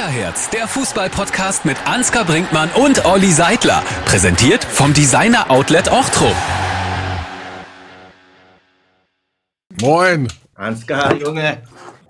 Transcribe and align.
Kickerherz, 0.00 0.48
der 0.48 0.66
Fußball-Podcast 0.66 1.66
mit 1.66 1.76
Ansgar 1.86 2.24
Brinkmann 2.24 2.70
und 2.70 3.04
Olli 3.04 3.30
Seidler. 3.32 3.82
Präsentiert 4.06 4.64
vom 4.64 4.94
Designer 4.94 5.50
Outlet 5.50 5.92
Ochtrup. 5.92 6.34
Moin. 9.78 10.26
Ansgar, 10.54 11.14
Junge. 11.16 11.58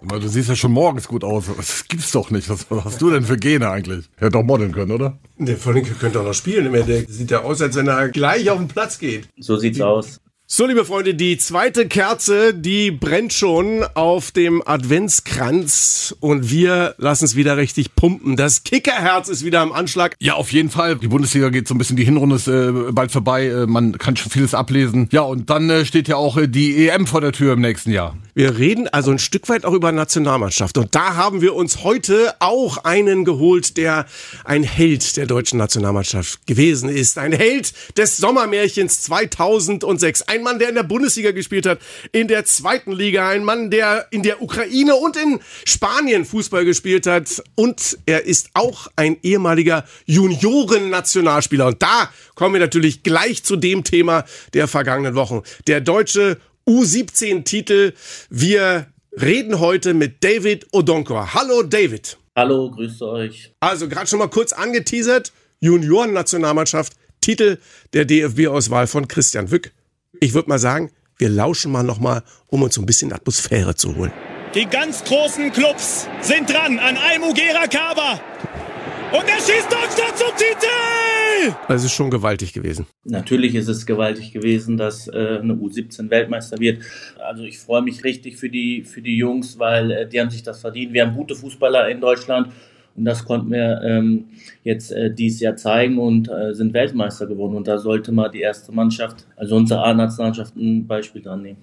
Du 0.03 0.29
siehst 0.29 0.49
ja 0.49 0.55
schon 0.55 0.71
morgens 0.71 1.09
gut 1.09 1.25
aus. 1.25 1.47
Das 1.57 1.89
gibt's 1.89 2.13
doch 2.13 2.31
nicht. 2.31 2.49
Was, 2.49 2.67
hast 2.71 3.03
du 3.03 3.11
denn 3.11 3.25
für 3.25 3.37
Gene 3.37 3.69
eigentlich? 3.69 4.09
Hätte 4.19 4.31
doch 4.31 4.45
modeln 4.45 4.71
können, 4.71 4.93
oder? 4.93 5.19
Der 5.39 5.57
Vollinke 5.57 5.95
könnte 5.95 6.21
auch 6.21 6.25
noch 6.25 6.35
spielen. 6.35 6.73
Der 6.73 7.09
sieht 7.09 7.33
ja 7.33 7.43
aus, 7.43 7.61
als 7.61 7.75
wenn 7.75 7.89
er 7.89 8.09
gleich 8.11 8.49
auf 8.51 8.59
den 8.59 8.69
Platz 8.69 9.01
geht. 9.01 9.29
So 9.37 9.57
sieht's 9.57 9.81
aus. 9.81 10.21
So, 10.53 10.67
liebe 10.67 10.85
Freunde, 10.85 11.15
die 11.15 11.39
zweite 11.39 11.87
Kerze, 11.87 12.53
die 12.53 12.91
brennt 12.91 13.33
schon 13.33 13.85
auf 13.95 14.33
dem 14.33 14.67
Adventskranz 14.67 16.17
und 16.19 16.51
wir 16.51 16.97
lassen 16.99 17.25
es 17.27 17.37
wieder 17.37 17.57
richtig 17.57 17.95
pumpen. 17.95 18.35
Das 18.35 18.65
Kickerherz 18.65 19.29
ist 19.29 19.45
wieder 19.45 19.61
am 19.61 19.71
Anschlag. 19.71 20.17
Ja, 20.19 20.35
auf 20.35 20.51
jeden 20.51 20.69
Fall. 20.69 20.97
Die 20.97 21.07
Bundesliga 21.07 21.51
geht 21.51 21.69
so 21.69 21.75
ein 21.77 21.79
bisschen, 21.79 21.97
die 21.97 22.03
Hinrunde 22.03 22.35
ist 22.35 22.49
äh, 22.49 22.73
bald 22.91 23.13
vorbei. 23.13 23.47
Äh, 23.47 23.67
man 23.67 23.97
kann 23.97 24.17
schon 24.17 24.33
vieles 24.33 24.53
ablesen. 24.53 25.09
Ja, 25.13 25.21
und 25.21 25.51
dann 25.51 25.71
äh, 25.71 25.85
steht 25.85 26.09
ja 26.09 26.17
auch 26.17 26.37
äh, 26.37 26.49
die 26.49 26.89
EM 26.89 27.07
vor 27.07 27.21
der 27.21 27.31
Tür 27.31 27.53
im 27.53 27.61
nächsten 27.61 27.93
Jahr. 27.93 28.17
Wir 28.35 28.59
reden 28.59 28.89
also 28.89 29.11
ein 29.11 29.19
Stück 29.19 29.49
weit 29.49 29.65
auch 29.65 29.73
über 29.73 29.93
Nationalmannschaft. 29.93 30.79
Und 30.79 30.95
da 30.95 31.17
haben 31.17 31.41
wir 31.41 31.55
uns 31.55 31.83
heute 31.83 32.35
auch 32.39 32.85
einen 32.85 33.25
geholt, 33.25 33.77
der 33.77 34.07
ein 34.45 34.63
Held 34.63 35.17
der 35.17 35.27
deutschen 35.27 35.59
Nationalmannschaft 35.59 36.47
gewesen 36.47 36.89
ist. 36.89 37.19
Ein 37.19 37.33
Held 37.33 37.73
des 37.97 38.17
Sommermärchens 38.17 39.03
2006. 39.03 40.23
Ein 40.23 40.43
Mann, 40.43 40.59
der 40.59 40.69
in 40.69 40.75
der 40.77 40.83
Bundesliga 40.85 41.33
gespielt 41.33 41.67
hat, 41.67 41.81
in 42.13 42.29
der 42.29 42.45
zweiten 42.45 42.93
Liga. 42.93 43.29
Ein 43.29 43.45
Mann, 43.45 43.71
der 43.71 44.07
in 44.11 44.23
der 44.23 44.43
Ukraine 44.43 44.95
und 44.97 45.17
in 45.17 45.41
Spanien 45.65 46.25
Fußball 46.25 46.65
gespielt 46.65 47.07
hat. 47.07 47.43
Und 47.57 47.99
er 48.07 48.25
ist 48.25 48.51
auch 48.55 48.89
ein 48.97 49.17
ehemaliger 49.23 49.85
Junioren-Nationalspieler. 50.07 51.67
Und 51.67 51.83
da 51.83 52.11
kommen 52.35 52.55
wir 52.55 52.61
natürlich 52.61 53.03
gleich 53.03 53.43
zu 53.43 53.57
dem 53.57 53.85
Thema 53.85 54.25
der 54.55 54.69
vergangenen 54.69 55.15
Wochen. 55.15 55.43
Der 55.67 55.81
deutsche 55.81 56.39
U17-Titel. 56.67 57.93
Wir 58.29 58.87
reden 59.13 59.61
heute 59.61 59.95
mit 59.95 60.23
David 60.23 60.67
Odonkor. 60.73 61.35
Hallo 61.35 61.63
David. 61.63 62.19
Hallo, 62.37 62.71
grüßt 62.71 63.03
euch. 63.03 63.53
Also 63.61 63.89
gerade 63.89 64.07
schon 64.07 64.19
mal 64.19 64.29
kurz 64.29 64.53
angeteasert. 64.53 65.33
Junioren-Nationalmannschaft, 65.61 66.95
Titel 67.21 67.59
der 67.93 68.05
DFB-Auswahl 68.07 68.87
von 68.87 69.09
Christian 69.09 69.51
Wück. 69.51 69.73
Ich 70.21 70.33
würde 70.33 70.49
mal 70.49 70.59
sagen, 70.59 70.91
wir 71.19 71.29
lauschen 71.29 71.71
mal 71.71 71.83
nochmal, 71.83 72.23
um 72.47 72.63
uns 72.63 72.75
so 72.75 72.81
ein 72.81 72.87
bisschen 72.87 73.13
Atmosphäre 73.13 73.75
zu 73.75 73.95
holen. 73.95 74.13
Die 74.55 74.65
ganz 74.65 75.05
großen 75.05 75.53
Clubs 75.53 76.09
sind 76.23 76.51
dran 76.51 76.79
an 76.79 76.97
Almugera 76.97 77.67
Kaba. 77.67 78.21
Und 79.13 79.29
er 79.29 79.37
schießt 79.37 79.71
Deutschland 79.71 80.17
zum 80.17 80.37
Titel! 80.37 81.20
Das 81.69 81.85
ist 81.85 81.93
schon 81.93 82.11
gewaltig 82.11 82.53
gewesen. 82.53 82.87
Natürlich 83.05 83.55
ist 83.55 83.69
es 83.69 83.87
gewaltig 83.87 84.33
gewesen, 84.33 84.77
dass 84.77 85.09
äh, 85.09 85.39
eine 85.43 85.55
U17 85.55 86.11
Weltmeister 86.11 86.59
wird. 86.59 86.83
Also 87.19 87.45
ich 87.45 87.59
freue 87.59 87.83
mich 87.83 88.05
richtig 88.05 88.37
für 88.37 88.49
die, 88.49 88.85
für 88.85 89.03
die 89.03 89.17
Jungs, 89.17 89.59
weil 89.59 89.91
äh, 89.91 90.09
die 90.09 90.21
haben 90.21 90.31
sich 90.31 90.43
das 90.43 90.61
verdient. 90.61 90.93
Wir 90.93 91.07
haben 91.07 91.15
gute 91.15 91.35
Fußballer 91.35 91.89
in 91.89 92.01
Deutschland 92.01 92.53
und 92.97 93.05
das 93.05 93.25
konnten 93.25 93.51
wir 93.51 93.81
ähm, 93.83 94.27
jetzt 94.63 94.93
äh, 94.93 95.13
dieses 95.15 95.41
Jahr 95.41 95.57
zeigen 95.57 95.99
und 95.99 96.29
äh, 96.29 96.55
sind 96.55 96.75
Weltmeister 96.75 97.27
geworden. 97.27 97.57
Und 97.57 97.67
da 97.67 97.79
sollte 97.79 98.13
mal 98.13 98.29
die 98.29 98.41
erste 98.41 98.73
Mannschaft, 98.73 99.27
also 99.37 99.57
unsere 99.57 99.83
A-Nationalmannschaft, 99.83 100.57
ein 100.57 100.87
Beispiel 100.87 101.23
dran 101.23 101.43
nehmen. 101.43 101.59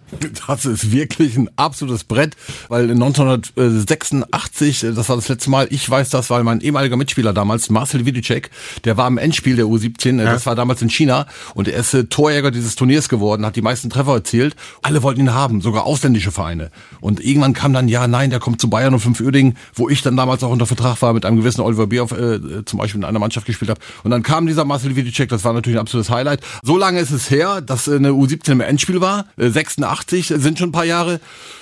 Das 0.48 0.66
ist 0.66 0.92
wirklich 0.92 1.38
ein 1.38 1.50
absolutes 1.58 2.06
Brett, 2.06 2.36
weil 2.70 2.90
1986, 2.90 4.84
äh, 4.84 4.94
das 4.94 5.10
war 5.10 5.16
das 5.16 5.28
letzte 5.28 5.50
Mal, 5.50 5.68
ich 5.70 5.88
weiß 5.88 6.10
das, 6.10 6.30
weil 6.30 6.44
mein 6.44 6.62
ehemaliger 6.62 6.96
Mitspieler 6.98 7.34
damals, 7.34 7.70
Marcel 7.70 8.06
Vidicek, 8.06 8.50
der 8.86 8.98
war 8.98 9.08
im 9.08 9.18
Endspiel 9.18 9.58
der 9.58 9.66
U17, 9.66 10.20
äh, 10.20 10.24
ja. 10.24 10.32
das 10.32 10.46
war 10.46 10.56
damals 10.56 10.82
in 10.82 10.90
China 10.90 11.28
und 11.54 11.68
er 11.68 11.80
ist 11.82 11.94
äh, 11.94 12.06
Torjäger 12.06 12.52
dieses 12.52 12.76
Turniers 12.76 13.10
geworden, 13.10 13.46
hat 13.46 13.56
die 13.56 13.62
meisten 13.62 13.90
Treffer 13.90 14.14
erzielt. 14.14 14.56
Alle 14.82 15.04
wollten 15.04 15.20
ihn 15.20 15.34
haben, 15.34 15.62
sogar 15.62 15.86
ausländische 15.86 16.32
Vereine. 16.32 16.72
Und 17.02 17.24
irgendwann 17.24 17.54
kam 17.54 17.74
dann, 17.74 17.88
ja, 17.90 18.08
nein, 18.08 18.30
der 18.30 18.40
kommt 18.40 18.62
zu 18.62 18.70
Bayern 18.70 18.94
und 18.94 19.02
5 19.02 19.20
Uerdingen, 19.20 19.58
wo 19.76 19.90
ich 19.90 20.02
dann 20.02 20.18
damals 20.18 20.44
auch 20.44 20.52
unter 20.52 20.66
Vertrag 20.66 21.02
war 21.02 21.14
mit 21.18 21.26
einem 21.26 21.38
gewissen 21.38 21.62
Oliver 21.62 21.88
Bierhoff 21.88 22.12
äh, 22.12 22.64
zum 22.66 22.80
Beispiel 22.80 23.02
in 23.02 23.06
einer 23.06 23.20
Mannschaft 23.20 23.48
gespielt 23.48 23.70
habe. 23.70 23.80
Und 24.04 24.12
dann 24.12 24.24
kam 24.24 24.46
dieser 24.46 24.66
Marcel 24.66 24.96
Vidicek, 24.96 25.30
das 25.30 25.44
war 25.44 25.54
natürlich 25.54 25.78
ein 25.78 25.82
absolutes 25.82 26.10
Highlight. 26.12 26.42
So 26.62 26.78
lange 26.78 27.00
ist 27.00 27.12
es 27.12 27.32
her, 27.32 27.62
dass 27.62 27.88
äh, 27.88 27.96
eine 27.96 28.12
U17 28.12 28.52
im 28.52 28.62
Endspiel 28.62 29.02
war. 29.02 29.26
Äh, 29.38 29.50
86 29.50 30.28
sind 30.28 30.60
schon 30.60 30.70
ein 30.70 30.72
paar 30.72 30.86
Jahre. 30.86 31.20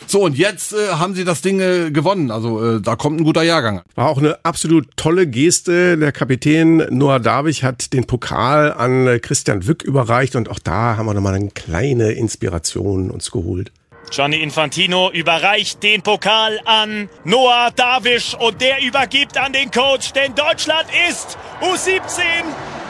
So, 0.08 0.24
und 0.24 0.38
jetzt 0.38 0.74
äh, 0.74 0.90
haben 0.92 1.16
sie 1.16 1.24
das 1.24 1.42
Ding 1.42 1.60
äh, 1.60 1.92
gewonnen. 1.92 2.32
Also 2.32 2.64
äh, 2.64 2.82
da 2.82 2.96
kommt 2.96 3.20
ein 3.20 3.24
guter 3.24 3.44
Jahrgang. 3.44 3.82
War 3.96 4.10
auch 4.10 4.18
eine 4.18 4.44
absolut 4.44 4.90
tolle 4.98 5.26
Geste. 5.26 5.98
Der 5.98 6.12
Kapitän 6.12 6.86
Noah 6.90 7.20
Davich 7.20 7.64
hat 7.64 7.94
den 7.94 8.06
Pokal 8.06 8.74
an 8.74 9.08
äh, 9.08 9.20
Christian 9.20 9.66
Wück 9.68 9.84
überreicht 9.84 10.36
und 10.36 10.50
auch 10.50 10.60
da 10.60 10.98
haben 10.98 11.06
wir 11.06 11.14
nochmal 11.14 11.36
eine 11.36 11.50
kleine 11.50 12.12
Inspiration 12.12 13.10
uns 13.10 13.32
geholt. 13.32 13.72
Gianni 14.12 14.38
Infantino 14.38 15.12
überreicht 15.12 15.82
den 15.84 16.02
Pokal 16.02 16.60
an 16.66 17.10
Noah 17.24 17.72
Davisch 17.72 18.34
und 18.36 18.62
der 18.62 18.82
übergibt 18.82 19.38
an 19.38 19.54
den 19.54 19.72
Coach, 19.72 20.14
denn 20.14 20.36
Deutschland 20.36 20.88
ist 21.10 21.38
U17 21.62 22.22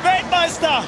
Weltmeister 0.04 0.84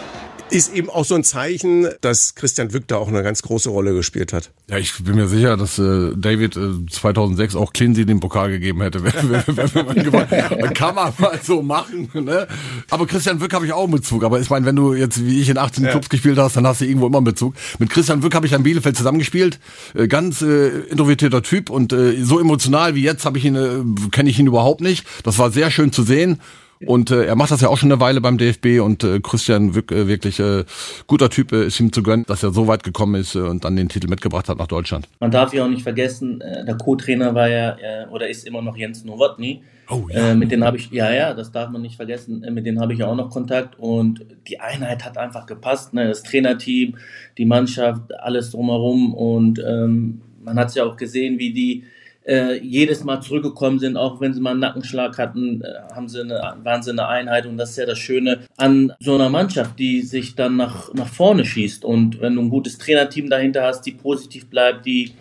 ist 0.50 0.74
eben 0.74 0.90
auch 0.90 1.06
so 1.06 1.16
ein 1.16 1.24
Zeichen, 1.24 1.88
dass 2.02 2.36
Christian 2.36 2.74
Wück 2.74 2.88
da 2.88 2.98
auch 2.98 3.08
eine 3.08 3.24
ganz 3.24 3.42
große 3.42 3.70
Rolle 3.70 3.94
gespielt 3.94 4.34
hat. 4.34 4.52
Ja, 4.70 4.78
ich 4.78 5.04
bin 5.04 5.16
mir 5.16 5.28
sicher, 5.28 5.58
dass 5.58 5.78
äh, 5.80 6.12
David 6.16 6.56
äh, 6.56 6.86
2006 6.90 7.56
auch 7.56 7.74
Clincy 7.74 8.06
den 8.06 8.20
Pokal 8.20 8.50
gegeben 8.50 8.82
hätte, 8.82 9.04
wenn, 9.04 9.14
wenn, 9.48 9.74
wenn 9.74 9.86
man 9.86 9.96
gewonnen 9.96 10.74
Kann 10.74 10.96
man 10.96 11.14
mal 11.18 11.40
so 11.42 11.62
machen. 11.62 12.10
Ne? 12.14 12.48
Aber 12.90 13.08
Christian 13.08 13.42
Wück 13.42 13.54
habe 13.54 13.66
ich 13.66 13.74
auch 13.74 13.84
einen 13.84 13.94
Bezug. 13.94 14.24
Aber 14.24 14.40
ich 14.40 14.50
meine, 14.50 14.66
wenn 14.66 14.76
du 14.76 14.94
jetzt 14.94 15.26
wie 15.26 15.42
ich 15.42 15.50
in 15.50 15.58
18 15.58 15.84
ja. 15.84 15.92
Clubs 15.92 16.10
gespielt 16.10 16.38
hast, 16.38 16.56
dann 16.56 16.66
hast 16.66 16.82
du 16.82 16.86
irgendwo 16.86 17.08
immer 17.08 17.18
einen 17.18 17.26
Bezug. 17.26 17.56
Mit 17.80 17.90
Christian 17.90 18.24
Wück 18.24 18.34
habe 18.36 18.46
ich 18.46 18.54
in 18.54 18.64
Bielefeld 18.64 18.98
zusammengespielt. 18.98 19.60
Äh, 19.94 20.08
ganz 20.08 20.42
äh, 20.42 20.68
introvertierter 20.68 21.44
Typ 21.44 21.70
und 21.70 21.94
äh, 21.94 22.24
so 22.24 22.40
emotional 22.40 22.96
wie 22.96 23.04
jetzt 23.04 23.26
habe 23.26 23.38
ich 23.38 23.46
ihn, 23.46 23.56
äh, 23.56 24.10
kenne 24.12 24.30
ich 24.30 24.40
ihn 24.40 24.48
überhaupt 24.48 24.82
nicht. 24.82 25.06
Das 25.24 25.38
war 25.40 25.52
sehr 25.52 25.72
schön 25.72 25.92
zu 25.92 26.04
sehen. 26.04 26.40
Und 26.86 27.12
äh, 27.12 27.26
er 27.26 27.36
macht 27.36 27.52
das 27.52 27.62
ja 27.62 27.70
auch 27.70 27.78
schon 27.78 27.92
eine 27.92 28.00
Weile 28.00 28.22
beim 28.22 28.38
DFB 28.38 28.82
und 28.82 29.04
äh, 29.04 29.20
Christian 29.20 29.70
äh, 29.70 30.08
wirklich 30.08 30.40
äh, 30.40 30.64
guter 31.08 31.30
Typ 31.30 31.52
äh, 31.52 31.66
ist 31.66 31.80
ihm 31.80 31.92
zu 31.92 32.04
gönnen, 32.04 32.26
dass 32.28 32.44
er 32.44 32.52
so 32.52 32.68
weit 32.68 32.84
gekommen 32.84 33.16
ist 33.16 33.36
äh, 33.36 33.40
und 33.40 33.66
dann 33.66 33.76
den 33.76 33.90
Titel 33.90 34.08
mitgebracht 34.08 34.50
hat 34.50 34.58
nach 34.58 34.68
Deutschland. 34.68 35.08
Man 35.20 35.32
darf 35.32 35.54
ja 35.54 35.66
auch 35.66 35.70
nicht 35.70 35.84
vergessen, 35.84 36.42
äh, 36.42 36.66
der 36.66 36.76
Co-Trainer 36.76 37.34
war 37.34 37.50
ja 37.50 37.78
äh, 37.80 38.08
oder 38.12 38.30
ist 38.30 38.46
immer 38.46 38.62
noch 38.62 38.78
Jens 38.78 39.04
Nowotny. 39.04 39.64
Oh, 39.90 40.08
ja. 40.10 40.32
Äh, 40.32 40.36
mit 40.36 40.52
denen 40.52 40.66
habe 40.66 40.78
ich, 40.78 40.92
ja, 40.92 41.12
ja, 41.12 41.34
das 41.34 41.52
darf 41.52 41.70
man 41.70 41.82
nicht 41.82 41.96
vergessen, 41.96 42.44
äh, 42.44 42.52
mit 42.52 42.66
denen 42.66 42.82
habe 42.82 42.94
ich 42.94 43.00
ja 43.00 43.08
auch 43.08 43.16
noch 43.16 43.30
Kontakt 43.30 43.80
und 43.80 44.26
die 44.48 44.60
Einheit 44.60 45.06
hat 45.06 45.18
einfach 45.18 45.46
gepasst, 45.46 45.94
ne? 45.94 46.08
das 46.08 46.24
Trainerteam, 46.24 46.98
die 47.38 47.46
Mannschaft, 47.46 48.14
alles 48.20 48.52
drumherum 48.52 49.14
und 49.14 49.64
ähm, 49.66 50.22
man 50.44 50.60
hat 50.60 50.70
es 50.70 50.76
ja 50.76 50.84
auch 50.84 50.98
gesehen, 50.98 51.40
wie 51.40 51.54
die 51.54 51.84
äh, 52.28 52.58
jedes 52.58 53.04
Mal 53.04 53.22
zurückgekommen 53.22 53.80
sind, 53.80 53.98
auch 53.98 54.20
wenn 54.20 54.34
sie 54.34 54.42
mal 54.42 54.52
einen 54.52 54.60
Nackenschlag 54.60 55.18
hatten, 55.18 55.62
äh, 55.62 55.94
haben 55.94 56.10
sie 56.10 56.22
eine, 56.22 56.58
waren 56.64 56.84
sie 56.84 56.92
eine 56.92 57.08
Einheit. 57.08 57.46
Und 57.46 57.58
das 57.58 57.72
ist 57.72 57.78
ja 57.78 57.86
das 57.86 58.00
Schöne 58.00 58.40
an 58.58 58.94
so 59.00 59.16
einer 59.16 59.30
Mannschaft, 59.30 59.80
die 59.80 60.02
sich 60.02 60.36
dann 60.36 60.58
nach, 60.58 60.94
nach 60.94 61.08
vorne 61.08 61.46
schießt. 61.46 61.86
Und 61.86 62.20
wenn 62.22 62.36
du 62.36 62.42
ein 62.42 62.50
gutes 62.50 62.78
Trainerteam 62.78 63.30
dahinter 63.30 63.64
hast, 63.64 63.84
die 63.84 63.94
positiv 63.94 64.50
bleibt, 64.50 64.86
die 64.86 65.14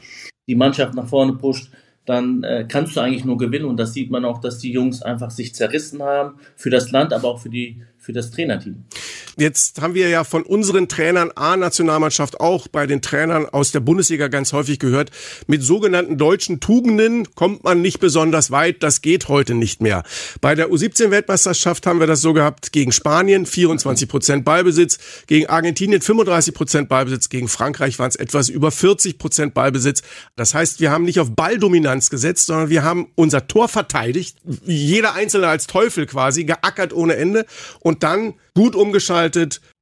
die 0.49 0.55
Mannschaft 0.55 0.95
nach 0.95 1.09
vorne 1.09 1.35
pusht, 1.35 1.71
dann 2.05 2.45
äh, 2.45 2.67
kannst 2.69 2.97
du 2.97 3.01
eigentlich 3.01 3.25
nur 3.25 3.39
gewinnen. 3.39 3.67
Und 3.67 3.79
das 3.79 3.93
sieht 3.93 4.11
man 4.11 4.25
auch, 4.25 4.41
dass 4.41 4.59
die 4.59 4.73
Jungs 4.73 5.03
einfach 5.03 5.31
sich 5.31 5.55
zerrissen 5.55 6.03
haben 6.03 6.39
für 6.57 6.71
das 6.71 6.91
Land, 6.93 7.13
aber 7.13 7.29
auch 7.29 7.41
für 7.41 7.51
die 7.51 7.83
für 7.99 8.13
das 8.13 8.31
Trainerteam. 8.31 8.85
Jetzt 9.39 9.83
haben 9.83 9.93
wir 9.93 10.09
ja 10.09 10.25
von 10.25 10.45
unseren 10.45 10.89
Trainern 10.89 11.31
A-Nationalmannschaft 11.35 12.41
auch 12.41 12.69
bei 12.69 12.87
den 12.87 13.03
Trainern 13.03 13.45
aus 13.45 13.71
der 13.71 13.81
Bundesliga 13.81 14.29
ganz 14.29 14.55
häufig 14.55 14.79
gehört, 14.79 15.11
mit 15.47 15.63
sogenannten 15.63 16.17
deutschen 16.17 16.59
Tugenden 16.59 17.35
kommt 17.35 17.63
man 17.63 17.83
nicht 17.83 18.01
besonders 18.01 18.51
weit, 18.51 18.83
das 18.83 19.03
geht 19.03 19.29
heute 19.29 19.53
nicht 19.53 19.83
mehr. 19.83 20.05
Bei 20.41 20.55
der 20.55 20.71
U17-Weltmeisterschaft 20.71 21.87
haben 21.87 22.01
wir 22.01 22.07
das 22.07 22.23
so 22.23 22.33
gehabt 22.33 22.73
gegen 22.73 22.93
Spanien 22.93 23.45
24 23.45 24.09
Prozent 24.09 24.47
Ballbesitz, 24.47 24.99
gegen 25.27 25.49
Argentinien 25.49 26.01
35 26.01 26.55
Prozent 26.55 26.89
Ballbesitz, 26.89 27.29
gegen 27.29 27.49
Frankreich 27.49 27.99
waren 27.99 28.09
es 28.09 28.17
etwas 28.17 28.49
über 28.49 28.71
40 28.71 29.19
Prozent 29.19 29.53
Ballbesitz. 29.53 30.01
Das 30.37 30.55
heißt, 30.55 30.81
wir 30.81 30.91
haben 30.91 31.05
nicht 31.05 31.21
auf 31.21 31.33
Balldominanz 31.33 32.09
gesetzt, 32.09 32.47
sondern 32.47 32.71
wir 32.71 32.85
haben 32.85 33.09
unser 33.17 33.47
Tor 33.47 33.69
verteidigt, 33.69 34.39
jeder 34.65 35.13
Einzelne 35.13 35.49
als 35.49 35.67
Teufel 35.67 36.07
quasi, 36.07 36.45
geackert 36.45 36.95
ohne 36.95 37.17
Ende 37.17 37.45
und 37.81 38.03
dann 38.03 38.33
gut 38.55 38.75
umgeschaltet, 38.75 39.26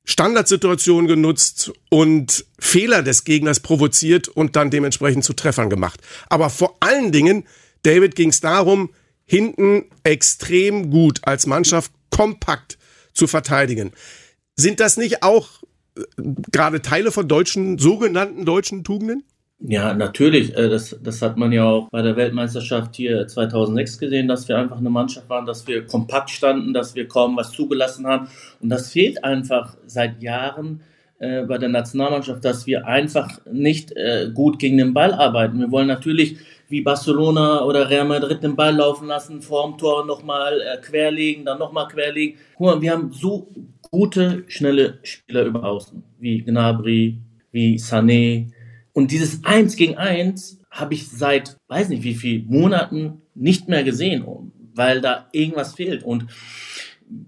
Standardsituationen 0.05 1.09
genutzt 1.09 1.73
und 1.91 2.45
Fehler 2.59 3.03
des 3.03 3.25
Gegners 3.25 3.61
provoziert 3.61 4.29
und 4.29 4.55
dann 4.55 4.71
dementsprechend 4.71 5.25
zu 5.25 5.33
Treffern 5.33 5.71
gemacht. 5.71 6.01
Aber 6.29 6.51
vor 6.51 6.77
allen 6.81 7.11
Dingen, 7.11 7.45
David, 7.83 8.15
ging 8.15 8.29
es 8.29 8.41
darum, 8.41 8.91
hinten 9.25 9.87
extrem 10.03 10.91
gut 10.91 11.21
als 11.23 11.47
Mannschaft 11.47 11.91
kompakt 12.11 12.79
zu 13.15 13.27
verteidigen. 13.27 13.93
Sind 14.57 14.81
das 14.81 14.97
nicht 14.97 15.23
auch 15.23 15.63
äh, 15.97 16.03
gerade 16.53 16.83
Teile 16.83 17.11
von 17.11 17.27
deutschen, 17.27 17.79
sogenannten 17.79 18.45
deutschen 18.45 18.85
Tugenden? 18.85 19.25
Ja, 19.67 19.95
natürlich. 19.95 20.55
Äh, 20.55 20.69
das, 20.69 20.95
das 21.03 21.23
hat 21.23 21.39
man 21.39 21.51
ja 21.51 21.65
auch 21.65 21.89
bei 21.89 22.03
der 22.03 22.17
Weltmeisterschaft 22.17 22.97
hier 22.97 23.27
2006 23.27 23.99
gesehen, 23.99 24.29
dass 24.29 24.47
wir 24.47 24.59
einfach 24.59 24.77
eine 24.77 24.91
Mannschaft 24.91 25.29
waren, 25.31 25.47
dass 25.47 25.67
wir 25.67 25.87
kompakt 25.87 26.29
standen, 26.29 26.75
dass 26.75 26.95
wir 26.95 27.09
kaum 27.09 27.37
was 27.39 27.51
zugelassen 27.51 28.07
haben. 28.07 28.29
Und 28.61 28.69
das 28.69 28.93
fehlt 28.93 29.25
einfach 29.25 29.75
seit 29.87 30.23
Jahren 30.23 30.83
äh, 31.19 31.45
bei 31.45 31.57
der 31.57 31.71
Nationalmannschaft, 31.71 32.45
dass 32.45 32.67
wir 32.67 32.87
einfach 32.87 33.41
nicht 33.51 33.93
äh, 33.93 34.31
gut 34.35 34.59
gegen 34.59 34.77
den 34.77 34.93
Ball 34.93 35.15
arbeiten. 35.15 35.59
Wir 35.61 35.71
wollen 35.71 35.89
natürlich 35.89 36.37
wie 36.69 36.83
Barcelona 36.83 37.65
oder 37.65 37.89
Real 37.89 38.05
Madrid 38.05 38.43
den 38.43 38.57
Ball 38.57 38.75
laufen 38.75 39.09
lassen, 39.09 39.41
vorm 39.41 39.79
Tor 39.79 40.05
nochmal 40.05 40.61
querlegen, 40.83 41.45
dann 41.45 41.59
nochmal 41.59 41.89
querlegen. 41.89 42.39
Guck 42.57 42.67
mal, 42.67 42.83
wir 42.83 42.93
haben 42.93 43.13
so 43.13 43.49
gute, 43.91 44.45
schnelle 44.49 44.99
Spieler 45.03 45.45
über 45.45 45.65
Außen, 45.65 46.03
wie 46.19 46.43
Gnabry, 46.43 47.19
wie 47.53 47.77
Sané, 47.77 48.49
und 48.95 49.11
dieses 49.11 49.45
Eins 49.45 49.77
gegen 49.77 49.99
Eins 49.99 50.61
habe 50.71 50.95
ich 50.95 51.09
seit, 51.09 51.57
weiß 51.69 51.89
nicht 51.91 52.05
wie 52.05 52.15
viel 52.15 52.45
Monaten 52.45 53.23
nicht 53.35 53.69
mehr 53.69 53.83
gesehen, 53.83 54.25
weil 54.75 55.01
da 55.01 55.29
irgendwas 55.33 55.75
fehlt. 55.75 56.05
Und 56.05 56.27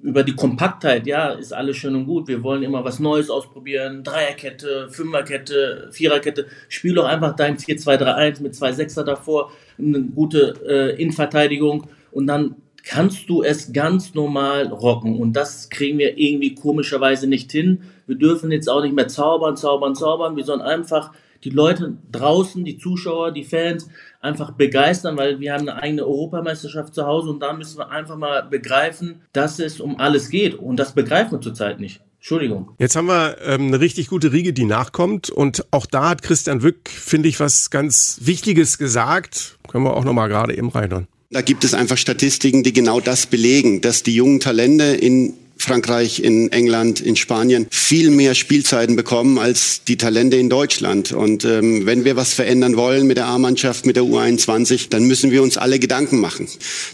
über 0.03 0.23
die 0.23 0.35
Kompaktheit, 0.35 1.07
ja, 1.07 1.31
ist 1.31 1.53
alles 1.53 1.77
schön 1.77 1.97
und 1.97 2.07
gut. 2.07 2.29
Wir 2.29 2.43
wollen 2.45 2.63
immer 2.63 2.85
was 2.85 3.01
Neues 3.01 3.31
ausprobieren. 3.31 4.05
Dreierkette, 4.05 4.89
Fünferkette, 4.91 5.89
Viererkette. 5.91 6.47
Spiel 6.69 6.95
doch 6.95 7.05
einfach 7.05 7.35
dein 7.35 7.57
4-2-3-1 7.59 8.43
mit 8.43 8.55
zwei 8.55 8.73
Sechser 8.73 9.05
davor, 9.05 9.51
eine 9.77 10.03
gute 10.03 10.55
äh, 10.67 11.03
Innenverteidigung 11.03 11.89
und 12.13 12.29
dann 12.29 12.57
kannst 12.85 13.29
du 13.29 13.43
es 13.43 13.73
ganz 13.73 14.15
normal 14.15 14.69
rocken. 14.69 15.19
Und 15.19 15.33
das 15.33 15.69
kriegen 15.69 15.99
wir 15.99 16.17
irgendwie 16.17 16.55
komischerweise 16.55 17.27
nicht 17.27 17.51
hin. 17.51 17.83
Wir 18.07 18.17
dürfen 18.17 18.53
jetzt 18.53 18.69
auch 18.69 18.83
nicht 18.83 18.95
mehr 18.95 19.09
zaubern, 19.09 19.57
zaubern, 19.57 19.95
zaubern. 19.95 20.37
Wir 20.37 20.45
sollen 20.45 20.61
einfach 20.61 21.13
die 21.45 21.51
Leute 21.51 21.97
draußen, 22.11 22.65
die 22.65 22.79
Zuschauer, 22.79 23.33
die 23.33 23.45
Fans 23.45 23.89
einfach 24.21 24.53
begeistern, 24.53 25.17
weil 25.17 25.39
wir 25.41 25.53
haben 25.53 25.69
eine 25.69 25.81
eigene 25.81 26.05
Europameisterschaft 26.05 26.95
zu 26.95 27.07
Hause 27.07 27.31
und 27.31 27.41
da 27.41 27.53
müssen 27.53 27.79
wir 27.79 27.91
einfach 27.91 28.17
mal 28.17 28.43
begreifen, 28.43 29.23
dass 29.33 29.59
es 29.59 29.81
um 29.81 30.01
alles 30.01 30.31
geht. 30.31 30.55
Und 30.55 30.77
das 30.77 30.95
begreifen 30.95 31.33
wir 31.33 31.41
zurzeit 31.41 31.81
nicht. 31.81 32.01
Entschuldigung. 32.17 32.73
Jetzt 32.79 32.97
haben 32.97 33.07
wir 33.07 33.37
ähm, 33.45 33.69
eine 33.69 33.79
richtig 33.79 34.09
gute 34.09 34.33
Riege, 34.33 34.53
die 34.53 34.65
nachkommt. 34.65 35.31
Und 35.31 35.65
auch 35.71 35.87
da 35.87 36.09
hat 36.09 36.23
Christian 36.23 36.63
Wück, 36.63 36.89
finde 36.89 37.29
ich, 37.29 37.39
was 37.39 37.71
ganz 37.71 38.19
Wichtiges 38.23 38.79
gesagt. 38.79 39.59
Können 39.69 39.85
wir 39.85 39.95
auch 39.95 40.05
nochmal 40.05 40.29
gerade 40.29 40.57
eben 40.57 40.71
reinhören. 40.71 41.07
Da 41.31 41.43
gibt 41.43 41.63
es 41.63 41.75
einfach 41.75 41.97
Statistiken, 41.97 42.65
die 42.65 42.73
genau 42.73 42.99
das 42.99 43.27
belegen, 43.27 43.81
dass 43.81 44.03
die 44.03 44.15
jungen 44.15 44.41
Talente 44.41 44.85
in 44.85 45.35
Frankreich, 45.67 46.21
in 46.21 46.53
England, 46.53 47.01
in 47.01 47.17
Spanien 47.17 47.67
viel 47.71 48.11
mehr 48.11 48.35
Spielzeiten 48.35 48.95
bekommen 48.97 49.39
als 49.39 49.83
die 49.85 49.97
Talente 49.97 50.37
in 50.37 50.49
Deutschland. 50.49 51.13
Und 51.13 51.45
ähm, 51.45 51.87
wenn 51.87 52.05
wir 52.05 52.17
was 52.17 52.33
verändern 52.33 52.77
wollen 52.77 53.07
mit 53.07 53.17
der 53.17 53.27
A-Mannschaft, 53.27 53.85
mit 53.85 53.97
der 53.97 54.05
U21, 54.05 54.89
dann 54.91 55.05
müssen 55.05 55.31
wir 55.31 55.43
uns 55.43 55.59
alle 55.59 55.79
Gedanken 55.79 56.21
machen. 56.21 56.49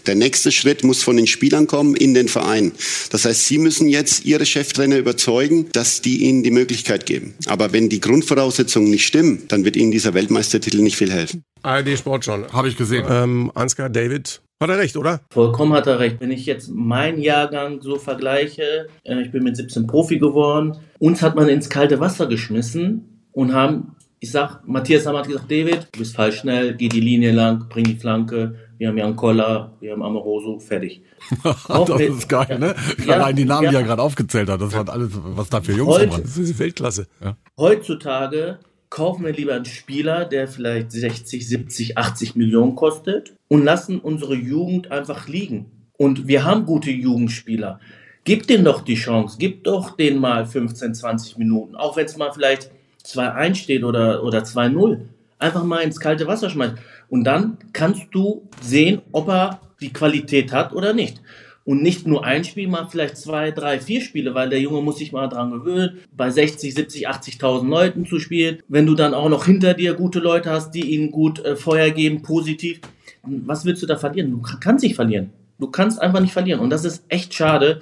Der 0.07 0.15
nächste 0.15 0.51
Schritt 0.51 0.83
muss 0.83 1.03
von 1.03 1.17
den 1.17 1.27
Spielern 1.27 1.67
kommen 1.67 1.95
in 1.95 2.13
den 2.13 2.27
Verein. 2.27 2.71
Das 3.11 3.25
heißt, 3.25 3.45
sie 3.45 3.59
müssen 3.59 3.87
jetzt 3.87 4.25
ihre 4.25 4.45
Cheftrainer 4.45 4.97
überzeugen, 4.97 5.67
dass 5.73 6.01
die 6.01 6.23
ihnen 6.23 6.43
die 6.43 6.51
Möglichkeit 6.51 7.05
geben. 7.05 7.35
Aber 7.45 7.73
wenn 7.73 7.89
die 7.89 7.99
Grundvoraussetzungen 7.99 8.89
nicht 8.89 9.05
stimmen, 9.05 9.43
dann 9.47 9.65
wird 9.65 9.75
ihnen 9.75 9.91
dieser 9.91 10.13
Weltmeistertitel 10.13 10.81
nicht 10.81 10.97
viel 10.97 11.11
helfen. 11.11 11.43
ARD 11.61 11.97
Sport 11.97 12.25
schon. 12.25 12.51
Habe 12.51 12.67
ich 12.67 12.77
gesehen. 12.77 13.05
Ähm, 13.09 13.51
Ansgar, 13.55 13.89
David, 13.89 14.41
hat 14.61 14.69
er 14.69 14.77
recht, 14.77 14.95
oder? 14.97 15.21
Vollkommen 15.29 15.73
hat 15.73 15.87
er 15.87 15.99
recht. 15.99 16.17
Wenn 16.19 16.31
ich 16.31 16.45
jetzt 16.45 16.69
meinen 16.69 17.19
Jahrgang 17.19 17.81
so 17.81 17.97
vergleiche, 17.97 18.87
äh, 19.03 19.21
ich 19.21 19.31
bin 19.31 19.43
mit 19.43 19.57
17 19.57 19.87
Profi 19.87 20.19
geworden, 20.19 20.77
uns 20.99 21.21
hat 21.21 21.35
man 21.35 21.49
ins 21.49 21.69
kalte 21.69 21.99
Wasser 21.99 22.27
geschmissen 22.27 23.27
und 23.31 23.53
haben, 23.53 23.95
ich 24.19 24.31
sag, 24.31 24.65
Matthias 24.65 25.05
hat 25.05 25.27
gesagt, 25.27 25.51
David, 25.51 25.87
du 25.91 25.99
bist 25.99 26.15
falsch 26.15 26.39
schnell, 26.39 26.75
geh 26.75 26.87
die 26.87 27.01
Linie 27.01 27.31
lang, 27.31 27.67
bring 27.67 27.83
die 27.83 27.95
Flanke, 27.95 28.55
wir 28.77 28.87
haben 28.87 28.97
Jan 28.97 29.15
Koller, 29.15 29.73
wir 29.81 29.91
haben 29.91 30.03
Amoroso, 30.03 30.59
fertig. 30.59 31.03
das 31.43 32.01
ist 32.01 32.29
geil, 32.29 32.59
ne? 32.59 32.75
Ja, 33.05 33.13
Allein 33.15 33.35
die 33.35 33.45
Namen, 33.45 33.65
ja. 33.65 33.69
die 33.71 33.75
er 33.77 33.83
gerade 33.83 34.01
aufgezählt 34.01 34.49
hat, 34.49 34.61
das 34.61 34.73
waren 34.73 34.89
alles, 34.89 35.09
was 35.13 35.49
da 35.49 35.61
für 35.61 35.73
Jungs 35.73 35.95
waren. 35.95 36.09
Das 36.09 36.37
ist 36.37 36.57
Weltklasse. 36.59 37.07
Ja. 37.21 37.35
Heutzutage 37.57 38.59
kaufen 38.93 39.25
wir 39.25 39.33
lieber 39.33 39.55
einen 39.55 39.65
Spieler, 39.65 40.23
der 40.23 40.47
vielleicht 40.47 40.91
60, 40.91 41.47
70, 41.47 41.97
80 41.97 42.35
Millionen 42.35 42.75
kostet 42.75 43.33
und 43.47 43.65
lassen 43.65 43.97
unsere 43.97 44.35
Jugend 44.35 44.91
einfach 44.91 45.27
liegen. 45.27 45.65
Und 45.97 46.27
wir 46.27 46.45
haben 46.45 46.67
gute 46.67 46.91
Jugendspieler. 46.91 47.79
Gib 48.23 48.45
denen 48.45 48.65
doch 48.65 48.81
die 48.81 48.93
Chance, 48.93 49.37
gib 49.39 49.63
doch 49.63 49.97
denen 49.97 50.19
mal 50.19 50.45
15, 50.45 50.93
20 50.93 51.37
Minuten, 51.39 51.75
auch 51.75 51.97
wenn 51.97 52.05
es 52.05 52.17
mal 52.17 52.31
vielleicht 52.31 52.69
2-1 53.03 53.55
steht 53.55 53.83
oder, 53.83 54.23
oder 54.23 54.43
2-0. 54.43 54.99
Einfach 55.39 55.63
mal 55.63 55.79
ins 55.81 55.99
kalte 55.99 56.27
Wasser 56.27 56.51
schmeißen. 56.51 56.77
Und 57.09 57.23
dann 57.23 57.57
kannst 57.73 58.09
du 58.11 58.47
sehen, 58.61 59.01
ob 59.11 59.27
er 59.27 59.59
die 59.81 59.91
Qualität 59.91 60.53
hat 60.53 60.71
oder 60.71 60.93
nicht 60.93 61.19
und 61.65 61.81
nicht 61.81 62.05
nur 62.05 62.25
ein 62.25 62.43
Spiel, 62.43 62.67
mal 62.67 62.87
vielleicht 62.89 63.17
zwei, 63.17 63.51
drei, 63.51 63.79
vier 63.79 64.01
Spiele, 64.01 64.33
weil 64.35 64.49
der 64.49 64.59
Junge 64.59 64.81
muss 64.81 64.97
sich 64.97 65.11
mal 65.11 65.27
dran 65.27 65.51
gewöhnen, 65.51 65.99
bei 66.15 66.29
60, 66.29 66.73
70, 66.73 67.09
80.000 67.09 67.67
Leuten 67.67 68.05
zu 68.05 68.19
spielen. 68.19 68.59
Wenn 68.67 68.85
du 68.85 68.95
dann 68.95 69.13
auch 69.13 69.29
noch 69.29 69.45
hinter 69.45 69.73
dir 69.73 69.93
gute 69.93 70.19
Leute 70.19 70.49
hast, 70.49 70.71
die 70.71 70.93
ihnen 70.93 71.11
gut 71.11 71.39
äh, 71.39 71.55
Feuer 71.55 71.89
geben, 71.91 72.21
positiv, 72.21 72.81
was 73.23 73.65
willst 73.65 73.81
du 73.81 73.87
da 73.87 73.97
verlieren? 73.97 74.31
Du 74.31 74.41
kannst 74.59 74.83
nicht 74.83 74.95
verlieren. 74.95 75.31
Du 75.59 75.67
kannst 75.67 76.01
einfach 76.01 76.19
nicht 76.19 76.33
verlieren. 76.33 76.59
Und 76.59 76.69
das 76.69 76.83
ist 76.83 77.05
echt 77.07 77.33
schade, 77.33 77.81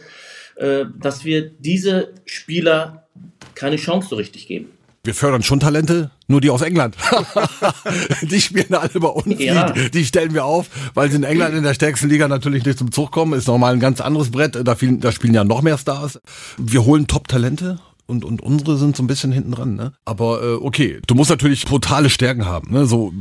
äh, 0.56 0.86
dass 1.00 1.26
wir 1.26 1.50
diese 1.50 2.14
Spieler 2.26 3.08
keine 3.56 3.78
Chance 3.78 4.10
so 4.10 4.16
richtig 4.16 4.48
geben. 4.48 4.70
Wir 5.04 5.16
fördern 5.16 5.42
schon 5.42 5.60
Talente, 5.60 6.12
nur 6.28 6.42
die 6.42 6.52
aus 6.52 6.62
England. 6.62 6.96
die 8.22 8.40
spielen 8.40 8.76
alle 8.76 9.00
bei 9.00 9.08
uns. 9.08 9.40
Ja. 9.40 9.72
Die, 9.72 9.90
die, 9.90 10.06
stellen 10.06 10.36
wir 10.36 10.46
auf, 10.46 10.68
weil 10.94 11.10
sie 11.10 11.16
in 11.16 11.24
England 11.24 11.56
in 11.56 11.64
der 11.64 11.74
stärksten 11.74 12.08
Liga 12.08 12.28
natürlich 12.28 12.66
nicht 12.66 12.78
zum 12.78 12.92
Zug 12.92 13.12
kommen. 13.12 13.34
Ist 13.34 13.48
nochmal 13.48 13.74
ein 13.74 13.80
ganz 13.80 14.00
anderes 14.00 14.30
Brett. 14.30 14.60
Da 14.64 14.76
spielen 14.76 15.34
ja 15.34 15.44
noch 15.44 15.64
mehr 15.64 15.80
Stars. 15.80 16.20
Wir 16.58 16.86
holen 16.86 17.08
Top-Talente 17.08 17.80
und, 18.12 18.26
und 18.26 18.42
unsere 18.42 18.78
sind 18.78 18.96
so 18.96 19.02
ein 19.02 19.08
bisschen 19.08 19.32
hinten 19.32 19.52
dran. 19.52 19.76
Ne? 19.76 19.94
Aber 20.06 20.44
äh, 20.44 20.54
okay, 20.56 21.00
du 21.08 21.16
musst 21.16 21.30
natürlich 21.30 21.66
brutale 21.66 22.10
Stärken 22.10 22.46
haben. 22.46 22.72
Ne? 22.72 22.86
So, 22.86 23.14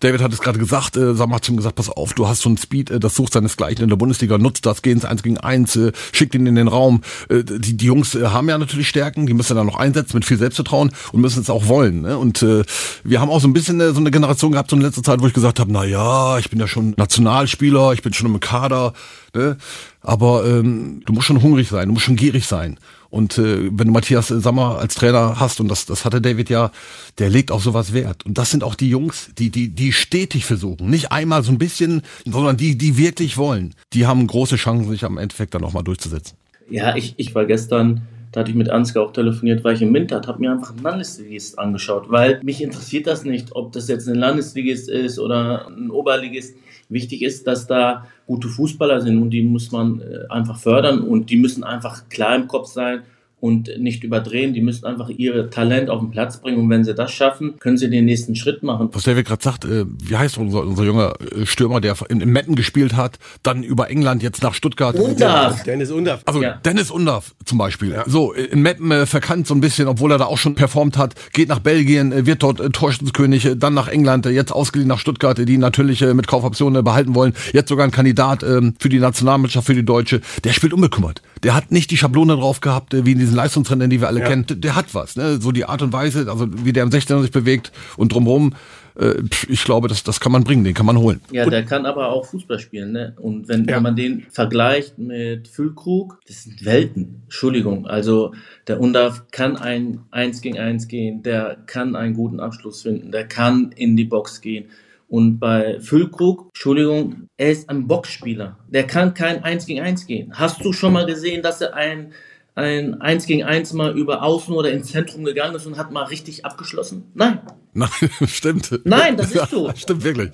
David 0.00 0.20
hat 0.20 0.32
es 0.32 0.40
gerade 0.40 0.58
gesagt, 0.58 0.96
äh, 0.96 1.14
Sam 1.14 1.34
hat 1.34 1.46
schon 1.46 1.56
gesagt, 1.56 1.74
pass 1.74 1.88
auf, 1.88 2.12
du 2.12 2.28
hast 2.28 2.42
so 2.42 2.50
ein 2.50 2.58
Speed, 2.58 2.90
äh, 2.90 3.00
das 3.00 3.16
sucht 3.16 3.32
seinesgleichen 3.32 3.82
in 3.82 3.88
der 3.88 3.96
Bundesliga, 3.96 4.38
nutzt 4.38 4.66
das, 4.66 4.82
geh 4.82 4.92
ins 4.92 5.04
Eins 5.04 5.22
gegen 5.22 5.38
Eins, 5.38 5.74
äh, 5.74 5.92
schickt 6.12 6.34
ihn 6.34 6.46
in 6.46 6.54
den 6.54 6.68
Raum. 6.68 7.00
Äh, 7.28 7.42
die, 7.42 7.76
die 7.76 7.86
Jungs 7.86 8.14
äh, 8.14 8.26
haben 8.26 8.48
ja 8.48 8.58
natürlich 8.58 8.88
Stärken, 8.88 9.26
die 9.26 9.34
müssen 9.34 9.56
dann 9.56 9.66
noch 9.66 9.76
einsetzen 9.76 10.16
mit 10.16 10.26
viel 10.26 10.38
Selbstvertrauen 10.38 10.92
und 11.12 11.20
müssen 11.20 11.40
es 11.40 11.50
auch 11.50 11.66
wollen. 11.66 12.02
Ne? 12.02 12.18
Und 12.18 12.42
äh, 12.42 12.62
wir 13.02 13.20
haben 13.20 13.30
auch 13.30 13.40
so 13.40 13.48
ein 13.48 13.54
bisschen 13.54 13.80
äh, 13.80 13.92
so 13.92 14.00
eine 14.00 14.10
Generation 14.10 14.52
gehabt, 14.52 14.70
so 14.70 14.76
in 14.76 14.82
letzter 14.82 15.02
Zeit, 15.02 15.20
wo 15.20 15.26
ich 15.26 15.34
gesagt 15.34 15.58
habe, 15.58 15.72
na 15.72 15.84
ja, 15.84 16.38
ich 16.38 16.50
bin 16.50 16.60
ja 16.60 16.68
schon 16.68 16.94
Nationalspieler, 16.96 17.94
ich 17.94 18.02
bin 18.02 18.12
schon 18.12 18.26
im 18.26 18.38
Kader, 18.38 18.92
ne? 19.34 19.56
aber 20.02 20.46
ähm, 20.46 21.02
du 21.06 21.12
musst 21.12 21.26
schon 21.26 21.42
hungrig 21.42 21.68
sein, 21.68 21.88
du 21.88 21.94
musst 21.94 22.04
schon 22.04 22.16
gierig 22.16 22.46
sein. 22.46 22.78
Und 23.16 23.38
äh, 23.38 23.70
wenn 23.72 23.86
du 23.86 23.92
Matthias 23.94 24.28
Sammer 24.28 24.76
als 24.78 24.94
Trainer 24.94 25.40
hast, 25.40 25.58
und 25.58 25.68
das, 25.68 25.86
das 25.86 26.04
hatte 26.04 26.20
David 26.20 26.50
ja, 26.50 26.70
der 27.16 27.30
legt 27.30 27.50
auch 27.50 27.62
sowas 27.62 27.94
Wert. 27.94 28.26
Und 28.26 28.36
das 28.36 28.50
sind 28.50 28.62
auch 28.62 28.74
die 28.74 28.90
Jungs, 28.90 29.30
die, 29.38 29.48
die, 29.48 29.70
die 29.70 29.92
stetig 29.92 30.44
versuchen. 30.44 30.90
Nicht 30.90 31.12
einmal 31.12 31.42
so 31.42 31.50
ein 31.50 31.56
bisschen, 31.56 32.02
sondern 32.26 32.58
die, 32.58 32.76
die 32.76 32.98
wirklich 32.98 33.38
wollen. 33.38 33.74
Die 33.94 34.06
haben 34.06 34.26
große 34.26 34.56
Chancen, 34.56 34.90
sich 34.90 35.02
am 35.02 35.16
Endeffekt 35.16 35.54
dann 35.54 35.62
nochmal 35.62 35.82
durchzusetzen. 35.82 36.36
Ja, 36.68 36.94
ich, 36.94 37.14
ich 37.16 37.34
war 37.34 37.46
gestern, 37.46 38.02
da 38.36 38.40
hatte 38.40 38.50
ich 38.50 38.56
mit 38.56 38.68
Ansgar 38.68 39.02
auch 39.02 39.14
telefoniert, 39.14 39.64
weil 39.64 39.76
ich 39.76 39.80
im 39.80 39.92
Mintat, 39.92 40.26
habe 40.26 40.40
mir 40.40 40.52
einfach 40.52 40.72
einen 40.72 40.82
Landesligist 40.82 41.58
angeschaut, 41.58 42.10
weil 42.10 42.38
mich 42.42 42.62
interessiert 42.62 43.06
das 43.06 43.24
nicht, 43.24 43.56
ob 43.56 43.72
das 43.72 43.88
jetzt 43.88 44.06
ein 44.06 44.14
Landesligist 44.14 44.90
ist 44.90 45.18
oder 45.18 45.66
ein 45.68 45.90
Oberligist. 45.90 46.54
Wichtig 46.90 47.22
ist, 47.22 47.46
dass 47.46 47.66
da 47.66 48.06
gute 48.26 48.48
Fußballer 48.48 49.00
sind 49.00 49.22
und 49.22 49.30
die 49.30 49.40
muss 49.40 49.72
man 49.72 50.02
äh, 50.02 50.30
einfach 50.30 50.58
fördern 50.58 51.00
und 51.00 51.30
die 51.30 51.38
müssen 51.38 51.64
einfach 51.64 52.10
klar 52.10 52.36
im 52.36 52.46
Kopf 52.46 52.66
sein 52.66 53.04
und 53.38 53.70
nicht 53.78 54.02
überdrehen. 54.02 54.54
Die 54.54 54.62
müssen 54.62 54.86
einfach 54.86 55.08
ihr 55.10 55.50
Talent 55.50 55.90
auf 55.90 56.00
den 56.00 56.10
Platz 56.10 56.40
bringen 56.40 56.58
und 56.58 56.70
wenn 56.70 56.84
sie 56.84 56.94
das 56.94 57.12
schaffen, 57.12 57.58
können 57.58 57.76
sie 57.76 57.90
den 57.90 58.06
nächsten 58.06 58.34
Schritt 58.34 58.62
machen. 58.62 58.88
Was 58.92 59.02
David 59.02 59.26
gerade 59.26 59.42
sagt, 59.42 59.64
äh, 59.64 59.84
wie 60.02 60.16
heißt 60.16 60.38
unser, 60.38 60.62
unser 60.62 60.84
junger 60.84 61.14
äh, 61.20 61.44
Stürmer, 61.44 61.80
der 61.80 61.96
in, 62.08 62.20
in 62.20 62.30
Metten 62.30 62.54
gespielt 62.54 62.96
hat, 62.96 63.18
dann 63.42 63.62
über 63.62 63.90
England 63.90 64.22
jetzt 64.22 64.42
nach 64.42 64.54
Stuttgart. 64.54 64.96
Undarf. 64.96 65.62
Dennis 65.64 65.90
Undarf. 65.90 66.22
Also 66.24 66.42
ja. 66.42 66.54
Dennis 66.64 66.90
Undarf 66.90 67.34
zum 67.44 67.58
Beispiel. 67.58 67.90
Ja. 67.90 68.04
So, 68.06 68.32
in 68.32 68.62
Metten 68.62 68.90
äh, 68.90 69.06
verkannt 69.06 69.46
so 69.46 69.54
ein 69.54 69.60
bisschen, 69.60 69.86
obwohl 69.86 70.12
er 70.12 70.18
da 70.18 70.24
auch 70.24 70.38
schon 70.38 70.54
performt 70.54 70.96
hat, 70.96 71.14
geht 71.32 71.48
nach 71.48 71.60
Belgien, 71.60 72.12
äh, 72.12 72.26
wird 72.26 72.42
dort 72.42 72.60
äh, 72.60 72.70
Torschützenkönig, 72.70 73.44
äh, 73.44 73.56
dann 73.56 73.74
nach 73.74 73.88
England, 73.88 74.24
äh, 74.26 74.30
jetzt 74.30 74.52
ausgeliehen 74.52 74.88
nach 74.88 74.98
Stuttgart, 74.98 75.36
die 75.36 75.58
natürlich 75.58 76.00
äh, 76.00 76.14
mit 76.14 76.26
Kaufoptionen 76.26 76.80
äh, 76.80 76.82
behalten 76.82 77.14
wollen. 77.14 77.34
Jetzt 77.52 77.68
sogar 77.68 77.84
ein 77.84 77.90
Kandidat 77.90 78.42
äh, 78.42 78.72
für 78.78 78.88
die 78.88 78.98
Nationalmannschaft, 78.98 79.66
für 79.66 79.74
die 79.74 79.84
Deutsche. 79.84 80.20
Der 80.44 80.52
spielt 80.52 80.72
unbekümmert. 80.72 81.20
Der 81.42 81.54
hat 81.54 81.70
nicht 81.70 81.90
die 81.90 81.96
Schablone 81.96 82.34
drauf 82.34 82.60
gehabt, 82.60 82.94
äh, 82.94 83.04
wie 83.04 83.12
in 83.12 83.25
diesen 83.26 83.36
Leistungsrennen, 83.36 83.90
die 83.90 84.00
wir 84.00 84.08
alle 84.08 84.20
ja. 84.20 84.28
kennen. 84.28 84.46
Der 84.48 84.74
hat 84.74 84.94
was, 84.94 85.16
ne? 85.16 85.40
So 85.40 85.52
die 85.52 85.64
Art 85.64 85.82
und 85.82 85.92
Weise, 85.92 86.30
also 86.30 86.46
wie 86.64 86.72
der 86.72 86.82
im 86.82 86.90
16er 86.90 87.22
sich 87.22 87.32
bewegt 87.32 87.72
und 87.96 88.12
drumherum 88.12 88.54
Äh, 88.98 89.22
ich 89.48 89.64
glaube, 89.64 89.88
das, 89.88 90.02
das 90.02 90.20
kann 90.20 90.32
man 90.32 90.44
bringen, 90.44 90.64
den 90.64 90.74
kann 90.74 90.86
man 90.86 90.98
holen. 90.98 91.20
Ja, 91.30 91.48
der 91.48 91.64
kann 91.64 91.86
aber 91.86 92.08
auch 92.08 92.26
Fußball 92.26 92.58
spielen. 92.58 92.92
Ne? 92.92 93.14
Und 93.20 93.48
wenn, 93.48 93.66
ja. 93.66 93.76
wenn 93.76 93.82
man 93.82 93.96
den 93.96 94.26
vergleicht 94.30 94.98
mit 94.98 95.48
Füllkrug, 95.48 96.20
das 96.26 96.44
sind 96.44 96.64
Welten. 96.64 97.22
Entschuldigung. 97.24 97.86
Also 97.86 98.32
der 98.66 98.80
Undarf 98.80 99.24
kann 99.30 99.56
ein 99.56 100.00
1 100.10 100.40
gegen 100.40 100.58
1 100.58 100.88
gehen, 100.88 101.22
der 101.22 101.58
kann 101.66 101.94
einen 101.94 102.14
guten 102.14 102.40
Abschluss 102.40 102.82
finden, 102.82 103.12
der 103.12 103.26
kann 103.28 103.72
in 103.76 103.96
die 103.96 104.04
Box 104.04 104.40
gehen. 104.40 104.66
Und 105.08 105.38
bei 105.38 105.78
Füllkrug, 105.80 106.48
Entschuldigung, 106.48 107.28
er 107.36 107.52
ist 107.52 107.70
ein 107.70 107.86
Boxspieler. 107.86 108.58
Der 108.68 108.88
kann 108.88 109.14
kein 109.14 109.44
1 109.44 109.66
gegen 109.66 109.80
1 109.80 110.06
gehen. 110.06 110.32
Hast 110.34 110.64
du 110.64 110.72
schon 110.72 110.92
mal 110.92 111.06
gesehen, 111.06 111.42
dass 111.42 111.60
er 111.60 111.74
ein 111.74 112.12
ein 112.56 113.00
1 113.00 113.26
gegen 113.26 113.44
1 113.44 113.74
mal 113.74 113.96
über 113.96 114.22
Außen 114.22 114.52
oder 114.54 114.72
ins 114.72 114.90
Zentrum 114.90 115.24
gegangen 115.24 115.54
ist 115.54 115.66
und 115.66 115.76
hat 115.76 115.92
mal 115.92 116.04
richtig 116.04 116.44
abgeschlossen? 116.44 117.12
Nein. 117.14 117.40
Nein, 117.76 117.90
stimmt. 118.26 118.80
Nein, 118.84 119.18
das 119.18 119.32
ist 119.32 119.50
so. 119.50 119.70
stimmt 119.76 120.02
wirklich. 120.02 120.30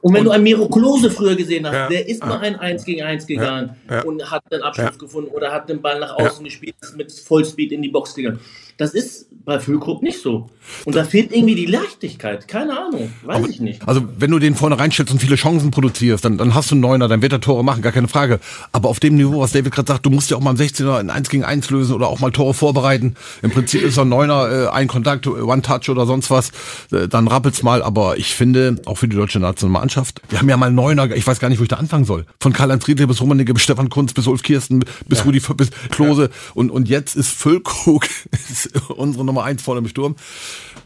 Und 0.00 0.14
wenn 0.14 0.20
und, 0.20 0.24
du 0.26 0.30
einen 0.30 0.44
Miro 0.44 0.66
Klose 0.68 1.10
früher 1.10 1.36
gesehen 1.36 1.66
hast, 1.66 1.74
ja, 1.74 1.88
der 1.88 2.08
ist 2.08 2.24
mal 2.24 2.38
ein 2.38 2.56
1 2.56 2.84
gegen 2.84 3.02
1 3.02 3.26
gegangen 3.26 3.76
ja, 3.88 4.02
und 4.02 4.30
hat 4.30 4.42
den 4.50 4.62
Abschluss 4.62 4.98
gefunden 4.98 5.30
oder 5.30 5.52
hat 5.52 5.68
den 5.68 5.82
Ball 5.82 6.00
nach 6.00 6.14
außen 6.16 6.42
gespielt, 6.42 6.76
mit 6.96 7.12
Vollspeed 7.12 7.72
in 7.72 7.82
die 7.82 7.90
Box 7.90 8.14
gegangen. 8.14 8.40
Das 8.80 8.94
ist 8.94 9.26
bei 9.44 9.60
Füllkrug 9.60 10.02
nicht 10.02 10.22
so. 10.22 10.48
Und 10.86 10.94
da 10.96 11.04
fehlt 11.04 11.32
irgendwie 11.32 11.54
die 11.54 11.66
Leichtigkeit. 11.66 12.48
Keine 12.48 12.78
Ahnung. 12.78 13.12
Weiß 13.24 13.36
Aber, 13.36 13.48
ich 13.48 13.60
nicht. 13.60 13.86
Also, 13.86 14.02
wenn 14.16 14.30
du 14.30 14.38
den 14.38 14.54
vorne 14.54 14.78
reinstellst 14.78 15.12
und 15.12 15.18
viele 15.18 15.36
Chancen 15.36 15.70
produzierst, 15.70 16.24
dann, 16.24 16.38
dann 16.38 16.54
hast 16.54 16.70
du 16.70 16.76
einen 16.76 16.80
Neuner, 16.80 17.06
dann 17.06 17.20
wird 17.20 17.32
er 17.32 17.42
Tore 17.42 17.62
machen, 17.62 17.82
gar 17.82 17.92
keine 17.92 18.08
Frage. 18.08 18.40
Aber 18.72 18.88
auf 18.88 18.98
dem 18.98 19.16
Niveau, 19.16 19.40
was 19.40 19.52
David 19.52 19.72
gerade 19.72 19.88
sagt, 19.88 20.06
du 20.06 20.10
musst 20.10 20.30
ja 20.30 20.38
auch 20.38 20.40
mal 20.40 20.52
im 20.52 20.56
16er 20.56 20.98
ein 20.98 21.10
1 21.10 21.28
gegen 21.28 21.44
1 21.44 21.68
lösen 21.70 21.94
oder 21.94 22.08
auch 22.08 22.20
mal 22.20 22.30
Tore 22.30 22.54
vorbereiten. 22.54 23.16
Im 23.42 23.50
Prinzip 23.50 23.82
ist 23.82 23.98
er 23.98 24.04
ein 24.04 24.08
Neuner, 24.08 24.50
äh, 24.50 24.68
ein 24.68 24.88
Kontakt, 24.88 25.26
One 25.26 25.60
Touch 25.60 25.90
oder 25.90 26.06
sonst 26.06 26.30
was. 26.30 26.52
Äh, 26.92 27.08
dann 27.08 27.28
rappelt's 27.28 27.62
mal. 27.62 27.82
Aber 27.82 28.18
ich 28.18 28.34
finde, 28.34 28.76
auch 28.86 28.96
für 28.96 29.08
die 29.08 29.16
deutsche 29.16 29.40
Nationalmannschaft, 29.40 30.22
wir 30.28 30.38
haben 30.38 30.48
ja 30.48 30.56
mal 30.56 30.70
Neuner, 30.70 31.10
ich 31.14 31.26
weiß 31.26 31.40
gar 31.40 31.48
nicht, 31.48 31.58
wo 31.58 31.62
ich 31.62 31.68
da 31.68 31.76
anfangen 31.76 32.04
soll. 32.04 32.26
Von 32.40 32.52
Karl-Heinz 32.52 32.86
Riedle 32.88 33.06
bis 33.06 33.20
Rummenigge 33.20 33.54
bis 33.54 33.62
Stefan 33.62 33.88
Kunz 33.88 34.12
bis 34.14 34.26
Ulf 34.26 34.42
Kirsten 34.42 34.84
bis 35.06 35.18
ja. 35.18 35.24
Rudi 35.24 35.40
bis 35.56 35.70
Klose. 35.90 36.24
Ja. 36.24 36.28
Und, 36.54 36.70
und 36.70 36.88
jetzt 36.88 37.16
ist 37.16 37.30
Füllkrug 37.30 38.06
unsere 38.88 39.24
Nummer 39.24 39.44
eins 39.44 39.62
vorne 39.62 39.80
im 39.80 39.88
Sturm. 39.88 40.16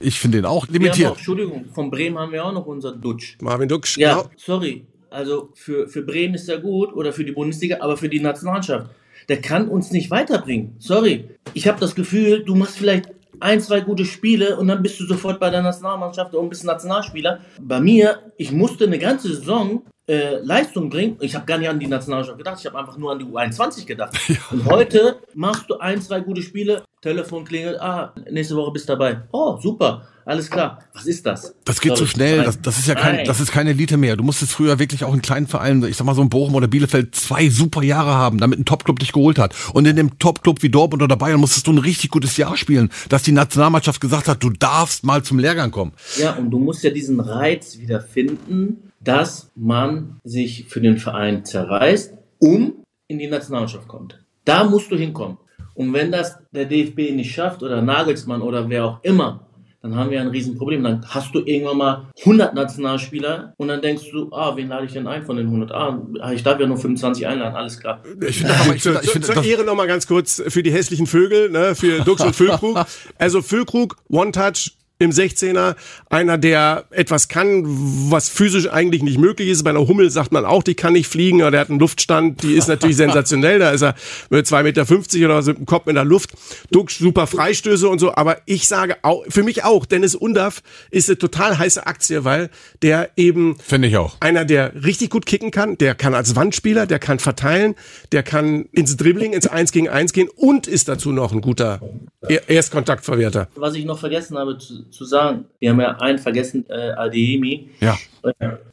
Ich 0.00 0.18
finde 0.18 0.38
den 0.38 0.46
auch 0.46 0.68
limitiert. 0.68 1.12
Auch, 1.12 1.16
Entschuldigung, 1.16 1.66
von 1.72 1.90
Bremen 1.90 2.18
haben 2.18 2.32
wir 2.32 2.44
auch 2.44 2.52
noch 2.52 2.66
unseren 2.66 3.00
Dutsch. 3.00 3.36
Marvin 3.40 3.68
Dutsch. 3.68 3.96
Ja, 3.96 4.14
genau. 4.14 4.30
sorry. 4.36 4.86
Also 5.10 5.50
für, 5.54 5.88
für 5.88 6.02
Bremen 6.02 6.34
ist 6.34 6.48
er 6.48 6.58
gut 6.58 6.92
oder 6.92 7.12
für 7.12 7.24
die 7.24 7.32
Bundesliga, 7.32 7.78
aber 7.80 7.96
für 7.96 8.08
die 8.08 8.20
Nationalmannschaft. 8.20 8.90
Der 9.28 9.40
kann 9.40 9.68
uns 9.68 9.90
nicht 9.92 10.10
weiterbringen. 10.10 10.74
Sorry. 10.78 11.28
Ich 11.54 11.68
habe 11.68 11.80
das 11.80 11.94
Gefühl, 11.94 12.44
du 12.44 12.54
machst 12.54 12.76
vielleicht 12.76 13.10
ein, 13.44 13.60
zwei 13.60 13.80
gute 13.80 14.06
Spiele 14.06 14.56
und 14.56 14.68
dann 14.68 14.82
bist 14.82 14.98
du 14.98 15.04
sofort 15.04 15.38
bei 15.38 15.50
der 15.50 15.60
Nationalmannschaft 15.60 16.34
und 16.34 16.48
bist 16.48 16.64
Nationalspieler. 16.64 17.40
Bei 17.60 17.78
mir, 17.78 18.32
ich 18.38 18.50
musste 18.52 18.86
eine 18.86 18.98
ganze 18.98 19.28
Saison 19.28 19.82
äh, 20.06 20.37
Leistung 20.42 20.90
bringen. 20.90 21.16
Ich 21.20 21.34
habe 21.34 21.46
gar 21.46 21.58
nicht 21.58 21.68
an 21.68 21.78
die 21.78 21.87
Nationalmannschaft 21.87 22.38
gedacht, 22.38 22.58
ich 22.61 22.66
habe 22.66 22.78
einfach 22.78 22.96
nur 22.96 23.12
an 23.12 23.18
die 23.18 23.25
U21 23.25 23.87
gedacht. 23.87 24.14
Ja. 24.34 24.38
Und 24.50 24.64
heute 24.66 25.18
machst 25.34 25.68
du 25.68 25.78
ein, 25.78 26.00
zwei 26.00 26.20
gute 26.20 26.42
Spiele, 26.42 26.82
Telefon 27.00 27.44
klingelt, 27.44 27.78
ah, 27.80 28.14
nächste 28.30 28.56
Woche 28.56 28.73
bist 28.73 28.88
du 28.88 28.94
dabei. 28.94 29.23
Oh, 29.30 29.58
super, 29.61 30.08
alles 30.25 30.50
klar. 30.50 30.80
Was 30.94 31.06
ist 31.06 31.25
das? 31.26 31.54
Das 31.64 31.80
geht 31.80 31.96
so 31.96 32.06
schnell, 32.06 32.42
das, 32.42 32.61
das 32.61 32.78
ist 32.78 32.88
ja 32.88 32.94
kein, 32.94 33.25
das 33.25 33.40
ist 33.40 33.52
keine 33.52 33.70
Elite 33.70 33.96
mehr. 33.96 34.16
Du 34.16 34.25
musstest 34.25 34.52
früher 34.52 34.78
wirklich 34.78 35.04
auch 35.04 35.12
in 35.12 35.20
kleinen 35.20 35.46
Vereinen, 35.46 35.84
ich 35.84 35.96
sag 35.96 36.06
mal 36.06 36.14
so 36.14 36.23
in 36.23 36.30
Bochum 36.30 36.54
oder 36.54 36.66
Bielefeld, 36.66 37.14
zwei 37.14 37.50
super 37.50 37.82
Jahre 37.82 38.14
haben, 38.14 38.38
damit 38.38 38.58
ein 38.58 38.64
Topclub 38.64 38.99
dich 38.99 39.12
geholt 39.12 39.38
hat. 39.38 39.54
Und 39.75 39.87
in 39.87 39.96
dem 39.96 40.18
Topclub 40.18 40.62
wie 40.62 40.70
Dortmund 40.70 41.02
oder 41.02 41.16
Bayern 41.16 41.40
musstest 41.40 41.66
du 41.66 41.73
ein 41.73 41.78
richtig 41.78 42.11
gutes 42.11 42.37
Jahr 42.38 42.56
spielen, 42.56 42.90
dass 43.11 43.23
die 43.23 43.32
Nationalmannschaft 43.32 44.00
gesagt 44.00 44.26
hat, 44.26 44.42
du 44.42 44.50
darfst 44.50 45.04
mal 45.04 45.23
zum 45.23 45.38
Lehrgang 45.38 45.70
kommen. 45.70 45.92
Ja, 46.16 46.32
und 46.32 46.50
du 46.50 46.58
musst 46.58 46.82
ja 46.82 46.90
diesen 46.90 47.20
Reiz 47.20 47.78
wieder 47.78 48.00
finden, 48.00 48.90
dass 49.04 49.50
man 49.54 50.20
sich 50.25 50.66
für 50.68 50.80
den 50.80 50.99
Verein 50.99 51.44
zerreißt, 51.44 52.14
um 52.38 52.84
in 53.08 53.18
die 53.18 53.28
Nationalmannschaft 53.28 53.87
kommt. 53.87 54.23
Da 54.44 54.64
musst 54.64 54.90
du 54.90 54.96
hinkommen. 54.96 55.38
Und 55.75 55.92
wenn 55.92 56.12
das 56.12 56.38
der 56.52 56.66
DFB 56.66 57.14
nicht 57.14 57.34
schafft 57.34 57.62
oder 57.62 57.82
Nagelsmann 57.82 58.42
oder 58.42 58.68
wer 58.68 58.84
auch 58.84 59.02
immer, 59.02 59.44
dann 59.84 59.96
haben 59.96 60.11
wir 60.11 60.18
ein 60.18 60.28
Riesenproblem. 60.28 60.82
Dann 60.82 61.04
hast 61.06 61.34
du 61.34 61.40
irgendwann 61.44 61.76
mal 61.76 62.06
100 62.20 62.54
Nationalspieler 62.54 63.52
und 63.58 63.68
dann 63.68 63.82
denkst 63.82 64.04
du, 64.11 64.32
ah, 64.32 64.56
wen 64.56 64.68
lade 64.68 64.87
ich 64.87 64.92
denn 64.94 65.06
ein 65.06 65.26
von 65.26 65.37
den 65.37 65.46
100? 65.46 65.73
Ah, 65.73 66.32
ich 66.32 66.42
darf 66.42 66.58
ja 66.58 66.66
nur 66.66 66.78
25 66.78 67.26
einladen, 67.26 67.54
alles 67.54 67.78
klar. 67.78 68.02
Ich 68.26 68.38
finde, 68.38 68.54
aber 68.54 68.75
ich 68.75 68.82
finde, 68.82 69.00
ich 69.02 69.11
finde, 69.11 69.26
zur 69.26 69.44
Ehre 69.44 69.62
nochmal 69.62 69.87
ganz 69.87 70.06
kurz 70.06 70.42
für 70.49 70.62
die 70.62 70.73
hässlichen 70.73 71.06
Vögel, 71.06 71.50
ne, 71.50 71.75
für 71.75 72.00
Dux 72.00 72.23
und 72.23 72.34
Füllkrug. 72.34 72.82
Also 73.18 73.42
Füllkrug, 73.42 73.96
One-Touch, 74.08 74.73
im 75.04 75.11
16er. 75.11 75.76
Einer, 76.11 76.38
der 76.38 76.84
etwas 76.90 77.28
kann, 77.28 77.62
was 78.11 78.28
physisch 78.28 78.68
eigentlich 78.68 79.02
nicht 79.02 79.18
möglich 79.18 79.49
ist. 79.49 79.62
Bei 79.62 79.70
einer 79.70 79.87
Hummel 79.87 80.11
sagt 80.11 80.32
man 80.32 80.44
auch, 80.44 80.62
die 80.62 80.75
kann 80.75 80.94
nicht 80.94 81.06
fliegen, 81.06 81.42
aber 81.42 81.50
der 81.50 81.61
hat 81.61 81.70
einen 81.70 81.78
Luftstand, 81.78 82.42
die 82.42 82.54
ist 82.54 82.68
natürlich 82.68 82.96
sensationell. 82.96 83.58
Da 83.58 83.70
ist 83.70 83.82
er 83.82 83.94
mit 84.30 84.46
2,50 84.46 84.62
Meter 84.62 85.26
oder 85.26 85.42
so 85.42 85.50
mit 85.50 85.58
dem 85.58 85.66
Kopf 85.66 85.87
in 85.87 85.94
der 85.94 86.04
Luft. 86.04 86.30
Duck, 86.70 86.90
super 86.90 87.26
Freistöße 87.26 87.88
und 87.88 87.99
so. 87.99 88.14
Aber 88.14 88.38
ich 88.46 88.66
sage 88.66 88.96
auch, 89.02 89.25
für 89.28 89.42
mich 89.42 89.64
auch, 89.64 89.87
Dennis 89.87 90.14
Undaff 90.14 90.62
ist 90.90 91.08
eine 91.08 91.18
total 91.18 91.58
heiße 91.58 91.87
Aktie, 91.87 92.25
weil 92.25 92.50
der 92.82 93.11
eben 93.16 93.56
Finde 93.58 93.88
ich 93.88 93.96
auch. 93.96 94.16
einer, 94.20 94.44
der 94.44 94.84
richtig 94.84 95.11
gut 95.11 95.26
kicken 95.26 95.50
kann, 95.50 95.78
der 95.78 95.94
kann 95.94 96.14
als 96.14 96.37
Wandspieler, 96.37 96.87
der 96.87 96.99
kann 96.99 97.18
verteilen, 97.18 97.75
der 98.12 98.23
kann 98.23 98.66
ins 98.73 98.96
Dribbling, 98.96 99.32
ins 99.32 99.46
1 99.46 99.73
gegen 99.73 99.88
1 99.88 100.12
gehen 100.12 100.28
und 100.34 100.66
ist 100.66 100.88
dazu 100.88 101.12
noch 101.12 101.32
ein 101.32 101.40
guter 101.40 101.80
Erstkontaktverwerter. 102.28 103.49
Was 103.54 103.75
ich 103.75 103.84
noch 103.84 103.99
vergessen 103.99 104.38
habe 104.38 104.56
zu, 104.58 104.84
zu 104.94 105.04
sagen, 105.04 105.46
wir 105.58 105.70
haben 105.70 105.80
ja 105.80 105.96
einen 105.98 106.18
vergessen, 106.18 106.64
äh, 106.68 106.92
Adeyemi. 106.92 107.70
Ja. 107.80 107.98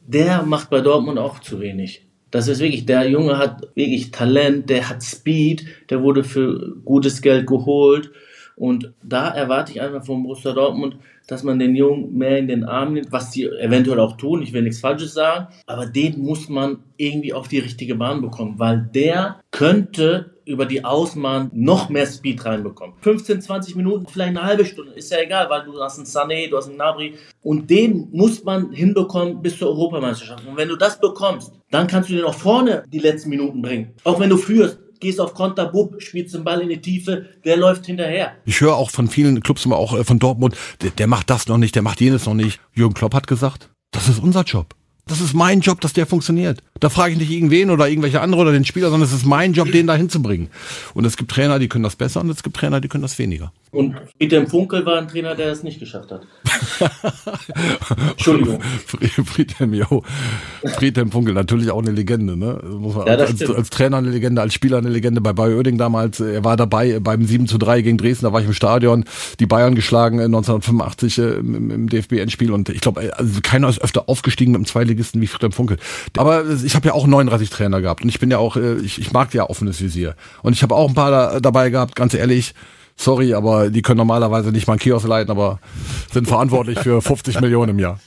Der 0.06 0.42
macht 0.42 0.70
bei 0.70 0.80
Dortmund 0.80 1.18
auch 1.18 1.40
zu 1.40 1.60
wenig. 1.60 2.06
Das 2.30 2.48
ist 2.48 2.60
wirklich, 2.60 2.86
der 2.86 3.08
Junge 3.10 3.36
hat 3.36 3.68
wirklich 3.74 4.10
Talent, 4.10 4.70
der 4.70 4.88
hat 4.88 5.02
Speed, 5.02 5.66
der 5.90 6.02
wurde 6.02 6.24
für 6.24 6.76
gutes 6.84 7.20
Geld 7.20 7.46
geholt. 7.46 8.10
Und 8.56 8.92
da 9.02 9.28
erwarte 9.28 9.72
ich 9.72 9.80
einfach 9.80 10.04
vom 10.04 10.22
Borussia 10.22 10.52
Dortmund, 10.52 10.96
dass 11.26 11.42
man 11.42 11.58
den 11.58 11.74
Jungen 11.76 12.16
mehr 12.16 12.38
in 12.38 12.48
den 12.48 12.64
Arm 12.64 12.94
nimmt, 12.94 13.12
was 13.12 13.32
sie 13.32 13.44
eventuell 13.44 14.00
auch 14.00 14.16
tun. 14.16 14.42
Ich 14.42 14.52
will 14.52 14.62
nichts 14.62 14.80
Falsches 14.80 15.14
sagen, 15.14 15.48
aber 15.66 15.86
den 15.86 16.20
muss 16.20 16.48
man 16.48 16.78
irgendwie 16.96 17.32
auf 17.32 17.48
die 17.48 17.58
richtige 17.58 17.94
Bahn 17.94 18.20
bekommen, 18.20 18.58
weil 18.58 18.88
der 18.94 19.40
könnte 19.50 20.32
über 20.44 20.66
die 20.66 20.84
Außenbahn 20.84 21.50
noch 21.52 21.88
mehr 21.88 22.06
Speed 22.06 22.44
reinbekommen. 22.44 22.96
15, 23.00 23.42
20 23.42 23.76
Minuten, 23.76 24.06
vielleicht 24.06 24.30
eine 24.30 24.42
halbe 24.42 24.64
Stunde, 24.64 24.92
ist 24.92 25.10
ja 25.10 25.18
egal, 25.20 25.48
weil 25.48 25.64
du 25.64 25.80
hast 25.80 25.98
einen 25.98 26.06
Sané, 26.06 26.50
du 26.50 26.56
hast 26.56 26.68
einen 26.68 26.78
Nabri 26.78 27.14
und 27.42 27.70
den 27.70 28.08
muss 28.12 28.42
man 28.44 28.72
hinbekommen 28.72 29.40
bis 29.40 29.58
zur 29.58 29.68
Europameisterschaft. 29.68 30.46
Und 30.46 30.56
wenn 30.56 30.68
du 30.68 30.76
das 30.76 30.98
bekommst, 31.00 31.52
dann 31.70 31.86
kannst 31.86 32.10
du 32.10 32.14
den 32.14 32.24
auch 32.24 32.34
vorne 32.34 32.84
die 32.88 32.98
letzten 32.98 33.30
Minuten 33.30 33.62
bringen. 33.62 33.94
Auch 34.04 34.18
wenn 34.20 34.30
du 34.30 34.36
führst, 34.36 34.78
gehst 35.02 35.20
auf 35.20 35.34
Konter, 35.34 35.66
Bub, 35.66 36.00
spielst 36.00 36.34
den 36.34 36.44
Ball 36.44 36.62
in 36.62 36.70
die 36.70 36.80
Tiefe, 36.80 37.26
der 37.44 37.58
läuft 37.58 37.84
hinterher. 37.84 38.32
Ich 38.46 38.60
höre 38.60 38.76
auch 38.76 38.90
von 38.90 39.08
vielen 39.08 39.42
Clubs 39.42 39.66
immer 39.66 39.76
auch 39.76 39.98
äh, 39.98 40.04
von 40.04 40.18
Dortmund, 40.18 40.56
der, 40.80 40.90
der 40.90 41.06
macht 41.08 41.28
das 41.28 41.46
noch 41.48 41.58
nicht, 41.58 41.74
der 41.74 41.82
macht 41.82 42.00
jenes 42.00 42.24
noch 42.24 42.34
nicht. 42.34 42.60
Jürgen 42.72 42.94
Klopp 42.94 43.14
hat 43.14 43.26
gesagt, 43.26 43.68
das 43.90 44.08
ist 44.08 44.20
unser 44.20 44.42
Job. 44.44 44.74
Das 45.06 45.20
ist 45.20 45.34
mein 45.34 45.60
Job, 45.60 45.80
dass 45.80 45.92
der 45.92 46.06
funktioniert. 46.06 46.62
Da 46.82 46.88
frage 46.88 47.12
ich 47.12 47.18
nicht 47.20 47.30
irgendwen 47.30 47.70
oder 47.70 47.88
irgendwelche 47.88 48.20
andere 48.20 48.42
oder 48.42 48.50
den 48.50 48.64
Spieler, 48.64 48.90
sondern 48.90 49.08
es 49.08 49.14
ist 49.14 49.24
mein 49.24 49.52
Job, 49.52 49.70
den 49.70 49.86
da 49.86 49.94
hinzubringen. 49.94 50.48
Und 50.94 51.04
es 51.04 51.16
gibt 51.16 51.30
Trainer, 51.30 51.60
die 51.60 51.68
können 51.68 51.84
das 51.84 51.94
besser 51.94 52.20
und 52.20 52.28
es 52.28 52.42
gibt 52.42 52.56
Trainer, 52.56 52.80
die 52.80 52.88
können 52.88 53.02
das 53.02 53.20
weniger. 53.20 53.52
Und 53.70 53.94
Friedhelm 54.18 54.48
Funkel 54.48 54.84
war 54.84 54.98
ein 54.98 55.08
Trainer, 55.08 55.34
der 55.34 55.50
es 55.50 55.62
nicht 55.62 55.80
geschafft 55.80 56.10
hat. 56.10 56.26
Entschuldigung. 58.10 58.60
Friedhelm, 59.24 59.72
jo. 59.72 60.02
Friedhelm 60.74 61.10
Funkel, 61.10 61.32
natürlich 61.32 61.70
auch 61.70 61.80
eine 61.80 61.92
Legende, 61.92 62.36
ne? 62.36 62.60
Ja, 63.06 63.14
als, 63.14 63.40
als, 63.48 63.70
Trainer 63.70 63.96
eine 63.96 64.10
Legende, 64.10 64.42
als 64.42 64.52
Spieler 64.52 64.76
eine 64.76 64.90
Legende. 64.90 65.22
Bei 65.22 65.32
Bayer 65.32 65.56
Oerding 65.56 65.78
damals, 65.78 66.20
er 66.20 66.44
war 66.44 66.58
dabei 66.58 67.00
beim 67.00 67.24
7 67.24 67.46
zu 67.46 67.56
3 67.56 67.80
gegen 67.80 67.96
Dresden, 67.96 68.26
da 68.26 68.32
war 68.34 68.42
ich 68.42 68.46
im 68.46 68.52
Stadion, 68.52 69.06
die 69.40 69.46
Bayern 69.46 69.74
geschlagen 69.74 70.20
1985 70.20 71.18
äh, 71.18 71.22
im, 71.36 71.70
im 71.70 71.88
DFB-Endspiel 71.88 72.52
und 72.52 72.68
ich 72.68 72.82
glaube, 72.82 73.10
also 73.16 73.40
keiner 73.42 73.70
ist 73.70 73.80
öfter 73.80 74.06
aufgestiegen 74.06 74.52
mit 74.52 74.58
einem 74.58 74.66
Zweitligisten 74.66 75.22
wie 75.22 75.26
Friedhelm 75.26 75.52
Funkel. 75.52 75.78
Aber 76.18 76.44
ich 76.62 76.71
habe 76.74 76.88
ja 76.88 76.94
auch 76.94 77.06
39 77.06 77.50
Trainer 77.50 77.80
gehabt 77.80 78.02
und 78.02 78.08
ich 78.08 78.20
bin 78.20 78.30
ja 78.30 78.38
auch, 78.38 78.56
äh, 78.56 78.74
ich, 78.76 78.98
ich 78.98 79.12
mag 79.12 79.32
ja 79.34 79.48
offenes 79.48 79.80
Visier. 79.80 80.14
Und 80.42 80.52
ich 80.52 80.62
habe 80.62 80.74
auch 80.74 80.88
ein 80.88 80.94
paar 80.94 81.10
da, 81.10 81.40
dabei 81.40 81.70
gehabt, 81.70 81.96
ganz 81.96 82.14
ehrlich, 82.14 82.54
Sorry, 82.96 83.34
aber 83.34 83.70
die 83.70 83.82
können 83.82 83.98
normalerweise 83.98 84.52
nicht 84.52 84.66
mal 84.66 84.74
einen 84.74 84.80
Kiosk 84.80 85.06
leiten, 85.06 85.30
aber 85.30 85.60
sind 86.12 86.28
verantwortlich 86.28 86.78
für 86.78 87.00
50 87.00 87.40
Millionen 87.40 87.70
im 87.70 87.78
Jahr. 87.78 87.98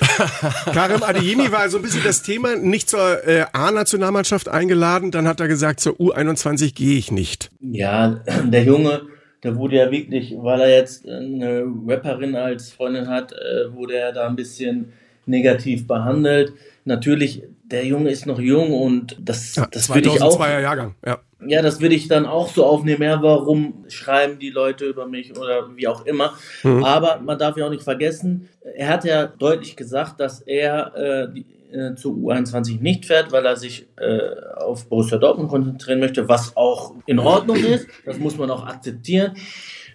Karim 0.72 1.02
Adeyemi 1.02 1.50
war 1.50 1.68
so 1.68 1.78
ein 1.78 1.82
bisschen 1.82 2.04
das 2.04 2.22
Thema, 2.22 2.56
nicht 2.56 2.88
zur 2.88 3.26
äh, 3.26 3.46
A-Nationalmannschaft 3.52 4.48
eingeladen, 4.48 5.10
dann 5.10 5.26
hat 5.26 5.40
er 5.40 5.48
gesagt, 5.48 5.80
zur 5.80 5.94
U21 5.94 6.74
gehe 6.74 6.96
ich 6.96 7.10
nicht. 7.10 7.50
Ja, 7.60 8.20
der 8.44 8.64
Junge, 8.64 9.02
der 9.42 9.56
wurde 9.56 9.76
ja 9.76 9.90
wirklich, 9.90 10.34
weil 10.38 10.60
er 10.60 10.70
jetzt 10.70 11.06
eine 11.06 11.64
Rapperin 11.86 12.36
als 12.36 12.70
Freundin 12.70 13.08
hat, 13.08 13.32
äh, 13.32 13.74
wurde 13.74 13.96
er 13.96 14.12
da 14.12 14.28
ein 14.28 14.36
bisschen 14.36 14.92
negativ 15.26 15.86
behandelt. 15.86 16.52
Natürlich, 16.84 17.42
der 17.70 17.84
Junge 17.84 18.10
ist 18.10 18.26
noch 18.26 18.40
jung 18.40 18.72
und 18.72 19.16
das, 19.20 19.56
ja, 19.56 19.66
das 19.70 19.88
würde 19.88 20.08
ich 20.08 20.22
auch. 20.22 20.38
Jahrgang, 20.40 20.94
ja 21.04 21.20
ja, 21.46 21.62
das 21.62 21.80
würde 21.80 21.94
ich 21.94 22.08
dann 22.08 22.26
auch 22.26 22.48
so 22.48 22.64
aufnehmen. 22.64 23.02
Ja, 23.02 23.22
warum 23.22 23.84
schreiben 23.88 24.38
die 24.38 24.50
Leute 24.50 24.86
über 24.86 25.06
mich 25.06 25.36
oder 25.36 25.68
wie 25.76 25.86
auch 25.86 26.04
immer. 26.04 26.34
Mhm. 26.62 26.82
Aber 26.84 27.20
man 27.20 27.38
darf 27.38 27.56
ja 27.56 27.66
auch 27.66 27.70
nicht 27.70 27.84
vergessen, 27.84 28.48
er 28.74 28.88
hat 28.88 29.04
ja 29.04 29.26
deutlich 29.26 29.76
gesagt, 29.76 30.20
dass 30.20 30.40
er 30.40 30.94
äh, 30.96 31.32
die, 31.32 31.46
äh, 31.72 31.94
zu 31.94 32.14
U21 32.14 32.80
nicht 32.80 33.06
fährt, 33.06 33.30
weil 33.30 33.46
er 33.46 33.56
sich 33.56 33.86
äh, 33.96 34.18
auf 34.56 34.88
Borussia 34.88 35.18
Dortmund 35.18 35.48
konzentrieren 35.48 36.00
möchte, 36.00 36.28
was 36.28 36.56
auch 36.56 36.94
in 37.06 37.18
Ordnung 37.20 37.56
ist. 37.56 37.86
Das 38.04 38.18
muss 38.18 38.36
man 38.36 38.50
auch 38.50 38.66
akzeptieren. 38.66 39.34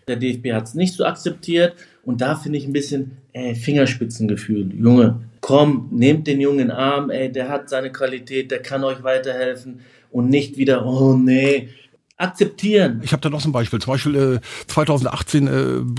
Der 0.08 0.16
DFB 0.16 0.54
hat 0.54 0.68
es 0.68 0.76
nicht 0.76 0.94
so 0.94 1.04
akzeptiert. 1.04 1.76
Und 2.06 2.22
da 2.22 2.36
finde 2.36 2.58
ich 2.58 2.66
ein 2.66 2.74
bisschen 2.74 3.18
ey, 3.34 3.56
Fingerspitzengefühl. 3.56 4.74
Junge, 4.74 5.22
komm, 5.44 5.90
nehmt 5.92 6.26
den 6.26 6.40
Jungen 6.40 6.72
Arm, 6.72 7.10
ey, 7.10 7.30
der 7.30 7.50
hat 7.50 7.70
seine 7.70 7.92
Qualität, 7.92 8.50
der 8.50 8.62
kann 8.62 8.86
euch 8.86 9.04
weiterhelfen. 9.04 9.82
Und 10.10 10.30
nicht 10.30 10.58
wieder, 10.58 10.86
oh 10.86 11.16
nee, 11.16 11.68
akzeptieren. 12.18 13.02
Ich 13.04 13.12
habe 13.12 13.22
da 13.22 13.30
noch 13.30 13.42
so 13.42 13.50
ein 13.50 13.52
Beispiel. 13.52 13.80
Zum 13.80 13.94
Beispiel 13.94 14.16
äh, 14.16 14.68
2018, 14.68 15.48
äh, 15.48 15.52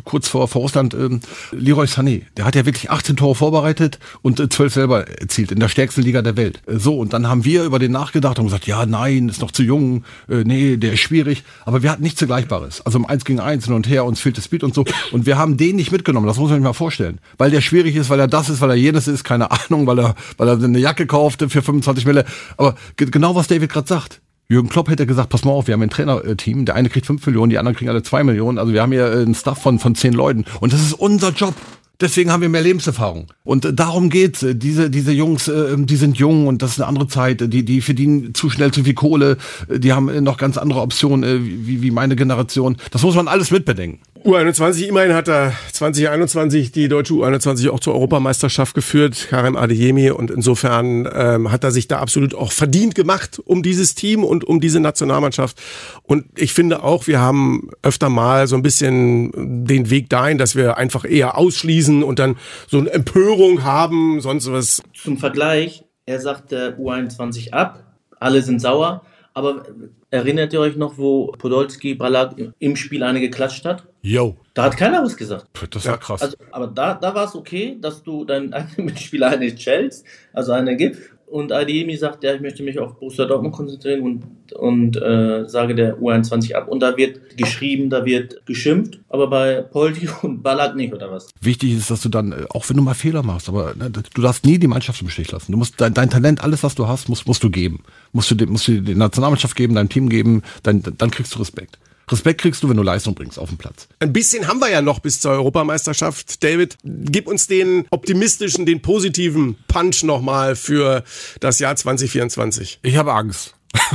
kurz 0.04 0.28
vor, 0.28 0.46
vor 0.46 0.62
Russland, 0.62 0.94
äh, 0.94 1.08
Leroy 1.50 1.86
Sané. 1.86 2.22
Der 2.36 2.44
hat 2.44 2.54
ja 2.54 2.64
wirklich 2.64 2.90
18 2.90 3.16
Tore 3.16 3.34
vorbereitet 3.34 3.98
und 4.22 4.38
äh, 4.38 4.48
12 4.48 4.74
selber 4.74 5.08
erzielt 5.08 5.50
in 5.50 5.58
der 5.58 5.68
stärksten 5.68 6.02
Liga 6.02 6.22
der 6.22 6.36
Welt. 6.36 6.62
Äh, 6.66 6.76
so, 6.76 6.98
und 6.98 7.12
dann 7.12 7.28
haben 7.28 7.44
wir 7.44 7.64
über 7.64 7.80
den 7.80 7.90
nachgedacht 7.90 8.38
und 8.38 8.46
gesagt, 8.46 8.66
ja, 8.66 8.86
nein, 8.86 9.28
ist 9.28 9.40
noch 9.40 9.50
zu 9.50 9.64
jung, 9.64 10.04
äh, 10.28 10.44
nee, 10.44 10.76
der 10.76 10.92
ist 10.92 11.00
schwierig. 11.00 11.42
Aber 11.64 11.82
wir 11.82 11.90
hatten 11.90 12.02
nichts 12.02 12.18
Vergleichbares. 12.18 12.80
Also 12.82 12.98
im 12.98 13.06
1 13.06 13.24
gegen 13.24 13.40
1 13.40 13.64
hin 13.64 13.74
und 13.74 13.88
her, 13.88 14.04
uns 14.04 14.20
fehlt 14.20 14.38
das 14.38 14.44
Speed 14.44 14.62
und 14.62 14.74
so. 14.74 14.84
Und 15.10 15.26
wir 15.26 15.36
haben 15.36 15.56
den 15.56 15.74
nicht 15.74 15.90
mitgenommen, 15.90 16.28
das 16.28 16.38
muss 16.38 16.50
man 16.50 16.58
sich 16.60 16.64
mal 16.64 16.74
vorstellen. 16.74 17.18
Weil 17.38 17.50
der 17.50 17.60
schwierig 17.60 17.96
ist, 17.96 18.08
weil 18.08 18.20
er 18.20 18.28
das 18.28 18.48
ist, 18.48 18.60
weil 18.60 18.70
er 18.70 18.76
jenes 18.76 19.08
ist, 19.08 19.24
keine 19.24 19.50
Ahnung, 19.50 19.86
weil 19.88 19.98
er, 19.98 20.14
weil 20.36 20.48
er 20.48 20.62
eine 20.62 20.78
Jacke 20.78 21.06
kaufte 21.06 21.48
für 21.48 21.62
25 21.62 22.06
Mille. 22.06 22.24
Aber 22.56 22.76
genau 22.96 23.34
was 23.34 23.48
David 23.48 23.70
gerade 23.70 23.88
sagt 23.88 24.20
Jürgen 24.48 24.68
Klopp 24.68 24.88
hätte 24.88 25.06
gesagt, 25.06 25.30
pass 25.30 25.44
mal 25.44 25.52
auf, 25.52 25.66
wir 25.66 25.74
haben 25.74 25.82
ein 25.82 25.90
Trainerteam, 25.90 26.66
der 26.66 26.74
eine 26.74 26.90
kriegt 26.90 27.06
fünf 27.06 27.26
Millionen, 27.26 27.50
die 27.50 27.58
anderen 27.58 27.76
kriegen 27.76 27.90
alle 27.90 28.02
zwei 28.02 28.24
Millionen. 28.24 28.58
Also 28.58 28.72
wir 28.72 28.82
haben 28.82 28.92
hier 28.92 29.10
einen 29.10 29.34
Staff 29.34 29.62
von, 29.62 29.78
von 29.78 29.94
zehn 29.94 30.12
Leuten. 30.12 30.44
Und 30.60 30.72
das 30.72 30.82
ist 30.82 30.92
unser 30.92 31.30
Job. 31.30 31.54
Deswegen 32.00 32.32
haben 32.32 32.42
wir 32.42 32.48
mehr 32.48 32.60
Lebenserfahrung. 32.60 33.28
Und 33.44 33.64
äh, 33.64 33.72
darum 33.72 34.10
geht's. 34.10 34.44
Diese, 34.46 34.90
diese 34.90 35.12
Jungs, 35.12 35.48
äh, 35.48 35.76
die 35.78 35.96
sind 35.96 36.18
jung 36.18 36.48
und 36.48 36.60
das 36.60 36.72
ist 36.72 36.80
eine 36.80 36.88
andere 36.88 37.06
Zeit. 37.06 37.40
Die, 37.52 37.64
die 37.64 37.80
verdienen 37.80 38.34
zu 38.34 38.50
schnell 38.50 38.72
zu 38.72 38.84
viel 38.84 38.94
Kohle. 38.94 39.38
Die 39.68 39.92
haben 39.92 40.24
noch 40.24 40.36
ganz 40.36 40.58
andere 40.58 40.80
Optionen 40.80 41.46
wie, 41.66 41.82
wie 41.82 41.90
meine 41.92 42.16
Generation. 42.16 42.76
Das 42.90 43.02
muss 43.02 43.14
man 43.14 43.28
alles 43.28 43.50
mitbedenken. 43.50 44.00
U21, 44.24 44.86
immerhin 44.86 45.12
hat 45.12 45.28
er 45.28 45.52
2021 45.72 46.72
die 46.72 46.88
deutsche 46.88 47.12
U21 47.12 47.68
auch 47.68 47.78
zur 47.78 47.92
Europameisterschaft 47.92 48.74
geführt, 48.74 49.26
Karim 49.28 49.54
Adeyemi. 49.54 50.10
Und 50.10 50.30
insofern 50.30 51.06
ähm, 51.12 51.52
hat 51.52 51.62
er 51.62 51.70
sich 51.70 51.88
da 51.88 51.98
absolut 51.98 52.34
auch 52.34 52.50
verdient 52.50 52.94
gemacht 52.94 53.38
um 53.44 53.62
dieses 53.62 53.94
Team 53.94 54.24
und 54.24 54.42
um 54.44 54.60
diese 54.62 54.80
Nationalmannschaft. 54.80 55.60
Und 56.04 56.24
ich 56.36 56.54
finde 56.54 56.82
auch, 56.82 57.06
wir 57.06 57.20
haben 57.20 57.68
öfter 57.82 58.08
mal 58.08 58.46
so 58.46 58.56
ein 58.56 58.62
bisschen 58.62 59.66
den 59.66 59.90
Weg 59.90 60.08
dahin, 60.08 60.38
dass 60.38 60.56
wir 60.56 60.78
einfach 60.78 61.04
eher 61.04 61.36
ausschließen 61.36 62.02
und 62.02 62.18
dann 62.18 62.36
so 62.66 62.78
eine 62.78 62.90
Empörung 62.90 63.62
haben, 63.62 64.22
sonst 64.22 64.50
was. 64.50 64.82
Zum 64.94 65.18
Vergleich, 65.18 65.84
er 66.06 66.22
sagt 66.22 66.50
der 66.50 66.78
U21 66.78 67.52
ab, 67.52 67.84
alle 68.20 68.40
sind 68.40 68.60
sauer. 68.60 69.02
Aber 69.36 69.64
erinnert 70.10 70.52
ihr 70.52 70.60
euch 70.60 70.76
noch, 70.76 70.96
wo 70.96 71.32
Podolski 71.32 71.96
Ballack 71.96 72.36
im 72.60 72.76
Spiel 72.76 73.02
eine 73.02 73.20
geklatscht 73.20 73.64
hat? 73.64 73.84
Jo. 74.00 74.36
Da 74.54 74.64
hat 74.64 74.76
keiner 74.76 75.02
was 75.02 75.16
gesagt. 75.16 75.48
Das 75.70 75.86
war 75.86 75.98
krass. 75.98 76.22
Also, 76.22 76.36
aber 76.52 76.68
da, 76.68 76.94
da 76.94 77.14
war 77.16 77.24
es 77.24 77.34
okay, 77.34 77.76
dass 77.80 78.04
du 78.04 78.24
deinen 78.24 78.52
eigenen 78.54 78.86
Mitspieler 78.86 79.30
eine 79.30 79.52
chellst, 79.52 80.06
also 80.32 80.52
eine 80.52 80.76
gibst. 80.76 81.02
Und 81.34 81.50
Ademi 81.50 81.96
sagt, 81.96 82.22
ja, 82.22 82.32
ich 82.32 82.40
möchte 82.40 82.62
mich 82.62 82.78
auf 82.78 82.94
Borussia 82.94 83.24
Dortmund 83.24 83.52
konzentrieren 83.52 84.02
und, 84.02 84.52
und 84.52 84.96
äh, 84.96 85.48
sage 85.48 85.74
der 85.74 85.98
U21 85.98 86.54
ab. 86.54 86.68
Und 86.68 86.78
da 86.78 86.96
wird 86.96 87.36
geschrieben, 87.36 87.90
da 87.90 88.04
wird 88.04 88.46
geschimpft, 88.46 89.00
aber 89.08 89.26
bei 89.26 89.62
Poldi 89.62 90.08
und 90.22 90.44
Ballack 90.44 90.76
nicht, 90.76 90.94
oder 90.94 91.10
was? 91.10 91.30
Wichtig 91.40 91.76
ist, 91.76 91.90
dass 91.90 92.02
du 92.02 92.08
dann, 92.08 92.30
äh, 92.30 92.44
auch 92.50 92.70
wenn 92.70 92.76
du 92.76 92.84
mal 92.84 92.94
Fehler 92.94 93.24
machst, 93.24 93.48
aber 93.48 93.74
ne, 93.74 93.90
du 93.90 94.22
darfst 94.22 94.46
nie 94.46 94.60
die 94.60 94.68
Mannschaft 94.68 95.02
im 95.02 95.08
Stich 95.08 95.32
lassen. 95.32 95.50
Du 95.50 95.58
musst 95.58 95.80
dein, 95.80 95.92
dein 95.92 96.08
Talent, 96.08 96.40
alles, 96.44 96.62
was 96.62 96.76
du 96.76 96.86
hast, 96.86 97.08
musst, 97.08 97.26
musst 97.26 97.42
du 97.42 97.50
geben. 97.50 97.82
Musst 98.12 98.30
du, 98.30 98.46
musst 98.46 98.68
du 98.68 98.80
die 98.80 98.94
Nationalmannschaft 98.94 99.56
geben, 99.56 99.74
deinem 99.74 99.88
Team 99.88 100.08
geben, 100.08 100.42
dann, 100.62 100.84
dann 100.84 101.10
kriegst 101.10 101.34
du 101.34 101.40
Respekt. 101.40 101.80
Respekt 102.08 102.40
kriegst 102.40 102.62
du, 102.62 102.68
wenn 102.68 102.76
du 102.76 102.82
Leistung 102.82 103.14
bringst 103.14 103.38
auf 103.38 103.48
dem 103.48 103.58
Platz. 103.58 103.88
Ein 104.00 104.12
bisschen 104.12 104.46
haben 104.46 104.60
wir 104.60 104.70
ja 104.70 104.82
noch 104.82 104.98
bis 105.00 105.20
zur 105.20 105.32
Europameisterschaft. 105.32 106.42
David, 106.42 106.76
gib 106.84 107.26
uns 107.26 107.46
den 107.46 107.86
optimistischen, 107.90 108.66
den 108.66 108.82
positiven 108.82 109.56
Punch 109.68 110.02
nochmal 110.02 110.56
für 110.56 111.04
das 111.40 111.58
Jahr 111.58 111.76
2024. 111.76 112.80
Ich 112.82 112.96
habe 112.96 113.12
Angst. 113.12 113.54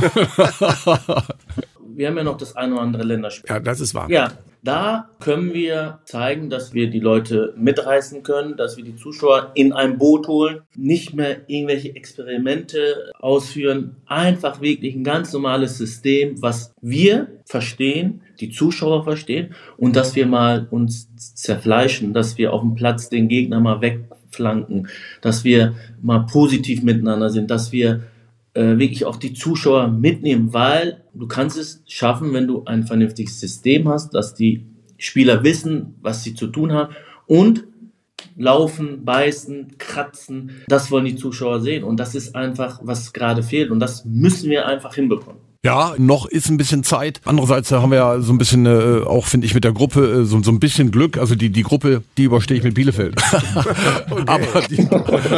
wir 1.94 2.08
haben 2.08 2.16
ja 2.16 2.24
noch 2.24 2.36
das 2.36 2.56
eine 2.56 2.74
oder 2.74 2.82
andere 2.82 3.04
Länderspiel. 3.04 3.48
Ja, 3.48 3.60
das 3.60 3.80
ist 3.80 3.94
wahr. 3.94 4.10
Ja, 4.10 4.32
da 4.62 5.08
können 5.20 5.54
wir 5.54 6.00
zeigen, 6.04 6.50
dass 6.50 6.74
wir 6.74 6.90
die 6.90 7.00
Leute 7.00 7.54
mitreißen 7.56 8.22
können, 8.22 8.56
dass 8.56 8.76
wir 8.76 8.84
die 8.84 8.96
Zuschauer 8.96 9.52
in 9.54 9.72
ein 9.72 9.98
Boot 9.98 10.28
holen, 10.28 10.60
nicht 10.76 11.14
mehr 11.14 11.48
irgendwelche 11.48 11.94
Experimente 11.94 13.10
ausführen, 13.18 13.96
einfach 14.06 14.60
wirklich 14.60 14.94
ein 14.94 15.04
ganz 15.04 15.32
normales 15.32 15.78
System, 15.78 16.42
was 16.42 16.74
wir 16.82 17.28
verstehen, 17.46 18.22
die 18.40 18.50
Zuschauer 18.50 19.04
verstehen 19.04 19.54
und 19.76 19.96
dass 19.96 20.14
wir 20.14 20.26
mal 20.26 20.66
uns 20.70 21.08
zerfleischen, 21.34 22.12
dass 22.12 22.36
wir 22.36 22.52
auf 22.52 22.60
dem 22.60 22.74
Platz 22.74 23.08
den 23.08 23.28
Gegner 23.28 23.60
mal 23.60 23.80
wegflanken, 23.80 24.88
dass 25.22 25.44
wir 25.44 25.74
mal 26.02 26.20
positiv 26.20 26.82
miteinander 26.82 27.30
sind, 27.30 27.50
dass 27.50 27.72
wir 27.72 28.02
äh, 28.54 28.78
wirklich 28.78 29.04
auch 29.04 29.16
die 29.16 29.32
Zuschauer 29.32 29.88
mitnehmen, 29.88 30.52
weil 30.52 31.04
du 31.14 31.26
kannst 31.26 31.56
es 31.58 31.82
schaffen, 31.86 32.32
wenn 32.32 32.46
du 32.46 32.64
ein 32.64 32.84
vernünftiges 32.84 33.38
System 33.40 33.88
hast, 33.88 34.14
dass 34.14 34.34
die 34.34 34.66
Spieler 34.98 35.44
wissen, 35.44 35.94
was 36.02 36.24
sie 36.24 36.34
zu 36.34 36.48
tun 36.48 36.72
haben 36.72 36.94
und 37.26 37.64
laufen, 38.36 39.04
beißen, 39.04 39.78
kratzen. 39.78 40.50
Das 40.68 40.90
wollen 40.90 41.04
die 41.04 41.16
Zuschauer 41.16 41.60
sehen 41.60 41.84
und 41.84 41.98
das 41.98 42.14
ist 42.14 42.34
einfach, 42.34 42.80
was 42.82 43.12
gerade 43.12 43.42
fehlt 43.42 43.70
und 43.70 43.80
das 43.80 44.04
müssen 44.04 44.50
wir 44.50 44.66
einfach 44.66 44.94
hinbekommen. 44.94 45.49
Ja, 45.62 45.92
noch 45.98 46.24
ist 46.24 46.48
ein 46.48 46.56
bisschen 46.56 46.84
Zeit. 46.84 47.20
Andererseits 47.26 47.70
haben 47.70 47.90
wir 47.90 47.98
ja 47.98 48.20
so 48.20 48.32
ein 48.32 48.38
bisschen, 48.38 48.64
äh, 48.64 49.02
auch 49.04 49.26
finde 49.26 49.46
ich 49.46 49.52
mit 49.52 49.62
der 49.62 49.72
Gruppe, 49.72 50.22
äh, 50.22 50.24
so, 50.24 50.42
so 50.42 50.50
ein 50.50 50.58
bisschen 50.58 50.90
Glück. 50.90 51.18
Also 51.18 51.34
die, 51.34 51.50
die 51.50 51.62
Gruppe, 51.62 52.02
die 52.16 52.24
überstehe 52.24 52.56
ich 52.56 52.62
mit 52.62 52.72
Bielefeld. 52.72 53.20
aber, 54.26 54.62
die, 54.70 54.88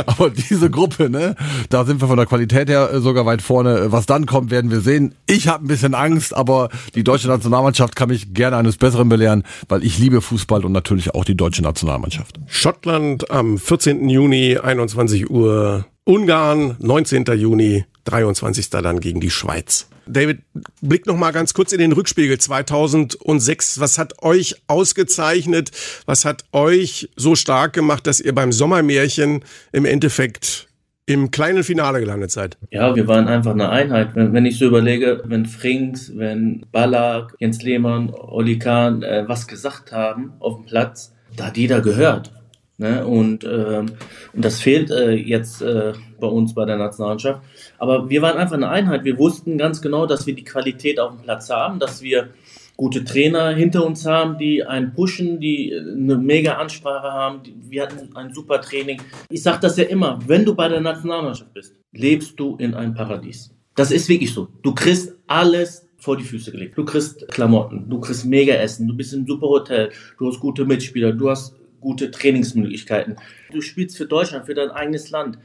aber 0.07 0.31
diese 0.31 0.71
Gruppe, 0.71 1.11
ne, 1.11 1.35
da 1.71 1.85
sind 1.85 2.01
wir 2.01 2.07
von 2.07 2.17
der 2.17 2.27
Qualität 2.27 2.69
her 2.69 2.89
äh, 2.93 3.01
sogar 3.01 3.27
weit 3.27 3.43
vorne. 3.43 3.91
Was 3.91 4.07
dann 4.07 4.27
kommt, 4.27 4.53
werden 4.53 4.71
wir 4.71 4.81
sehen. 4.81 5.17
Ich 5.27 5.49
habe 5.49 5.65
ein 5.65 5.69
bisschen 5.69 5.95
Angst, 5.95 6.37
aber 6.37 6.69
die 6.95 7.03
deutsche 7.03 7.27
Nationalmannschaft 7.27 7.97
kann 7.97 8.09
mich 8.09 8.33
gerne 8.33 8.57
eines 8.57 8.77
Besseren 8.77 9.09
belehren, 9.09 9.43
weil 9.69 9.83
ich 9.83 9.99
liebe 9.99 10.21
Fußball 10.21 10.65
und 10.65 10.71
natürlich 10.71 11.17
auch 11.17 11.25
die 11.25 11.37
deutsche 11.37 11.63
Nationalmannschaft. 11.63 12.39
Schottland 12.47 13.29
am 13.33 13.59
14. 13.59 14.09
Juni, 14.09 14.57
21 14.57 15.31
Uhr. 15.31 15.85
Ungarn, 16.05 16.77
19. 16.81 17.25
Juni, 17.37 17.85
23. 18.05 18.71
dann 18.71 19.01
gegen 19.01 19.21
die 19.21 19.31
Schweiz. 19.31 19.89
David, 20.07 20.41
blick 20.81 21.07
noch 21.07 21.17
mal 21.17 21.31
ganz 21.31 21.55
kurz 21.55 21.73
in 21.73 21.79
den 21.79 21.93
Rückspiegel 21.93 22.39
2006. 22.39 23.81
Was 23.81 23.99
hat 23.99 24.23
euch 24.23 24.57
ausgezeichnet? 24.67 25.71
Was 26.07 26.25
hat 26.25 26.45
euch 26.53 27.11
so 27.17 27.35
stark 27.35 27.73
gemacht, 27.73 28.07
dass 28.07 28.21
ihr 28.21 28.35
beim 28.35 28.53
Sommermärchen 28.53 29.45
im 29.71 29.85
Endeffekt 29.85 30.69
im 31.07 31.31
kleinen 31.31 31.65
Finale 31.65 32.01
gelandet 32.01 32.31
seid? 32.31 32.59
Ja, 32.71 32.95
wir 32.95 33.07
waren 33.07 33.29
einfach 33.29 33.53
eine 33.53 33.71
Einheit. 33.71 34.15
Wenn, 34.15 34.33
wenn 34.33 34.47
ich 34.47 34.59
so 34.59 34.67
überlege, 34.67 35.23
wenn 35.25 35.47
Frings, 35.47 36.13
wenn 36.17 36.67
Ballack, 36.73 37.35
Jens 37.39 37.63
Lehmann, 37.63 38.11
Oli 38.11 38.59
Kahn 38.59 39.03
äh, 39.03 39.25
was 39.27 39.47
gesagt 39.47 39.93
haben 39.93 40.33
auf 40.41 40.57
dem 40.57 40.67
Platz, 40.67 41.15
da 41.37 41.47
hat 41.47 41.57
jeder 41.57 41.81
gehört. 41.81 42.33
Ne? 42.79 43.07
Und, 43.07 43.45
ähm, 43.45 43.93
und 44.33 44.45
das 44.45 44.61
fehlt 44.61 44.91
äh, 44.91 45.13
jetzt 45.13 45.63
äh, 45.63 45.93
bei 46.19 46.27
uns 46.27 46.55
bei 46.55 46.65
der 46.65 46.79
Nationalmannschaft. 46.79 47.43
Aber 47.83 48.09
wir 48.09 48.23
waren 48.23 48.39
einfach 48.39 48.55
eine 48.55 48.69
Einheit. 48.69 49.03
Wir 49.03 49.19
wussten 49.19 49.59
ganz 49.59 49.83
genau, 49.83 50.07
dass 50.07 50.25
wir 50.25 50.37
die 50.37 50.45
Qualität 50.45 51.01
auf 51.01 51.17
dem 51.17 51.23
Platz 51.23 51.51
haben, 51.51 51.81
dass 51.81 52.01
wir 52.01 52.29
gute 52.77 53.03
Trainer 53.03 53.49
hinter 53.51 53.85
uns 53.85 54.07
haben, 54.07 54.39
die 54.39 54.63
einen 54.63 54.95
pushen, 54.95 55.41
die 55.41 55.75
eine 55.75 56.17
mega 56.17 56.59
Ansprache 56.59 57.11
haben. 57.11 57.41
Wir 57.69 57.83
hatten 57.83 58.15
ein 58.15 58.33
super 58.33 58.61
Training. 58.61 59.03
Ich 59.31 59.43
sage 59.43 59.59
das 59.63 59.77
ja 59.79 59.83
immer, 59.87 60.21
wenn 60.29 60.45
du 60.45 60.55
bei 60.55 60.69
der 60.69 60.81
Nationalmannschaft 60.81 61.53
bist, 61.55 61.75
lebst 61.91 62.39
du 62.39 62.55
in 62.55 62.75
einem 62.75 62.95
Paradies. 62.95 63.53
Das 63.75 63.91
ist 63.91 64.09
wirklich 64.09 64.33
so. 64.33 64.47
Du 64.63 64.77
kriegst 64.77 65.17
alles 65.27 65.89
vor 65.97 66.17
die 66.17 66.23
Füße 66.23 66.53
gelegt. 66.53 66.79
Du 66.79 66.85
kriegst 66.85 67.27
Klamotten, 67.33 67.91
du 67.91 67.99
kriegst 67.99 68.25
mega 68.25 68.55
Essen, 68.55 68.87
du 68.87 68.97
bist 68.97 69.13
im 69.13 69.27
super 69.27 69.49
Hotel, 69.49 69.91
du 70.19 70.29
hast 70.29 70.39
gute 70.39 70.65
Mitspieler, 70.65 71.13
du 71.13 71.31
hast 71.31 71.57
gute 71.81 72.13
Trainingsmöglichkeiten. 72.13 73.17
Du 73.51 73.61
spielst 73.61 73.97
für 73.97 74.07
Deutschland, 74.07 74.47
für 74.47 74.55
dein 74.55 74.71
eigenes 74.71 75.11
Land. 75.11 75.39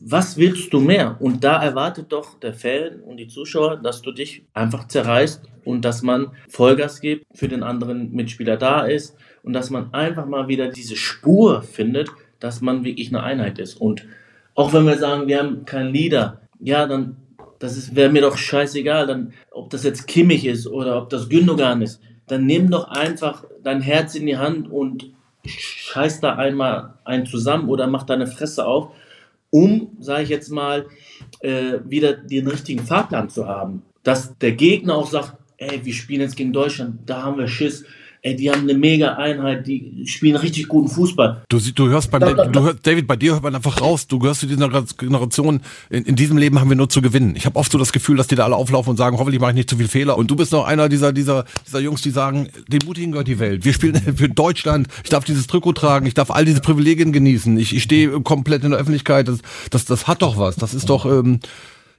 Was 0.00 0.36
willst 0.38 0.72
du 0.72 0.80
mehr? 0.80 1.16
Und 1.20 1.44
da 1.44 1.62
erwartet 1.62 2.06
doch 2.10 2.38
der 2.40 2.54
Fan 2.54 3.00
und 3.06 3.18
die 3.18 3.28
Zuschauer, 3.28 3.76
dass 3.76 4.00
du 4.00 4.12
dich 4.12 4.44
einfach 4.54 4.88
zerreißt 4.88 5.42
und 5.64 5.84
dass 5.84 6.02
man 6.02 6.28
Vollgas 6.48 7.00
gibt, 7.00 7.26
für 7.34 7.48
den 7.48 7.62
anderen 7.62 8.10
Mitspieler 8.12 8.56
da 8.56 8.86
ist 8.86 9.16
und 9.42 9.52
dass 9.52 9.70
man 9.70 9.92
einfach 9.92 10.26
mal 10.26 10.48
wieder 10.48 10.68
diese 10.68 10.96
Spur 10.96 11.62
findet, 11.62 12.08
dass 12.40 12.60
man 12.60 12.84
wirklich 12.84 13.08
eine 13.08 13.22
Einheit 13.22 13.58
ist. 13.58 13.80
Und 13.80 14.06
auch 14.54 14.72
wenn 14.72 14.86
wir 14.86 14.96
sagen, 14.98 15.28
wir 15.28 15.38
haben 15.38 15.64
keinen 15.64 15.92
Leader, 15.92 16.40
ja, 16.58 16.86
dann 16.86 17.16
das 17.62 17.94
wäre 17.94 18.10
mir 18.10 18.22
doch 18.22 18.36
scheißegal, 18.36 19.06
dann, 19.06 19.32
ob 19.52 19.70
das 19.70 19.84
jetzt 19.84 20.08
Kimmich 20.08 20.44
ist 20.44 20.66
oder 20.66 21.00
ob 21.00 21.10
das 21.10 21.28
Gündogan 21.28 21.80
ist. 21.80 22.00
Dann 22.26 22.44
nimm 22.44 22.70
doch 22.70 22.88
einfach 22.88 23.44
dein 23.62 23.80
Herz 23.80 24.16
in 24.16 24.26
die 24.26 24.36
Hand 24.36 24.68
und 24.68 25.12
scheiß 25.46 26.20
da 26.20 26.34
einmal 26.34 26.94
einen 27.04 27.26
zusammen 27.26 27.68
oder 27.68 27.86
mach 27.86 28.02
deine 28.02 28.26
Fresse 28.26 28.66
auf, 28.66 28.88
um, 29.52 29.96
sage 30.00 30.24
ich 30.24 30.28
jetzt 30.30 30.50
mal, 30.50 30.86
äh, 31.40 31.78
wieder 31.84 32.14
den 32.14 32.48
richtigen 32.48 32.84
Fahrplan 32.84 33.28
zu 33.28 33.46
haben. 33.46 33.82
Dass 34.02 34.36
der 34.38 34.52
Gegner 34.52 34.96
auch 34.96 35.08
sagt, 35.08 35.36
ey, 35.58 35.84
wir 35.84 35.92
spielen 35.92 36.22
jetzt 36.22 36.36
gegen 36.36 36.52
Deutschland, 36.52 37.00
da 37.06 37.22
haben 37.22 37.38
wir 37.38 37.46
Schiss 37.46 37.84
ey, 38.22 38.36
die 38.36 38.50
haben 38.50 38.62
eine 38.62 38.74
mega 38.74 39.14
Einheit, 39.14 39.66
die 39.66 40.04
spielen 40.06 40.36
richtig 40.36 40.68
guten 40.68 40.88
Fußball. 40.88 41.42
Du, 41.48 41.58
du 41.58 41.88
hörst 41.88 42.10
beim, 42.12 42.20
da, 42.20 42.32
da, 42.32 42.44
du 42.46 42.60
hörst, 42.60 42.86
David, 42.86 43.08
bei 43.08 43.16
dir 43.16 43.32
hört 43.32 43.42
man 43.42 43.54
einfach 43.54 43.80
raus, 43.80 44.06
du 44.06 44.20
gehörst 44.20 44.40
zu 44.40 44.46
dieser 44.46 44.68
Generation, 44.96 45.60
in, 45.90 46.04
in 46.04 46.14
diesem 46.14 46.38
Leben 46.38 46.60
haben 46.60 46.68
wir 46.68 46.76
nur 46.76 46.88
zu 46.88 47.02
gewinnen. 47.02 47.34
Ich 47.36 47.46
habe 47.46 47.58
oft 47.58 47.72
so 47.72 47.78
das 47.78 47.92
Gefühl, 47.92 48.16
dass 48.16 48.28
die 48.28 48.36
da 48.36 48.44
alle 48.44 48.54
auflaufen 48.54 48.90
und 48.90 48.96
sagen, 48.96 49.18
hoffentlich 49.18 49.40
mache 49.40 49.50
ich 49.50 49.56
nicht 49.56 49.70
zu 49.70 49.76
viel 49.76 49.88
Fehler. 49.88 50.16
Und 50.16 50.30
du 50.30 50.36
bist 50.36 50.52
noch 50.52 50.64
einer 50.64 50.88
dieser, 50.88 51.12
dieser, 51.12 51.44
dieser 51.66 51.80
Jungs, 51.80 52.00
die 52.02 52.10
sagen, 52.10 52.48
den 52.68 52.80
Mutigen 52.86 53.10
gehört 53.10 53.26
die 53.26 53.40
Welt. 53.40 53.64
Wir 53.64 53.72
spielen 53.72 53.96
für 54.16 54.28
Deutschland, 54.28 54.86
ich 55.02 55.10
darf 55.10 55.24
dieses 55.24 55.48
Trikot 55.48 55.72
tragen, 55.72 56.06
ich 56.06 56.14
darf 56.14 56.30
all 56.30 56.44
diese 56.44 56.60
Privilegien 56.60 57.12
genießen, 57.12 57.58
ich, 57.58 57.74
ich 57.74 57.82
stehe 57.82 58.20
komplett 58.20 58.62
in 58.62 58.70
der 58.70 58.78
Öffentlichkeit. 58.78 59.26
Das, 59.26 59.40
das, 59.70 59.84
das 59.84 60.06
hat 60.06 60.22
doch 60.22 60.38
was. 60.38 60.54
Das 60.54 60.74
ist 60.74 60.88
doch, 60.88 61.06
ähm, 61.06 61.40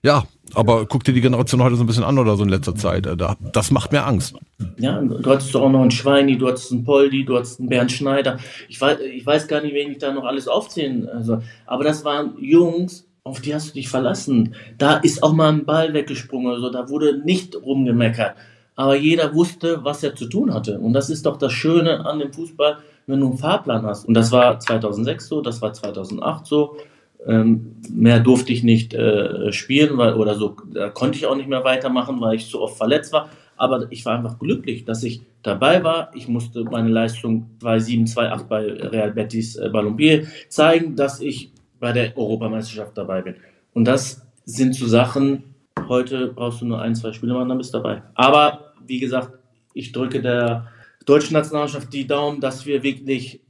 ja, 0.04 0.24
aber 0.54 0.86
guck 0.86 1.04
dir 1.04 1.14
die 1.14 1.22
Generation 1.22 1.64
heute 1.64 1.76
so 1.76 1.84
ein 1.84 1.88
bisschen 1.88 2.04
an 2.04 2.20
oder 2.20 2.36
so 2.36 2.44
in 2.44 2.50
letzter 2.50 2.76
Zeit. 2.76 3.06
Äh, 3.06 3.18
das 3.52 3.72
macht 3.72 3.92
mir 3.92 4.06
Angst. 4.06 4.36
Ja, 4.78 5.02
du 5.02 5.30
hattest 5.30 5.56
auch 5.56 5.70
noch 5.70 5.82
einen 5.82 5.92
Schweini, 5.92 6.38
du 6.38 6.48
hattest 6.48 6.72
einen 6.72 6.84
Poldi, 6.84 7.26
du 7.26 7.38
hattest 7.38 7.60
einen 7.60 7.70
Bernd 7.70 7.92
Schneider. 7.92 8.38
Ich 8.70 8.80
weiß, 8.80 9.00
ich 9.00 9.26
weiß 9.26 9.48
gar 9.48 9.62
nicht, 9.62 9.74
wen 9.74 9.92
ich 9.92 9.98
da 9.98 10.14
noch 10.14 10.26
alles 10.26 10.48
aufzählen 10.48 11.10
soll. 11.22 11.42
Aber 11.66 11.84
das 11.84 12.06
waren 12.06 12.36
Jungs, 12.40 13.06
auf 13.24 13.40
die 13.40 13.56
hast 13.56 13.70
du 13.70 13.74
dich 13.74 13.90
verlassen. 13.90 14.56
Da 14.78 14.98
ist 14.98 15.24
auch 15.24 15.34
mal 15.34 15.50
ein 15.50 15.66
Ball 15.66 15.94
weggesprungen 15.94 16.58
oder. 16.58 16.72
Da 16.72 16.90
wurde 16.90 17.20
nicht 17.24 17.56
rumgemeckert. 17.56 18.36
Aber 18.76 18.96
jeder 18.96 19.34
wusste, 19.34 19.84
was 19.84 20.04
er 20.04 20.16
zu 20.16 20.28
tun 20.28 20.54
hatte. 20.54 20.80
Und 20.80 20.94
das 20.94 21.10
ist 21.10 21.26
doch 21.26 21.38
das 21.38 21.54
Schöne 21.54 22.06
an 22.06 22.20
dem 22.20 22.34
Fußball, 22.34 22.80
wenn 23.08 23.20
du 23.20 23.28
einen 23.28 23.38
Fahrplan 23.38 23.86
hast. 23.86 24.06
Und 24.06 24.16
das 24.16 24.32
war 24.32 24.60
2006 24.60 25.28
so, 25.28 25.42
das 25.42 25.62
war 25.62 25.74
2008 25.74 26.46
so. 26.46 26.78
Ähm, 27.28 27.78
mehr 27.90 28.20
durfte 28.20 28.52
ich 28.52 28.64
nicht 28.64 28.94
äh, 28.94 29.52
spielen, 29.52 29.98
weil, 29.98 30.16
oder 30.16 30.36
so, 30.36 30.56
da 30.74 30.90
konnte 30.90 31.18
ich 31.18 31.26
auch 31.26 31.36
nicht 31.36 31.48
mehr 31.48 31.64
weitermachen, 31.64 32.20
weil 32.20 32.36
ich 32.36 32.50
zu 32.50 32.62
oft 32.62 32.78
verletzt 32.78 33.14
war. 33.14 33.30
Aber 33.56 33.88
ich 33.92 34.06
war 34.06 34.18
einfach 34.18 34.40
glücklich, 34.40 34.84
dass 34.84 35.04
ich 35.04 35.22
dabei 35.42 35.84
war. 35.84 36.12
Ich 36.16 36.28
musste 36.28 36.64
meine 36.64 36.90
Leistung 36.90 37.50
2,7, 37.62 38.14
2,8 38.14 38.44
bei 38.48 38.66
Real 38.66 39.12
Betis 39.12 39.56
äh, 39.56 39.70
Balompié 39.70 40.28
zeigen, 40.50 40.96
dass 40.96 41.22
ich 41.22 41.52
bei 41.80 41.92
der 41.92 42.18
Europameisterschaft 42.18 42.98
dabei 42.98 43.22
bin. 43.22 43.36
Und 43.74 43.86
das 43.86 44.26
sind 44.46 44.76
so 44.76 44.88
Sachen, 44.88 45.44
heute 45.88 46.28
brauchst 46.28 46.62
du 46.62 46.66
nur 46.66 46.82
ein, 46.82 46.96
zwei 46.96 47.12
Spiele 47.14 47.34
machen, 47.34 47.50
dann 47.50 47.58
bist 47.58 47.74
du 47.74 47.78
dabei. 47.78 48.04
Aber 48.16 48.74
wie 48.86 49.00
gesagt, 49.00 49.32
ich 49.74 49.92
drücke 49.92 50.22
der 50.22 50.68
deutschen 51.06 51.34
Nationalmannschaft 51.34 51.92
die 51.94 52.08
Daumen, 52.08 52.40
dass 52.40 52.66
wir 52.66 52.84
wirklich 52.84 53.42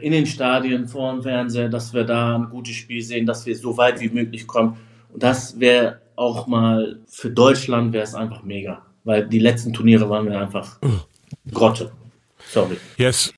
in 0.00 0.12
den 0.12 0.26
Stadien 0.26 0.88
vor 0.88 1.12
dem 1.12 1.22
Fernseher, 1.22 1.68
dass 1.68 1.94
wir 1.94 2.04
da 2.04 2.36
ein 2.36 2.50
gutes 2.50 2.74
Spiel 2.74 3.02
sehen, 3.02 3.24
dass 3.24 3.46
wir 3.46 3.56
so 3.56 3.76
weit 3.76 4.00
wie 4.00 4.08
möglich 4.08 4.46
kommen. 4.46 4.76
Und 5.12 5.22
das 5.22 5.60
wäre 5.60 6.00
auch 6.16 6.46
mal 6.46 6.98
für 7.08 7.30
Deutschland 7.30 7.92
wäre 7.92 8.04
es 8.04 8.14
einfach 8.14 8.42
mega, 8.42 8.82
weil 9.04 9.26
die 9.26 9.38
letzten 9.38 9.72
Turniere 9.72 10.10
waren 10.10 10.28
wir 10.28 10.40
einfach 10.40 10.78
Grotte. 11.52 11.92
Sorry. 12.50 12.76
Yes. 12.96 13.32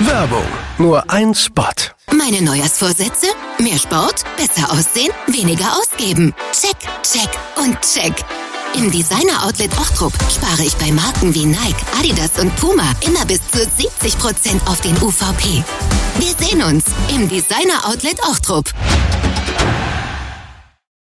Werbung. 0.00 0.44
Nur 0.78 1.08
ein 1.10 1.34
Spot. 1.34 1.62
Meine 2.12 2.42
Neujahrsvorsätze? 2.42 3.28
Mehr 3.60 3.78
Sport, 3.78 4.24
besser 4.36 4.70
aussehen, 4.72 5.12
weniger 5.28 5.76
ausgeben. 5.76 6.34
Check, 6.52 6.76
check 7.02 7.30
und 7.56 7.80
check. 7.80 8.12
Im 8.76 8.90
Designer 8.90 9.44
Outlet 9.44 9.70
Ochtrup 9.78 10.12
spare 10.28 10.64
ich 10.64 10.74
bei 10.76 10.90
Marken 10.90 11.32
wie 11.32 11.46
Nike, 11.46 11.76
Adidas 11.98 12.32
und 12.40 12.54
Puma 12.56 12.92
immer 13.06 13.24
bis 13.24 13.40
zu 13.52 13.58
70% 13.58 14.66
auf 14.66 14.80
den 14.80 14.96
UVP. 15.00 15.62
Wir 16.18 16.46
sehen 16.46 16.62
uns 16.62 16.84
im 17.14 17.28
Designer 17.28 17.88
Outlet 17.88 18.20
Ochtrup. 18.28 18.72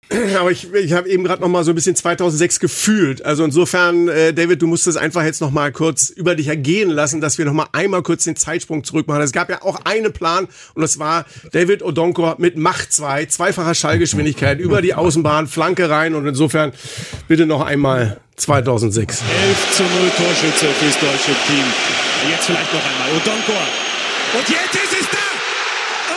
Aber 0.39 0.52
ich, 0.52 0.74
ich 0.74 0.93
habe 0.93 1.10
eben 1.10 1.24
gerade 1.24 1.41
noch 1.41 1.50
mal 1.50 1.63
so 1.63 1.72
ein 1.72 1.76
bisschen 1.76 1.96
2006 1.96 2.60
gefühlt. 2.60 3.26
Also 3.26 3.43
insofern, 3.43 4.08
äh, 4.08 4.34
David, 4.34 4.62
du 4.62 4.67
musst 4.67 4.88
es 4.88 4.96
einfach 4.96 5.24
jetzt 5.24 5.41
noch 5.41 5.52
mal 5.52 5.72
kurz 5.72 6.10
über 6.10 6.36
dich 6.36 6.48
ergehen 6.48 6.89
lassen, 6.89 7.20
dass 7.20 7.38
wir 7.38 7.46
noch 7.46 7.54
mal 7.54 7.67
einmal 7.74 8.04
kurz 8.04 8.24
den 8.24 8.36
Zeitsprung 8.36 8.84
zurück 8.84 9.08
machen. 9.08 9.22
Es 9.22 9.34
gab 9.34 9.50
ja 9.50 9.62
auch 9.63 9.82
einen 9.84 10.13
Plan 10.13 10.48
und 10.76 10.82
das 10.82 11.00
war 11.00 11.26
David 11.52 11.84
Odonkor 11.84 12.36
mit 12.38 12.58
Macht 12.58 12.93
2, 12.93 13.26
zweifacher 13.26 13.76
Schallgeschwindigkeit 13.76 14.60
über 14.60 14.82
die 14.82 14.93
Außenbahn, 14.93 15.48
Flanke 15.48 15.89
rein 15.89 16.15
und 16.15 16.26
insofern 16.26 16.72
bitte 17.28 17.46
noch 17.46 17.62
einmal 17.62 18.17
2006. 18.38 19.22
11 19.22 19.72
zu 19.72 19.84
0 19.84 19.91
Torschütze 20.15 20.67
fürs 20.80 21.00
deutsche 21.00 21.36
Team. 21.48 21.65
Jetzt 22.30 22.46
vielleicht 22.46 22.74
noch 22.74 22.86
einmal 22.86 23.10
Odonkor. 23.22 23.67
Und 24.34 24.50
jetzt 24.50 24.76
ist 24.76 25.02
es 25.02 25.08
da! 25.10 25.17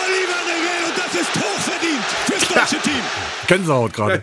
Oliver 0.04 0.49
das 1.12 1.22
ist 1.22 1.36
hochverdient 1.36 2.04
fürs 2.26 2.48
deutsche 2.48 2.82
Team. 2.88 3.02
Gänsehaut 3.46 3.92
gerade. 3.92 4.22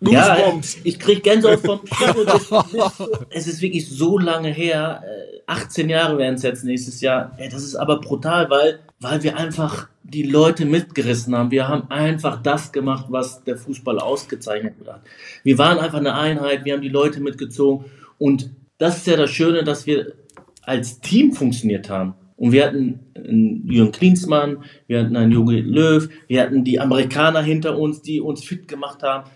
Ja, 0.00 0.36
ich 0.82 0.98
krieg 0.98 1.22
Gänsehaut 1.22 1.60
vom 1.60 1.80
Es 3.30 3.46
ist 3.46 3.60
wirklich 3.60 3.88
so 3.88 4.18
lange 4.18 4.48
her. 4.48 5.02
18 5.46 5.88
Jahre 5.88 6.18
werden 6.18 6.34
es 6.34 6.42
jetzt 6.42 6.64
nächstes 6.64 7.00
Jahr. 7.00 7.36
Das 7.38 7.62
ist 7.62 7.76
aber 7.76 8.00
brutal, 8.00 8.50
weil, 8.50 8.80
weil 9.00 9.22
wir 9.22 9.36
einfach 9.36 9.88
die 10.02 10.22
Leute 10.22 10.64
mitgerissen 10.64 11.36
haben. 11.36 11.50
Wir 11.50 11.68
haben 11.68 11.90
einfach 11.90 12.42
das 12.42 12.72
gemacht, 12.72 13.06
was 13.08 13.44
der 13.44 13.56
Fußball 13.56 13.98
ausgezeichnet 13.98 14.74
hat. 14.86 15.02
Wir 15.42 15.58
waren 15.58 15.78
einfach 15.78 15.98
eine 15.98 16.14
Einheit, 16.14 16.64
wir 16.64 16.74
haben 16.74 16.82
die 16.82 16.88
Leute 16.88 17.20
mitgezogen. 17.20 17.86
Und 18.18 18.50
das 18.78 18.98
ist 18.98 19.06
ja 19.06 19.16
das 19.16 19.30
Schöne, 19.30 19.64
dass 19.64 19.86
wir 19.86 20.14
als 20.62 21.00
Team 21.00 21.32
funktioniert 21.32 21.90
haben. 21.90 22.14
Und 22.44 22.52
wir 22.52 22.66
hatten 22.66 23.00
einen 23.16 23.66
Jürgen 23.66 23.90
Klinsmann, 23.90 24.64
wir 24.86 25.00
hatten 25.00 25.16
einen 25.16 25.32
Jogi 25.32 25.60
Löw, 25.60 26.06
wir 26.28 26.42
hatten 26.42 26.62
die 26.62 26.78
Amerikaner 26.78 27.40
hinter 27.40 27.78
uns, 27.78 28.02
die 28.02 28.20
uns 28.20 28.44
fit 28.44 28.68
gemacht 28.68 29.02
haben. 29.02 29.30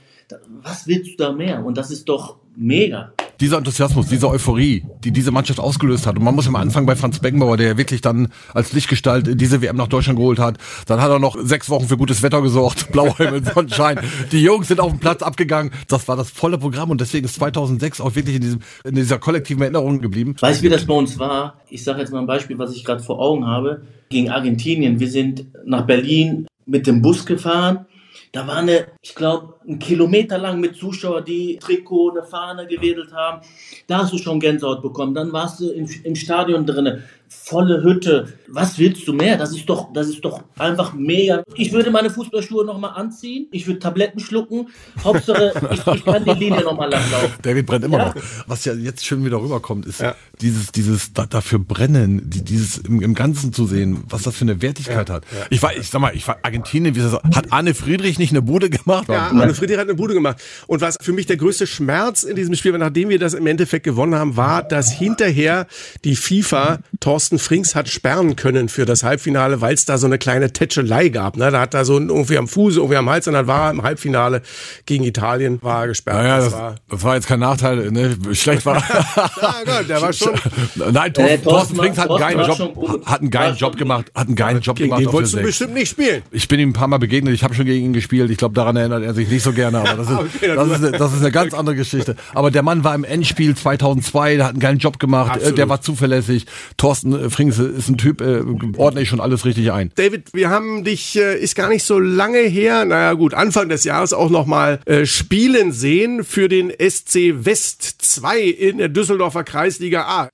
Was 0.61 0.87
willst 0.87 1.13
du 1.13 1.17
da 1.17 1.33
mehr? 1.33 1.65
Und 1.65 1.79
das 1.79 1.91
ist 1.91 2.07
doch 2.07 2.37
mega 2.55 3.15
dieser 3.41 3.59
Enthusiasmus, 3.59 4.09
diese 4.09 4.29
Euphorie, 4.29 4.85
die 5.05 5.13
diese 5.13 5.31
Mannschaft 5.31 5.61
ausgelöst 5.61 6.07
hat. 6.07 6.17
Und 6.17 6.25
man 6.25 6.35
muss 6.35 6.47
immer 6.47 6.59
anfangen 6.59 6.87
bei 6.87 6.97
Franz 6.97 7.21
Beckenbauer, 7.21 7.57
der 7.57 7.79
wirklich 7.79 8.01
dann 8.01 8.29
als 8.53 8.73
Lichtgestalt 8.73 9.41
diese 9.41 9.63
WM 9.63 9.77
nach 9.77 9.87
Deutschland 9.87 10.19
geholt 10.19 10.39
hat. 10.39 10.59
Dann 10.87 11.01
hat 11.01 11.11
er 11.11 11.19
noch 11.19 11.37
sechs 11.41 11.71
Wochen 11.71 11.87
für 11.87 11.97
gutes 11.97 12.23
Wetter 12.23 12.43
gesorgt, 12.43 12.89
Blauhimmel, 12.93 13.45
Sonnenschein. 13.45 14.01
Die 14.33 14.43
Jungs 14.43 14.69
sind 14.69 14.81
auf 14.81 14.91
den 14.91 15.01
Platz 15.01 15.23
abgegangen. 15.23 15.73
Das 15.87 16.09
war 16.09 16.17
das 16.17 16.31
volle 16.31 16.59
Programm 16.59 16.91
und 16.91 17.01
deswegen 17.01 17.27
ist 17.27 17.37
2006 17.37 18.01
auch 18.01 18.15
wirklich 18.17 18.37
in, 18.37 18.43
diesem, 18.43 18.61
in 18.85 18.95
dieser 18.95 19.19
kollektiven 19.19 19.63
Erinnerung 19.63 20.01
geblieben. 20.01 20.35
Weißt 20.41 20.61
du, 20.61 20.65
wie 20.65 20.71
das 20.71 20.85
bei 20.85 20.95
uns 20.95 21.19
war? 21.19 21.61
Ich 21.69 21.85
sage 21.85 22.01
jetzt 22.01 22.13
mal 22.13 22.21
ein 22.21 22.27
Beispiel, 22.27 22.59
was 22.59 22.75
ich 22.75 22.85
gerade 22.85 23.03
vor 23.03 23.21
Augen 23.21 23.47
habe. 23.47 23.83
Gegen 24.09 24.31
Argentinien. 24.31 24.99
Wir 24.99 25.11
sind 25.11 25.47
nach 25.65 25.87
Berlin 25.87 26.47
mit 26.67 26.87
dem 26.87 27.03
Bus 27.03 27.25
gefahren 27.27 27.87
da 28.33 28.47
war 28.47 28.57
eine, 28.57 28.89
ich 29.01 29.15
glaube, 29.15 29.55
ein 29.67 29.79
Kilometer 29.79 30.39
lang 30.39 30.61
mit 30.61 30.77
Zuschauern, 30.77 31.25
die 31.25 31.59
Trikot, 31.59 32.11
eine 32.11 32.23
Fahne 32.23 32.67
gewedelt 32.67 33.13
haben. 33.13 33.43
Da 33.87 33.99
hast 33.99 34.13
du 34.13 34.19
schon 34.19 34.41
Gänsehaut 34.41 34.83
bekommen. 34.83 35.15
Dann 35.15 35.33
warst 35.33 35.61
du 35.61 35.71
im, 35.71 35.89
im 36.05 36.15
Stadion 36.15 36.67
drinne 36.67 37.05
volle 37.29 37.83
Hütte. 37.83 38.33
Was 38.49 38.79
willst 38.79 39.07
du 39.07 39.13
mehr? 39.13 39.37
Das 39.37 39.55
ist 39.55 39.69
doch, 39.69 39.93
das 39.93 40.09
ist 40.09 40.25
doch 40.25 40.43
einfach 40.59 40.95
mega. 40.95 41.43
Ich 41.55 41.73
würde 41.73 41.91
meine 41.91 42.11
Fußballschuhe 42.11 42.65
nochmal 42.65 42.93
anziehen. 42.95 43.49
Ich 43.51 43.67
würde 43.67 43.79
Tabletten 43.79 44.21
schlucken. 44.21 44.69
Hauptsache, 45.05 45.53
ich, 45.71 45.87
ich 45.87 46.05
kann 46.05 46.25
die 46.25 46.31
Linie 46.31 46.63
nochmal 46.63 46.91
langlaufen. 46.91 47.31
David 47.43 47.67
brennt 47.67 47.85
immer 47.85 47.99
ja. 47.99 48.07
noch. 48.07 48.15
Was 48.47 48.65
ja 48.65 48.73
jetzt 48.73 49.05
schön 49.05 49.25
wieder 49.25 49.41
rüberkommt, 49.41 49.87
ist 49.87 50.01
ja. 50.01 50.15
dieses, 50.41 50.73
dieses 50.73 51.13
da, 51.13 51.27
dafür 51.27 51.59
brennen, 51.59 52.29
die, 52.29 52.43
dieses 52.43 52.79
im, 52.79 53.03
im 53.03 53.15
Ganzen 53.15 53.53
zu 53.53 53.67
sehen, 53.67 54.05
was 54.09 54.23
das 54.23 54.37
für 54.37 54.45
eine 54.45 54.63
Wertigkeit 54.63 55.09
ja. 55.09 55.17
hat. 55.17 55.25
Ich 55.51 55.63
war, 55.63 55.77
ich 55.77 55.89
sag 55.89 56.01
mal, 56.01 56.15
ich 56.15 56.27
war 56.27 56.39
Argentinien, 56.43 56.95
wie 56.95 57.01
das, 57.01 57.13
hat 57.13 57.53
Anne 57.53 57.75
Friedrich 57.75 58.19
nicht 58.19 58.31
eine 58.31 58.43
Bude 58.43 58.71
gemacht? 58.71 59.09
Ja, 59.09 59.29
Anne 59.29 59.55
Friedrich 59.55 59.79
hat 59.79 59.89
eine 59.89 59.95
Bude 59.95 60.15
gemacht. 60.15 60.39
Und 60.67 60.81
was 60.81 60.97
für 61.01 61.13
mich 61.13 61.27
der 61.27 61.37
größte 61.37 61.67
Schmerz 61.67 62.23
in 62.23 62.37
diesem 62.37 62.55
Spiel, 62.55 62.77
nachdem 62.79 63.09
wir 63.11 63.19
das 63.19 63.35
im 63.35 63.47
Endeffekt 63.47 63.85
gewonnen 63.85 64.15
haben, 64.15 64.37
war, 64.37 64.63
dass 64.63 64.93
hinterher 64.93 65.67
die 66.05 66.17
FIFA 66.17 66.79
Thorsten 67.19 67.41
Frings 67.41 67.75
hat 67.75 67.89
sperren 67.89 68.37
können 68.37 68.69
für 68.69 68.85
das 68.85 69.03
Halbfinale, 69.03 69.61
weil 69.61 69.75
es 69.75 69.85
da 69.85 69.99
so 69.99 70.07
eine 70.07 70.19
kleine 70.19 70.53
Tätschelei 70.53 71.09
gab. 71.09 71.37
Ne? 71.37 71.51
Da 71.51 71.63
hat 71.63 71.75
er 71.75 71.85
so 71.85 71.99
irgendwie 71.99 72.39
am 72.39 72.47
Fuß, 72.47 72.77
irgendwie 72.77 72.95
am 72.95 73.11
Hals 73.11 73.27
und 73.27 73.35
dann 73.35 73.49
war 73.49 73.67
er 73.67 73.71
im 73.73 73.83
Halbfinale 73.83 74.41
gegen 74.87 75.03
Italien, 75.03 75.59
war 75.61 75.81
er 75.81 75.89
gesperrt. 75.89 76.17
Naja, 76.17 76.37
das, 76.37 76.45
das, 76.45 76.53
war, 76.55 76.75
das 76.89 77.03
war 77.03 77.15
jetzt 77.17 77.27
kein 77.27 77.41
Nachteil, 77.41 77.91
ne? 77.91 78.17
schlecht 78.35 78.65
war. 78.67 78.77
ja, 79.17 79.53
Gott, 79.65 79.89
der 79.89 80.01
war 80.01 80.13
schon. 80.13 80.31
Nein, 80.93 81.13
Thorsten, 81.13 81.35
äh, 81.35 81.39
Thorsten 81.39 81.75
Frings 81.75 81.99
hat 81.99 82.09
einen 82.09 82.19
geilen 82.21 82.47
Job, 82.47 83.05
hat 83.05 83.21
einen 83.21 83.31
geilen 83.31 83.57
Job 83.57 83.77
gemacht, 83.77 84.13
hat 84.15 84.27
einen 84.29 84.37
geilen 84.37 84.61
Job 84.61 84.77
gegen 84.77 84.91
gemacht. 84.91 85.03
Den 85.03 85.13
wolltest 85.13 85.35
du 85.35 85.43
bestimmt 85.43 85.75
nicht 85.75 85.89
spielen. 85.89 86.23
Ich 86.31 86.47
bin 86.47 86.61
ihm 86.61 86.69
ein 86.69 86.73
paar 86.73 86.87
Mal 86.87 86.99
begegnet, 86.99 87.35
ich 87.35 87.43
habe 87.43 87.53
schon 87.53 87.65
gegen 87.65 87.87
ihn 87.87 87.93
gespielt. 87.95 88.31
Ich 88.31 88.39
glaube, 88.39 88.55
daran 88.55 88.77
erinnert 88.77 89.03
er 89.03 89.15
sich 89.15 89.29
nicht 89.29 89.43
so 89.43 89.53
gerne, 89.53 89.81
aber 89.81 89.95
das 89.95 90.09
ist, 90.09 90.19
okay, 90.19 90.55
das, 90.55 90.69
ist, 90.69 91.01
das 91.01 91.13
ist 91.15 91.21
eine 91.21 91.33
ganz 91.33 91.53
andere 91.53 91.75
Geschichte. 91.75 92.15
Aber 92.33 92.53
der 92.53 92.63
Mann 92.63 92.85
war 92.85 92.95
im 92.95 93.03
Endspiel 93.03 93.57
2002, 93.57 94.37
der 94.37 94.45
hat 94.45 94.53
einen 94.53 94.61
geilen 94.61 94.79
Job 94.79 95.01
gemacht, 95.01 95.33
Absolut. 95.33 95.59
der 95.59 95.69
war 95.69 95.81
zuverlässig. 95.81 96.47
Thorsten 96.77 97.08
Ansonsten, 97.09 97.27
äh, 97.27 97.31
Frings 97.31 97.59
ist 97.59 97.89
ein 97.89 97.99
Typ, 97.99 98.21
äh, 98.21 98.43
ordne 98.77 99.01
ich 99.01 99.09
schon 99.09 99.21
alles 99.21 99.45
richtig 99.45 99.73
ein. 99.73 99.91
David, 99.95 100.33
wir 100.35 100.51
haben 100.51 100.85
dich, 100.85 101.17
äh, 101.17 101.39
ist 101.39 101.55
gar 101.55 101.69
nicht 101.69 101.85
so 101.85 101.99
lange 101.99 102.39
her, 102.39 102.85
naja 102.85 103.15
gut, 103.15 103.35
Anfang 103.35 103.69
des 103.69 103.85
Jahres 103.85 104.13
auch 104.13 104.31
nochmal 104.31 104.81
äh, 104.87 105.07
spielen 105.07 105.73
sehen 105.73 106.25
für 106.25 106.49
den 106.49 106.71
SC 106.71 107.45
West 107.45 107.97
2 107.99 108.41
in 108.41 108.79
der 108.79 108.89
Düsseldorfer 108.89 109.45
Kreisliga 109.45 110.03
A. 110.03 110.29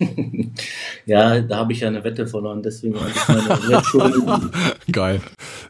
ja, 1.07 1.41
da 1.41 1.57
habe 1.59 1.73
ich 1.73 1.81
ja 1.81 1.89
eine 1.89 2.03
Wette 2.05 2.27
verloren, 2.27 2.63
deswegen 2.63 2.99
habe 2.99 3.11
ich 3.11 3.29
meine 3.29 3.49
Wettschulden. 3.69 4.51
Geil. 4.91 5.21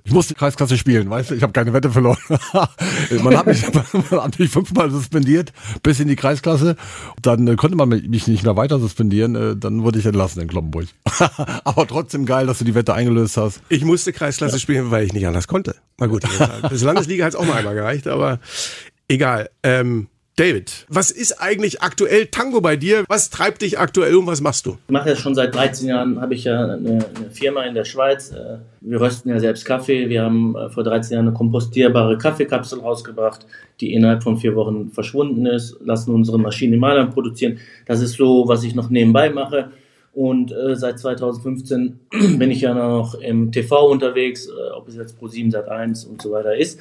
Ich 0.04 0.12
musste 0.12 0.34
Kreisklasse 0.34 0.76
spielen, 0.76 1.08
weißt 1.08 1.30
du, 1.30 1.34
ich 1.34 1.42
habe 1.42 1.52
keine 1.52 1.72
Wette 1.72 1.90
verloren. 1.90 2.18
man, 3.22 3.36
hat 3.36 3.46
mich, 3.46 3.62
man 4.10 4.22
hat 4.22 4.38
mich 4.38 4.50
fünfmal 4.50 4.90
suspendiert 4.90 5.52
bis 5.82 6.00
in 6.00 6.08
die 6.08 6.16
Kreisklasse. 6.16 6.76
Dann 7.22 7.46
äh, 7.48 7.56
konnte 7.56 7.76
man 7.76 7.88
mich 7.88 8.26
nicht 8.26 8.44
mehr 8.44 8.56
weiter 8.56 8.78
suspendieren, 8.78 9.34
äh, 9.34 9.56
dann 9.56 9.82
wurde 9.82 9.98
ich 9.98 10.06
entlassen 10.06 10.42
in 10.42 10.48
Kloppenburg. 10.48 10.86
Aber 11.64 11.86
trotzdem 11.86 12.26
geil, 12.26 12.46
dass 12.46 12.58
du 12.58 12.64
die 12.64 12.74
Wette 12.74 12.94
eingelöst 12.94 13.36
hast. 13.36 13.60
Ich 13.68 13.84
musste 13.84 14.12
Kreisklasse 14.12 14.56
ja. 14.56 14.60
spielen, 14.60 14.90
weil 14.90 15.04
ich 15.04 15.12
nicht 15.12 15.26
anders 15.26 15.48
konnte. 15.48 15.76
Na 15.98 16.06
gut, 16.06 16.24
das 16.62 16.82
Landesliga 16.82 17.24
hat 17.24 17.34
es 17.34 17.36
auch 17.36 17.44
mal 17.44 17.56
einmal 17.56 17.74
gereicht, 17.74 18.06
aber 18.08 18.40
egal. 19.08 19.50
Ähm, 19.62 20.08
David, 20.36 20.86
was 20.88 21.12
ist 21.12 21.40
eigentlich 21.40 21.80
aktuell 21.80 22.26
Tango 22.26 22.60
bei 22.60 22.74
dir? 22.74 23.04
Was 23.06 23.30
treibt 23.30 23.62
dich 23.62 23.78
aktuell 23.78 24.16
und 24.16 24.26
was 24.26 24.40
machst 24.40 24.66
du? 24.66 24.78
Ich 24.88 24.92
mache 24.92 25.10
ja 25.10 25.14
schon 25.14 25.36
seit 25.36 25.54
13 25.54 25.86
Jahren, 25.86 26.20
habe 26.20 26.34
ich 26.34 26.42
ja 26.42 26.60
eine, 26.60 26.74
eine, 26.74 27.30
Firma 27.30 27.62
in 27.62 27.74
der 27.74 27.84
Schweiz. 27.84 28.32
Äh, 28.32 28.58
wir 28.80 29.00
rösten 29.00 29.28
ja 29.28 29.38
selbst 29.38 29.64
Kaffee. 29.64 30.08
Wir 30.08 30.24
haben 30.24 30.56
äh, 30.56 30.70
vor 30.70 30.82
13 30.82 31.14
Jahren 31.14 31.28
eine 31.28 31.36
kompostierbare 31.36 32.18
Kaffeekapsel 32.18 32.80
rausgebracht, 32.80 33.46
die 33.80 33.94
innerhalb 33.94 34.24
von 34.24 34.36
vier 34.36 34.56
Wochen 34.56 34.90
verschwunden 34.90 35.46
ist, 35.46 35.76
lassen 35.84 36.12
unsere 36.12 36.40
Maschinen 36.40 36.72
in 36.72 36.80
Mailand 36.80 37.14
produzieren. 37.14 37.60
Das 37.86 38.00
ist 38.00 38.16
so, 38.16 38.48
was 38.48 38.64
ich 38.64 38.74
noch 38.74 38.90
nebenbei 38.90 39.30
mache. 39.30 39.70
Und 40.14 40.52
äh, 40.52 40.76
seit 40.76 40.98
2015 41.00 41.98
bin 42.38 42.50
ich 42.50 42.60
ja 42.60 42.72
noch 42.72 43.14
im 43.14 43.50
TV 43.50 43.88
unterwegs, 43.88 44.46
äh, 44.46 44.70
ob 44.76 44.88
es 44.88 44.96
jetzt 44.96 45.18
Pro 45.18 45.26
7 45.26 45.50
Sat 45.50 45.68
1 45.68 46.04
und 46.04 46.22
so 46.22 46.30
weiter 46.30 46.56
ist. 46.56 46.78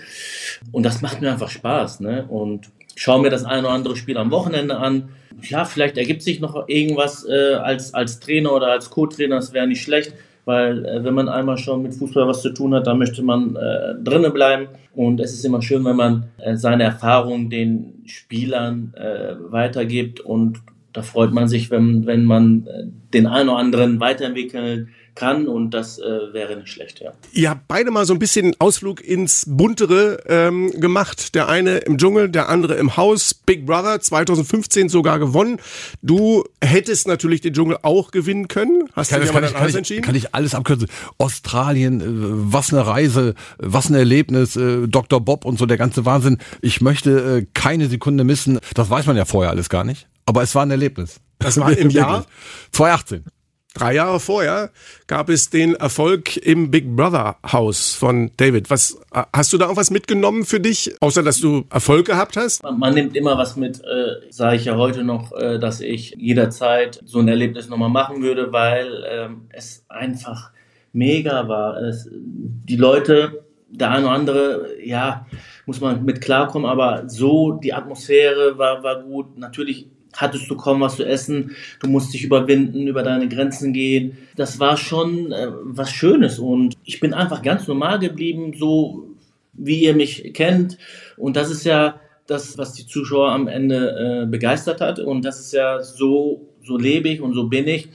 Und 0.71 0.83
das 0.83 1.01
macht 1.01 1.21
mir 1.21 1.31
einfach 1.31 1.49
Spaß. 1.49 1.99
Ne? 2.01 2.25
Und 2.27 2.69
schaue 2.95 3.21
mir 3.21 3.29
das 3.29 3.43
ein 3.43 3.65
oder 3.65 3.73
andere 3.73 3.95
Spiel 3.95 4.17
am 4.17 4.31
Wochenende 4.31 4.77
an. 4.77 5.09
Ja, 5.41 5.65
vielleicht 5.65 5.97
ergibt 5.97 6.21
sich 6.21 6.39
noch 6.39 6.67
irgendwas 6.67 7.27
äh, 7.27 7.55
als, 7.55 7.93
als 7.93 8.19
Trainer 8.19 8.53
oder 8.53 8.67
als 8.67 8.89
Co-Trainer, 8.89 9.35
das 9.37 9.51
wäre 9.51 9.67
nicht 9.67 9.81
schlecht, 9.81 10.13
weil 10.45 10.85
äh, 10.85 11.03
wenn 11.03 11.15
man 11.15 11.27
einmal 11.27 11.57
schon 11.57 11.81
mit 11.81 11.95
Fußball 11.95 12.27
was 12.27 12.41
zu 12.41 12.51
tun 12.51 12.73
hat, 12.75 12.87
dann 12.87 12.99
möchte 12.99 13.23
man 13.23 13.55
äh, 13.55 13.95
drinnen 14.01 14.31
bleiben. 14.31 14.67
Und 14.93 15.19
es 15.19 15.33
ist 15.33 15.43
immer 15.43 15.61
schön, 15.63 15.83
wenn 15.85 15.95
man 15.95 16.25
äh, 16.37 16.55
seine 16.55 16.83
Erfahrungen 16.83 17.49
den 17.49 18.03
Spielern 18.05 18.93
äh, 18.95 19.35
weitergibt 19.51 20.19
und 20.19 20.61
da 20.93 21.01
freut 21.01 21.33
man 21.33 21.47
sich, 21.47 21.71
wenn, 21.71 22.05
wenn 22.05 22.23
man 22.23 22.67
äh, 22.67 22.85
den 23.13 23.27
einen 23.27 23.49
oder 23.49 23.57
anderen 23.59 23.99
weiterentwickeln 23.99 24.89
kann 25.15 25.47
und 25.47 25.71
das 25.71 25.99
äh, 25.99 26.33
wäre 26.33 26.55
nicht 26.57 26.69
schlecht, 26.69 26.99
ja. 26.99 27.13
Ihr 27.31 27.49
habt 27.49 27.67
beide 27.67 27.91
mal 27.91 28.05
so 28.05 28.13
ein 28.13 28.19
bisschen 28.19 28.55
Ausflug 28.59 29.03
ins 29.03 29.45
Buntere 29.47 30.23
ähm, 30.27 30.71
gemacht. 30.79 31.35
Der 31.35 31.47
eine 31.49 31.77
im 31.77 31.97
Dschungel, 31.97 32.29
der 32.29 32.49
andere 32.49 32.75
im 32.75 32.97
Haus. 32.97 33.33
Big 33.33 33.65
Brother 33.65 33.99
2015 33.99 34.89
sogar 34.89 35.19
gewonnen. 35.19 35.59
Du 36.01 36.43
hättest 36.61 37.07
natürlich 37.07 37.41
den 37.41 37.53
Dschungel 37.53 37.77
auch 37.81 38.11
gewinnen 38.11 38.47
können. 38.47 38.89
Hast 38.93 39.09
kann, 39.09 39.21
du 39.21 39.27
dir 39.27 39.33
kann, 39.33 39.55
alles 39.55 39.75
entschieden? 39.75 40.03
Kann 40.03 40.15
ich 40.15 40.33
alles 40.33 40.55
abkürzen. 40.55 40.87
Australien, 41.17 42.01
äh, 42.01 42.05
was 42.07 42.73
eine 42.73 42.85
Reise, 42.85 43.35
was 43.57 43.89
ein 43.89 43.95
Erlebnis, 43.95 44.55
äh, 44.55 44.87
Dr. 44.87 45.21
Bob 45.21 45.45
und 45.45 45.59
so 45.59 45.65
der 45.65 45.77
ganze 45.77 46.05
Wahnsinn. 46.05 46.37
Ich 46.61 46.81
möchte 46.81 47.37
äh, 47.39 47.45
keine 47.53 47.87
Sekunde 47.87 48.23
missen. 48.23 48.59
Das 48.73 48.89
weiß 48.89 49.05
man 49.05 49.17
ja 49.17 49.25
vorher 49.25 49.51
alles 49.51 49.69
gar 49.69 49.83
nicht. 49.83 50.07
Aber 50.25 50.41
es 50.41 50.55
war 50.55 50.65
ein 50.65 50.71
Erlebnis. 50.71 51.19
Das 51.39 51.59
war 51.59 51.75
im 51.77 51.89
Jahr 51.91 52.25
2018. 52.71 53.25
Drei 53.73 53.95
Jahre 53.95 54.19
vorher 54.19 54.69
gab 55.07 55.29
es 55.29 55.49
den 55.49 55.73
Erfolg 55.73 56.37
im 56.37 56.69
Big 56.69 56.95
Brother 56.95 57.37
Haus 57.51 57.95
von 57.95 58.29
David. 58.37 58.69
Was 58.69 58.99
hast 59.11 59.51
du 59.51 59.57
da 59.57 59.67
auch 59.67 59.77
was 59.77 59.89
mitgenommen 59.89 60.45
für 60.45 60.59
dich, 60.59 60.95
außer 60.99 61.23
dass 61.23 61.39
du 61.39 61.65
Erfolg 61.71 62.05
gehabt 62.05 62.37
hast? 62.37 62.61
Man, 62.61 62.77
man 62.77 62.93
nimmt 62.93 63.15
immer 63.15 63.35
was 63.35 63.55
mit, 63.55 63.79
äh, 63.79 64.29
sage 64.29 64.57
ich 64.57 64.65
ja 64.65 64.77
heute 64.77 65.03
noch, 65.03 65.31
äh, 65.31 65.57
dass 65.57 65.81
ich 65.81 66.13
jederzeit 66.19 66.99
so 67.03 67.17
ein 67.17 67.27
Erlebnis 67.27 67.67
nochmal 67.67 67.89
machen 67.89 68.21
würde, 68.21 68.53
weil 68.53 69.05
ähm, 69.09 69.47
es 69.49 69.83
einfach 69.89 70.51
mega 70.91 71.47
war. 71.47 71.77
Es, 71.81 72.07
die 72.11 72.77
Leute, 72.77 73.43
der 73.69 73.89
eine 73.89 74.05
oder 74.05 74.15
andere, 74.15 74.67
ja, 74.83 75.25
muss 75.65 75.81
man 75.81 76.05
mit 76.05 76.21
klarkommen, 76.21 76.69
aber 76.69 77.09
so 77.09 77.53
die 77.53 77.73
Atmosphäre 77.73 78.55
war, 78.59 78.83
war 78.83 79.01
gut. 79.01 79.35
Natürlich 79.39 79.87
hattest 80.13 80.49
du 80.49 80.55
kaum 80.55 80.81
was 80.81 80.95
zu 80.97 81.05
essen, 81.05 81.55
du 81.79 81.89
musst 81.89 82.13
dich 82.13 82.23
überwinden, 82.23 82.87
über 82.87 83.03
deine 83.03 83.27
Grenzen 83.27 83.73
gehen. 83.73 84.17
Das 84.35 84.59
war 84.59 84.77
schon 84.77 85.31
äh, 85.31 85.47
was 85.63 85.91
Schönes 85.91 86.39
und 86.39 86.75
ich 86.83 86.99
bin 86.99 87.13
einfach 87.13 87.41
ganz 87.41 87.67
normal 87.67 87.99
geblieben, 87.99 88.53
so 88.57 89.07
wie 89.53 89.83
ihr 89.83 89.93
mich 89.93 90.33
kennt. 90.33 90.77
Und 91.17 91.35
das 91.35 91.51
ist 91.51 91.63
ja 91.63 91.99
das, 92.27 92.57
was 92.57 92.73
die 92.73 92.87
Zuschauer 92.87 93.31
am 93.31 93.47
Ende 93.47 94.23
äh, 94.23 94.25
begeistert 94.25 94.81
hat. 94.81 94.99
Und 94.99 95.23
das 95.25 95.39
ist 95.39 95.53
ja 95.53 95.81
so, 95.81 96.47
so 96.63 96.77
lebe 96.77 97.09
ich 97.09 97.21
und 97.21 97.33
so 97.33 97.47
bin 97.47 97.67
ich. 97.67 97.89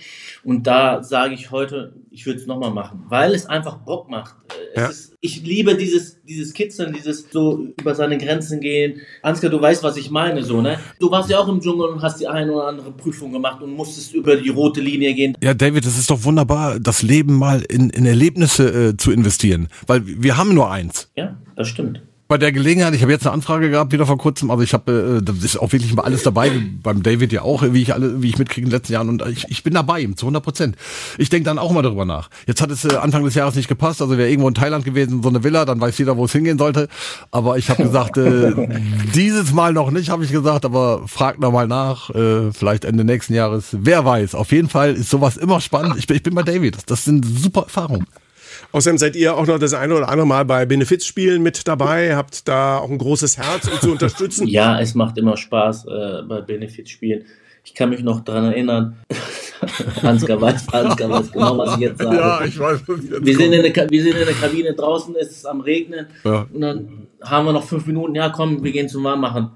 Und 0.44 0.66
da 0.66 1.02
sage 1.02 1.34
ich 1.34 1.50
heute, 1.50 1.92
ich 2.10 2.24
würde 2.24 2.40
es 2.40 2.46
nochmal 2.46 2.70
machen, 2.70 3.04
weil 3.08 3.34
es 3.34 3.46
einfach 3.46 3.78
Bock 3.78 4.08
macht. 4.08 4.34
Ja. 4.74 4.86
Ist, 4.86 5.16
ich 5.20 5.42
liebe 5.42 5.74
dieses, 5.74 6.22
dieses 6.22 6.54
Kitzeln, 6.54 6.92
dieses 6.92 7.26
so 7.30 7.66
über 7.78 7.94
seine 7.94 8.18
Grenzen 8.18 8.60
gehen. 8.60 9.00
Ansgar, 9.22 9.50
du 9.50 9.60
weißt, 9.60 9.82
was 9.82 9.96
ich 9.96 10.10
meine, 10.10 10.42
so, 10.44 10.62
ne? 10.62 10.78
Du 11.00 11.10
warst 11.10 11.28
ja 11.28 11.38
auch 11.38 11.48
im 11.48 11.60
Dschungel 11.60 11.88
und 11.88 12.02
hast 12.02 12.20
die 12.20 12.28
eine 12.28 12.52
oder 12.52 12.68
andere 12.68 12.92
Prüfung 12.92 13.32
gemacht 13.32 13.62
und 13.62 13.74
musstest 13.74 14.14
über 14.14 14.36
die 14.36 14.48
rote 14.48 14.80
Linie 14.80 15.14
gehen. 15.14 15.36
Ja, 15.42 15.54
David, 15.54 15.84
das 15.84 15.98
ist 15.98 16.10
doch 16.10 16.22
wunderbar, 16.24 16.78
das 16.78 17.02
Leben 17.02 17.36
mal 17.36 17.62
in, 17.62 17.90
in 17.90 18.06
Erlebnisse 18.06 18.90
äh, 18.90 18.96
zu 18.96 19.10
investieren, 19.10 19.68
weil 19.86 20.02
wir 20.04 20.36
haben 20.36 20.54
nur 20.54 20.70
eins. 20.70 21.10
Ja, 21.16 21.36
das 21.56 21.68
stimmt 21.68 22.00
bei 22.28 22.36
der 22.36 22.52
Gelegenheit, 22.52 22.94
ich 22.94 23.00
habe 23.00 23.10
jetzt 23.10 23.26
eine 23.26 23.32
Anfrage 23.32 23.70
gehabt 23.70 23.90
wieder 23.90 24.04
vor 24.04 24.18
kurzem, 24.18 24.50
also 24.50 24.62
ich 24.62 24.74
habe, 24.74 25.18
äh, 25.18 25.22
das 25.22 25.42
ist 25.42 25.56
auch 25.56 25.72
wirklich 25.72 25.94
mal 25.94 26.02
alles 26.02 26.22
dabei, 26.22 26.52
beim 26.82 27.02
David 27.02 27.32
ja 27.32 27.40
auch, 27.40 27.62
wie 27.72 27.80
ich 27.80 27.94
alle, 27.94 28.22
wie 28.22 28.28
ich 28.28 28.38
mitkriege 28.38 28.66
in 28.66 28.70
den 28.70 28.76
letzten 28.76 28.92
Jahren 28.92 29.08
und 29.08 29.26
ich, 29.26 29.46
ich 29.48 29.62
bin 29.62 29.72
dabei 29.72 30.04
zu 30.14 30.26
100 30.26 30.44
Prozent. 30.44 30.76
Ich 31.16 31.30
denke 31.30 31.46
dann 31.46 31.58
auch 31.58 31.72
mal 31.72 31.80
darüber 31.80 32.04
nach. 32.04 32.28
Jetzt 32.46 32.60
hat 32.60 32.70
es 32.70 32.84
äh, 32.84 32.96
Anfang 32.96 33.24
des 33.24 33.34
Jahres 33.34 33.54
nicht 33.54 33.66
gepasst, 33.66 34.02
also 34.02 34.18
wäre 34.18 34.28
irgendwo 34.28 34.48
in 34.48 34.54
Thailand 34.54 34.84
gewesen, 34.84 35.22
so 35.22 35.30
eine 35.30 35.42
Villa, 35.42 35.64
dann 35.64 35.80
weiß 35.80 35.96
jeder, 35.96 36.18
wo 36.18 36.26
es 36.26 36.32
hingehen 36.32 36.58
sollte. 36.58 36.88
Aber 37.30 37.56
ich 37.56 37.70
habe 37.70 37.82
gesagt, 37.82 38.18
äh, 38.18 38.52
dieses 39.14 39.54
Mal 39.54 39.72
noch 39.72 39.90
nicht, 39.90 40.10
habe 40.10 40.22
ich 40.22 40.30
gesagt, 40.30 40.66
aber 40.66 41.08
fragt 41.08 41.40
noch 41.40 41.50
mal 41.50 41.66
nach, 41.66 42.10
äh, 42.10 42.52
vielleicht 42.52 42.84
Ende 42.84 43.04
nächsten 43.04 43.32
Jahres, 43.32 43.68
wer 43.72 44.04
weiß. 44.04 44.34
Auf 44.34 44.52
jeden 44.52 44.68
Fall 44.68 44.94
ist 44.94 45.08
sowas 45.08 45.38
immer 45.38 45.62
spannend. 45.62 45.94
Ich 45.96 46.06
bin, 46.06 46.18
ich 46.18 46.22
bin 46.22 46.34
bei 46.34 46.42
David, 46.42 46.76
das, 46.76 46.84
das 46.84 47.04
sind 47.06 47.24
super 47.24 47.62
Erfahrungen. 47.62 48.06
Außerdem 48.72 48.98
seid 48.98 49.16
ihr 49.16 49.34
auch 49.34 49.46
noch 49.46 49.58
das 49.58 49.72
eine 49.72 49.94
oder 49.94 50.08
andere 50.08 50.26
Mal 50.26 50.44
bei 50.44 50.66
Benefizspielen 50.66 51.42
mit 51.42 51.66
dabei, 51.66 52.16
habt 52.16 52.46
da 52.48 52.78
auch 52.78 52.90
ein 52.90 52.98
großes 52.98 53.38
Herz, 53.38 53.66
um 53.66 53.80
zu 53.80 53.92
unterstützen. 53.92 54.46
Ja, 54.58 54.80
es 54.80 54.94
macht 54.94 55.18
immer 55.18 55.36
Spaß 55.36 55.86
äh, 55.86 56.22
bei 56.26 56.40
Benefizspielen. 56.40 57.24
Ich 57.64 57.74
kann 57.74 57.90
mich 57.90 58.02
noch 58.02 58.20
daran 58.20 58.44
erinnern, 58.44 58.96
Ansgar 60.02 60.40
weiß, 60.40 60.72
Ansgar 60.72 61.10
weiß 61.10 61.32
genau, 61.32 61.58
was 61.58 61.74
ich 61.74 61.80
jetzt 61.80 62.00
sage. 62.00 62.16
Ja, 62.16 62.44
ich 62.44 62.58
weiß, 62.58 62.80
was 62.86 63.04
jetzt 63.04 63.26
wir, 63.26 63.36
sind 63.36 63.52
in 63.52 63.62
der, 63.62 63.90
wir 63.90 64.02
sind 64.02 64.16
in 64.16 64.26
der 64.26 64.34
Kabine 64.34 64.74
draußen, 64.74 65.14
es 65.16 65.30
ist 65.30 65.46
am 65.46 65.60
Regnen 65.60 66.06
ja. 66.24 66.46
und 66.52 66.60
dann 66.60 67.06
haben 67.22 67.46
wir 67.46 67.52
noch 67.52 67.64
fünf 67.64 67.86
Minuten, 67.86 68.14
ja 68.14 68.30
komm, 68.30 68.62
wir 68.62 68.72
gehen 68.72 68.88
zum 68.88 69.04
Warmmachen. 69.04 69.50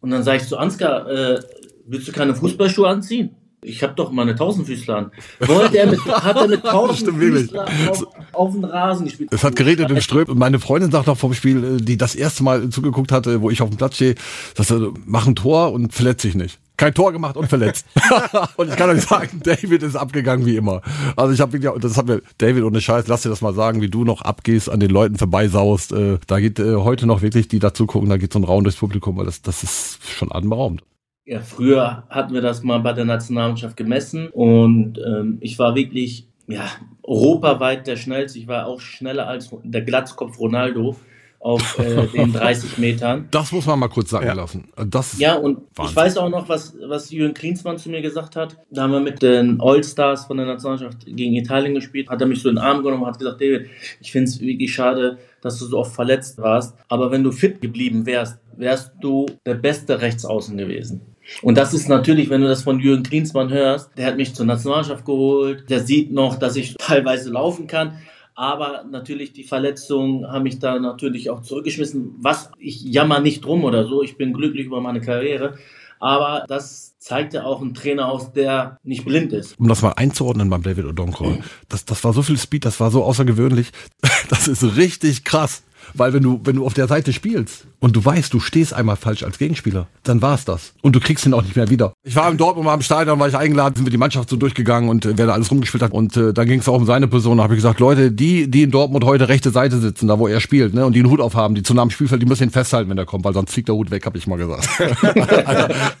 Und 0.00 0.10
dann 0.10 0.22
sage 0.22 0.38
ich 0.38 0.48
zu 0.48 0.56
Ansgar, 0.56 1.08
äh, 1.10 1.40
willst 1.86 2.08
du 2.08 2.12
keine 2.12 2.34
Fußballschuhe 2.34 2.88
anziehen? 2.88 3.30
Ich 3.60 3.82
habe 3.82 3.94
doch 3.94 4.12
mal 4.12 4.22
eine 4.22 4.36
Tausendfüßler 4.36 4.96
an. 4.96 5.10
Wollte 5.40 5.78
er 5.78 5.86
mit, 5.86 6.04
hat 6.04 6.36
er 6.36 6.46
mit 6.46 6.62
Tausendfüßler 6.64 7.66
auf, 7.88 8.06
auf 8.32 8.52
den 8.52 8.64
Rasen 8.64 9.06
gespielt. 9.06 9.30
Es 9.32 9.42
hat 9.42 9.56
geredet 9.56 9.90
in 9.90 10.00
Ström. 10.00 10.26
Meine 10.38 10.60
Freundin 10.60 10.92
sagt 10.92 11.08
auch 11.08 11.18
vom 11.18 11.34
Spiel, 11.34 11.78
die 11.80 11.96
das 11.96 12.14
erste 12.14 12.44
Mal 12.44 12.68
zugeguckt 12.70 13.10
hatte, 13.10 13.42
wo 13.42 13.50
ich 13.50 13.60
auf 13.60 13.68
dem 13.68 13.76
Platz 13.76 13.96
stehe, 13.96 14.14
dass 14.54 14.70
er 14.70 14.92
mach 15.04 15.26
ein 15.26 15.34
Tor 15.34 15.72
und 15.72 15.92
verletzt 15.92 16.22
sich 16.22 16.36
nicht. 16.36 16.60
Kein 16.76 16.94
Tor 16.94 17.12
gemacht 17.12 17.36
und 17.36 17.48
verletzt. 17.48 17.84
und 18.56 18.68
ich 18.70 18.76
kann 18.76 18.90
euch 18.90 19.02
sagen, 19.02 19.40
David 19.42 19.82
ist 19.82 19.96
abgegangen 19.96 20.46
wie 20.46 20.56
immer. 20.56 20.80
Also 21.16 21.34
ich 21.34 21.40
habe 21.40 21.58
das 21.80 21.96
hat 21.96 22.06
mir 22.06 22.22
David 22.38 22.62
ohne 22.62 22.80
Scheiß, 22.80 23.08
lass 23.08 23.22
dir 23.22 23.30
das 23.30 23.40
mal 23.40 23.54
sagen, 23.54 23.80
wie 23.80 23.90
du 23.90 24.04
noch 24.04 24.22
abgehst, 24.22 24.70
an 24.70 24.78
den 24.78 24.90
Leuten 24.90 25.16
vorbeisaust. 25.16 25.92
Äh, 25.92 26.18
da 26.28 26.38
geht 26.38 26.60
äh, 26.60 26.76
heute 26.76 27.06
noch 27.06 27.22
wirklich 27.22 27.48
die 27.48 27.58
dazu 27.58 27.86
gucken, 27.86 28.08
da 28.08 28.16
geht 28.16 28.32
so 28.32 28.38
ein 28.38 28.44
Raum 28.44 28.62
durchs 28.62 28.78
Publikum, 28.78 29.16
weil 29.16 29.26
das 29.26 29.42
das 29.42 29.64
ist 29.64 29.98
schon 30.08 30.30
anberaumt. 30.30 30.84
Ja, 31.28 31.40
früher 31.40 32.04
hatten 32.08 32.32
wir 32.32 32.40
das 32.40 32.62
mal 32.62 32.78
bei 32.78 32.94
der 32.94 33.04
Nationalmannschaft 33.04 33.76
gemessen 33.76 34.28
und 34.28 34.98
ähm, 34.98 35.36
ich 35.40 35.58
war 35.58 35.74
wirklich 35.74 36.26
ja, 36.46 36.64
europaweit 37.02 37.86
der 37.86 37.96
schnellste. 37.96 38.38
Ich 38.38 38.48
war 38.48 38.66
auch 38.66 38.80
schneller 38.80 39.28
als 39.28 39.50
der 39.62 39.82
Glatzkopf 39.82 40.38
Ronaldo 40.38 40.96
auf 41.38 41.78
äh, 41.78 42.06
den 42.16 42.32
30 42.32 42.78
Metern. 42.78 43.28
Das 43.30 43.52
muss 43.52 43.66
man 43.66 43.78
mal 43.78 43.88
kurz 43.88 44.08
sagen 44.08 44.26
ja. 44.26 44.32
lassen. 44.32 44.70
Das 44.88 45.18
ja, 45.18 45.34
und 45.34 45.58
Wahnsinn. 45.74 45.90
ich 45.90 45.96
weiß 45.96 46.16
auch 46.16 46.30
noch, 46.30 46.48
was, 46.48 46.74
was 46.86 47.10
Jürgen 47.10 47.34
Klinsmann 47.34 47.76
zu 47.76 47.90
mir 47.90 48.00
gesagt 48.00 48.34
hat. 48.34 48.56
Da 48.70 48.84
haben 48.84 48.92
wir 48.92 49.00
mit 49.00 49.20
den 49.20 49.60
All-Stars 49.60 50.24
von 50.24 50.38
der 50.38 50.46
Nationalmannschaft 50.46 51.04
gegen 51.04 51.34
Italien 51.34 51.74
gespielt. 51.74 52.08
Hat 52.08 52.22
er 52.22 52.26
mich 52.26 52.40
so 52.40 52.48
in 52.48 52.56
den 52.56 52.64
Arm 52.64 52.82
genommen 52.82 53.02
und 53.02 53.08
hat 53.08 53.18
gesagt, 53.18 53.42
David, 53.42 53.68
ich 54.00 54.10
finde 54.10 54.30
es 54.30 54.40
wirklich 54.40 54.72
schade, 54.72 55.18
dass 55.42 55.58
du 55.58 55.66
so 55.66 55.76
oft 55.76 55.94
verletzt 55.94 56.38
warst. 56.38 56.74
Aber 56.88 57.10
wenn 57.10 57.22
du 57.22 57.32
fit 57.32 57.60
geblieben 57.60 58.06
wärst, 58.06 58.38
wärst 58.56 58.92
du 59.02 59.26
der 59.44 59.54
beste 59.54 60.00
Rechtsaußen 60.00 60.56
gewesen. 60.56 61.02
Und 61.42 61.56
das 61.56 61.74
ist 61.74 61.88
natürlich, 61.88 62.30
wenn 62.30 62.40
du 62.40 62.48
das 62.48 62.62
von 62.62 62.80
Jürgen 62.80 63.02
Klinsmann 63.02 63.50
hörst, 63.50 63.90
der 63.96 64.06
hat 64.06 64.16
mich 64.16 64.34
zur 64.34 64.46
Nationalmannschaft 64.46 65.04
geholt, 65.04 65.68
der 65.70 65.80
sieht 65.80 66.12
noch, 66.12 66.36
dass 66.38 66.56
ich 66.56 66.74
teilweise 66.78 67.30
laufen 67.30 67.66
kann. 67.66 67.98
Aber 68.34 68.84
natürlich 68.88 69.32
die 69.32 69.42
Verletzungen 69.42 70.30
haben 70.30 70.44
mich 70.44 70.60
da 70.60 70.78
natürlich 70.78 71.28
auch 71.28 71.42
zurückgeschmissen. 71.42 72.14
Was, 72.20 72.50
ich 72.58 72.82
jammer 72.82 73.18
nicht 73.18 73.44
drum 73.44 73.64
oder 73.64 73.86
so. 73.86 74.02
Ich 74.02 74.16
bin 74.16 74.32
glücklich 74.32 74.66
über 74.66 74.80
meine 74.80 75.00
Karriere. 75.00 75.58
Aber 76.00 76.44
das 76.46 76.96
zeigt 76.98 77.34
ja 77.34 77.44
auch 77.44 77.60
ein 77.60 77.74
Trainer 77.74 78.08
aus, 78.08 78.32
der 78.32 78.78
nicht 78.84 79.04
blind 79.04 79.32
ist. 79.32 79.58
Um 79.58 79.66
das 79.66 79.82
mal 79.82 79.94
einzuordnen 79.96 80.50
beim 80.50 80.62
David 80.62 80.84
Odonkor, 80.84 81.38
das, 81.68 81.84
das 81.84 82.04
war 82.04 82.12
so 82.12 82.22
viel 82.22 82.38
Speed, 82.38 82.64
das 82.64 82.78
war 82.78 82.90
so 82.90 83.04
außergewöhnlich. 83.04 83.70
Das 84.28 84.46
ist 84.46 84.76
richtig 84.76 85.24
krass. 85.24 85.62
Weil 85.94 86.12
wenn 86.12 86.22
du, 86.22 86.40
wenn 86.44 86.56
du 86.56 86.66
auf 86.66 86.74
der 86.74 86.88
Seite 86.88 87.12
spielst 87.12 87.66
und 87.80 87.96
du 87.96 88.04
weißt, 88.04 88.32
du 88.32 88.40
stehst 88.40 88.74
einmal 88.74 88.96
falsch 88.96 89.22
als 89.22 89.38
Gegenspieler, 89.38 89.86
dann 90.02 90.22
war's 90.22 90.44
das. 90.44 90.74
Und 90.82 90.94
du 90.96 91.00
kriegst 91.00 91.26
ihn 91.26 91.34
auch 91.34 91.42
nicht 91.42 91.56
mehr 91.56 91.70
wieder. 91.70 91.92
Ich 92.04 92.16
war 92.16 92.30
im 92.30 92.36
Dortmund 92.36 92.66
mal 92.66 92.74
im 92.74 92.82
Stadion, 92.82 93.18
war 93.18 93.28
ich 93.28 93.36
eingeladen, 93.36 93.76
sind 93.76 93.86
wir 93.86 93.90
die 93.90 93.98
Mannschaft 93.98 94.30
so 94.30 94.36
durchgegangen 94.36 94.88
und 94.88 95.04
äh, 95.04 95.12
wer 95.16 95.26
da 95.26 95.32
alles 95.32 95.50
rumgespielt 95.50 95.82
hat. 95.82 95.92
Und 95.92 96.16
äh, 96.16 96.32
dann 96.32 96.46
ging 96.46 96.60
es 96.60 96.68
auch 96.68 96.76
um 96.76 96.86
seine 96.86 97.08
Person. 97.08 97.38
Da 97.38 97.44
habe 97.44 97.54
ich 97.54 97.58
gesagt, 97.58 97.80
Leute, 97.80 98.12
die, 98.12 98.50
die 98.50 98.62
in 98.62 98.70
Dortmund 98.70 99.04
heute 99.04 99.28
rechte 99.28 99.50
Seite 99.50 99.78
sitzen, 99.78 100.08
da 100.08 100.18
wo 100.18 100.28
er 100.28 100.40
spielt, 100.40 100.74
ne, 100.74 100.86
und 100.86 100.94
die 100.94 101.00
einen 101.00 101.10
Hut 101.10 101.20
aufhaben, 101.20 101.54
die 101.54 101.62
zu 101.62 101.74
nah 101.74 101.82
am 101.82 101.90
Spielfeld, 101.90 102.22
die 102.22 102.26
müssen 102.26 102.44
ihn 102.44 102.50
festhalten, 102.50 102.90
wenn 102.90 102.98
er 102.98 103.06
kommt, 103.06 103.24
weil 103.24 103.34
sonst 103.34 103.52
fliegt 103.52 103.68
der 103.68 103.74
Hut 103.74 103.90
weg, 103.90 104.04
habe 104.06 104.18
ich 104.18 104.26
mal 104.26 104.36
gesagt. 104.36 104.68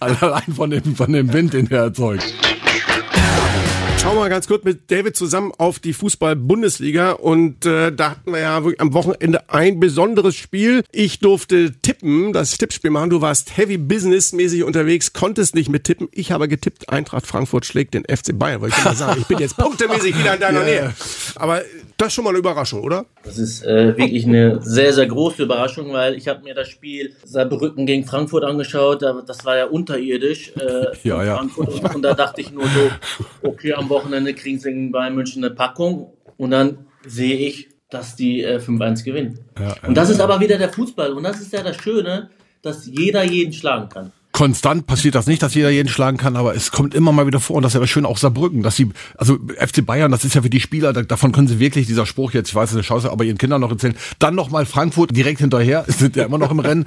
Allein 0.00 0.52
von 0.54 0.70
dem, 0.70 0.96
von 0.96 1.12
dem 1.12 1.32
Wind, 1.32 1.52
den 1.52 1.70
er 1.70 1.84
erzeugt. 1.84 2.34
Schauen 4.08 4.16
wir 4.16 4.20
mal 4.22 4.30
ganz 4.30 4.48
kurz 4.48 4.64
mit 4.64 4.90
David 4.90 5.16
zusammen 5.16 5.52
auf 5.58 5.80
die 5.80 5.92
Fußball-Bundesliga 5.92 7.12
und 7.12 7.66
äh, 7.66 7.92
da 7.92 8.12
hatten 8.12 8.32
wir 8.32 8.40
ja 8.40 8.64
wirklich 8.64 8.80
am 8.80 8.94
Wochenende 8.94 9.50
ein 9.50 9.80
besonderes 9.80 10.34
Spiel. 10.34 10.82
Ich 10.92 11.18
durfte 11.18 11.74
tippen, 11.82 12.32
das 12.32 12.56
Tippspiel 12.56 12.90
machen. 12.90 13.10
Du 13.10 13.20
warst 13.20 13.58
heavy 13.58 13.76
business-mäßig 13.76 14.64
unterwegs, 14.64 15.12
konntest 15.12 15.54
nicht 15.54 15.68
mit 15.68 15.84
tippen. 15.84 16.08
Ich 16.10 16.32
habe 16.32 16.48
getippt, 16.48 16.88
Eintracht 16.88 17.26
Frankfurt 17.26 17.66
schlägt 17.66 17.92
den 17.92 18.04
FC 18.04 18.30
Bayern, 18.32 18.62
wollte 18.62 18.76
ich 18.78 18.84
mal 18.86 18.96
sagen. 18.96 19.20
Ich 19.20 19.26
bin 19.26 19.40
jetzt 19.40 19.56
punktemäßig 19.58 20.18
wieder 20.18 20.36
in 20.36 20.40
deiner 20.40 20.66
yeah. 20.66 20.84
Nähe. 20.84 20.94
Aber 21.34 21.60
das 21.98 22.08
ist 22.08 22.14
schon 22.14 22.24
mal 22.24 22.30
eine 22.30 22.38
Überraschung, 22.38 22.84
oder? 22.84 23.04
Das 23.24 23.38
ist 23.38 23.64
äh, 23.64 23.88
wirklich 23.98 24.24
eine 24.24 24.62
sehr, 24.62 24.92
sehr 24.92 25.06
große 25.06 25.42
Überraschung, 25.42 25.92
weil 25.92 26.14
ich 26.14 26.28
habe 26.28 26.44
mir 26.44 26.54
das 26.54 26.68
Spiel 26.68 27.12
Saarbrücken 27.24 27.86
gegen 27.86 28.06
Frankfurt 28.06 28.44
angeschaut. 28.44 29.02
Das 29.02 29.44
war 29.44 29.56
ja 29.56 29.66
unterirdisch. 29.66 30.52
Äh, 30.56 30.96
ja, 31.02 31.24
ja. 31.24 31.40
Und, 31.40 31.58
und, 31.58 32.02
da 32.02 32.14
dachte 32.14 32.40
ich 32.40 32.52
nur 32.52 32.64
so, 32.68 32.90
okay, 33.42 33.74
am 33.74 33.88
Wochenende 33.88 33.97
kriegen 34.34 34.58
sie 34.58 34.70
in 34.70 34.92
Bayern 34.92 35.14
München 35.14 35.44
eine 35.44 35.54
Packung. 35.54 36.12
Und 36.36 36.50
dann 36.50 36.86
sehe 37.06 37.36
ich, 37.36 37.68
dass 37.90 38.16
die 38.16 38.42
äh, 38.42 38.58
5-1 38.58 39.04
gewinnen. 39.04 39.38
Ja, 39.58 39.74
und 39.86 39.96
das 39.96 40.10
ist 40.10 40.20
aber 40.20 40.40
wieder 40.40 40.58
der 40.58 40.70
Fußball. 40.70 41.12
Und 41.12 41.22
das 41.24 41.40
ist 41.40 41.52
ja 41.52 41.62
das 41.62 41.76
Schöne, 41.76 42.30
dass 42.62 42.86
jeder 42.86 43.22
jeden 43.24 43.52
schlagen 43.52 43.88
kann 43.88 44.12
konstant 44.32 44.86
passiert 44.86 45.14
das 45.14 45.26
nicht, 45.26 45.42
dass 45.42 45.54
jeder 45.54 45.70
jeden 45.70 45.88
schlagen 45.88 46.16
kann, 46.16 46.36
aber 46.36 46.54
es 46.54 46.70
kommt 46.70 46.94
immer 46.94 47.12
mal 47.12 47.26
wieder 47.26 47.40
vor 47.40 47.56
und 47.56 47.62
das 47.62 47.74
ist 47.74 47.80
ja 47.80 47.86
schön 47.86 48.06
auch 48.06 48.18
Saarbrücken, 48.18 48.62
dass 48.62 48.76
sie, 48.76 48.90
also 49.16 49.38
FC 49.58 49.84
Bayern, 49.84 50.10
das 50.12 50.24
ist 50.24 50.34
ja 50.34 50.42
für 50.42 50.50
die 50.50 50.60
Spieler, 50.60 50.92
davon 50.92 51.32
können 51.32 51.48
sie 51.48 51.58
wirklich, 51.58 51.86
dieser 51.86 52.06
Spruch 52.06 52.32
jetzt, 52.32 52.48
ich 52.50 52.54
weiß, 52.54 52.72
es 52.72 52.88
ist 52.88 52.90
aber 52.90 53.24
ihren 53.24 53.38
Kindern 53.38 53.60
noch 53.60 53.70
erzählen, 53.70 53.96
dann 54.18 54.34
nochmal 54.34 54.66
Frankfurt 54.66 55.16
direkt 55.16 55.40
hinterher, 55.40 55.84
sind 55.88 56.16
ja 56.16 56.24
immer 56.24 56.38
noch 56.38 56.50
im 56.50 56.60
Rennen. 56.60 56.84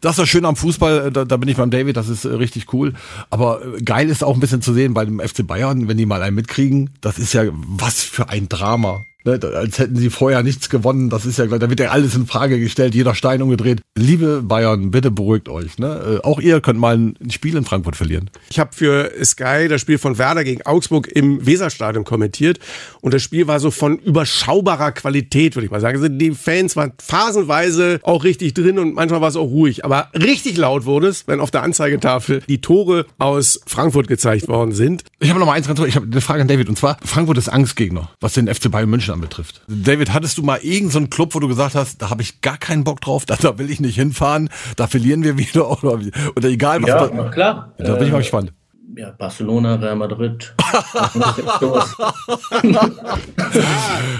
Das 0.00 0.12
ist 0.12 0.18
das 0.18 0.28
Schöne 0.28 0.48
am 0.48 0.56
Fußball, 0.56 1.10
da, 1.10 1.24
da 1.24 1.36
bin 1.36 1.48
ich 1.48 1.56
beim 1.56 1.70
David, 1.70 1.96
das 1.96 2.08
ist 2.08 2.24
äh, 2.24 2.28
richtig 2.28 2.72
cool, 2.72 2.92
aber 3.30 3.60
äh, 3.64 3.82
geil 3.82 4.08
ist 4.08 4.24
auch 4.24 4.34
ein 4.34 4.40
bisschen 4.40 4.62
zu 4.62 4.74
sehen 4.74 4.92
bei 4.92 5.04
dem 5.04 5.20
FC 5.20 5.46
Bayern, 5.46 5.88
wenn 5.88 5.96
die 5.96 6.06
mal 6.06 6.22
einen 6.22 6.36
mitkriegen, 6.36 6.90
das 7.00 7.18
ist 7.18 7.32
ja 7.32 7.44
was 7.52 8.02
für 8.02 8.28
ein 8.28 8.48
Drama. 8.48 9.06
Ne, 9.24 9.38
als 9.54 9.78
hätten 9.78 9.96
sie 9.96 10.10
vorher 10.10 10.42
nichts 10.42 10.68
gewonnen. 10.68 11.08
Das 11.08 11.26
ist 11.26 11.38
ja 11.38 11.46
gleich, 11.46 11.60
da 11.60 11.70
wird 11.70 11.78
ja 11.78 11.90
alles 11.90 12.16
in 12.16 12.26
Frage 12.26 12.58
gestellt, 12.58 12.94
jeder 12.94 13.14
Stein 13.14 13.40
umgedreht. 13.40 13.80
Liebe 13.96 14.42
Bayern, 14.42 14.90
bitte 14.90 15.12
beruhigt 15.12 15.48
euch. 15.48 15.78
Ne? 15.78 16.20
Äh, 16.22 16.26
auch 16.26 16.40
ihr 16.40 16.60
könnt 16.60 16.80
mal 16.80 16.96
ein 16.96 17.30
Spiel 17.30 17.56
in 17.56 17.64
Frankfurt 17.64 17.94
verlieren. 17.94 18.30
Ich 18.50 18.58
habe 18.58 18.70
für 18.72 19.12
Sky 19.24 19.68
das 19.68 19.80
Spiel 19.80 19.98
von 19.98 20.18
Werder 20.18 20.42
gegen 20.42 20.62
Augsburg 20.62 21.06
im 21.08 21.44
Weserstadion 21.46 22.04
kommentiert 22.04 22.58
und 23.00 23.14
das 23.14 23.22
Spiel 23.22 23.46
war 23.46 23.60
so 23.60 23.70
von 23.70 23.98
überschaubarer 23.98 24.90
Qualität, 24.90 25.54
würde 25.54 25.66
ich 25.66 25.70
mal 25.70 25.80
sagen. 25.80 25.96
Also 25.96 26.08
die 26.08 26.32
Fans 26.32 26.74
waren 26.74 26.92
phasenweise 27.00 28.00
auch 28.02 28.24
richtig 28.24 28.54
drin 28.54 28.80
und 28.80 28.94
manchmal 28.94 29.20
war 29.20 29.28
es 29.28 29.36
auch 29.36 29.44
ruhig. 29.44 29.84
Aber 29.84 30.08
richtig 30.14 30.56
laut 30.56 30.84
wurde 30.84 31.06
es, 31.06 31.28
wenn 31.28 31.38
auf 31.38 31.52
der 31.52 31.62
Anzeigetafel 31.62 32.42
die 32.48 32.60
Tore 32.60 33.06
aus 33.18 33.60
Frankfurt 33.66 34.08
gezeigt 34.08 34.48
worden 34.48 34.72
sind. 34.72 35.04
Ich 35.20 35.30
habe 35.30 35.38
noch 35.38 35.46
mal 35.46 35.52
eins 35.52 35.68
ganz 35.68 35.78
Ich 35.80 35.94
habe 35.94 36.06
eine 36.10 36.20
Frage 36.20 36.42
an 36.42 36.48
David 36.48 36.68
und 36.68 36.76
zwar 36.76 36.96
Frankfurt 37.04 37.38
ist 37.38 37.48
Angstgegner, 37.48 38.10
was 38.20 38.32
den 38.32 38.52
FC 38.52 38.68
Bayern 38.68 38.90
München 38.90 39.11
anbetrifft. 39.12 39.62
David, 39.68 40.12
hattest 40.12 40.38
du 40.38 40.42
mal 40.42 40.58
irgendeinen 40.58 41.04
so 41.04 41.10
Club, 41.10 41.34
wo 41.34 41.40
du 41.40 41.48
gesagt 41.48 41.74
hast, 41.74 42.00
da 42.02 42.10
habe 42.10 42.22
ich 42.22 42.40
gar 42.40 42.58
keinen 42.58 42.84
Bock 42.84 43.00
drauf, 43.00 43.24
da, 43.26 43.36
da, 43.36 43.58
will 43.58 43.70
ich 43.70 43.80
nicht 43.80 43.96
hinfahren, 43.96 44.48
da 44.76 44.86
verlieren 44.86 45.22
wir 45.24 45.38
wieder 45.38 45.70
oder, 45.82 46.00
oder 46.36 46.48
egal 46.48 46.82
was. 46.82 46.88
Ja, 46.88 47.06
da, 47.08 47.28
klar. 47.28 47.72
Da 47.78 47.94
bin 47.94 48.06
ich 48.06 48.12
mal 48.12 48.18
äh, 48.18 48.22
gespannt. 48.22 48.52
Ja, 48.94 49.10
Barcelona, 49.10 49.76
Real 49.76 49.96
Madrid. 49.96 50.54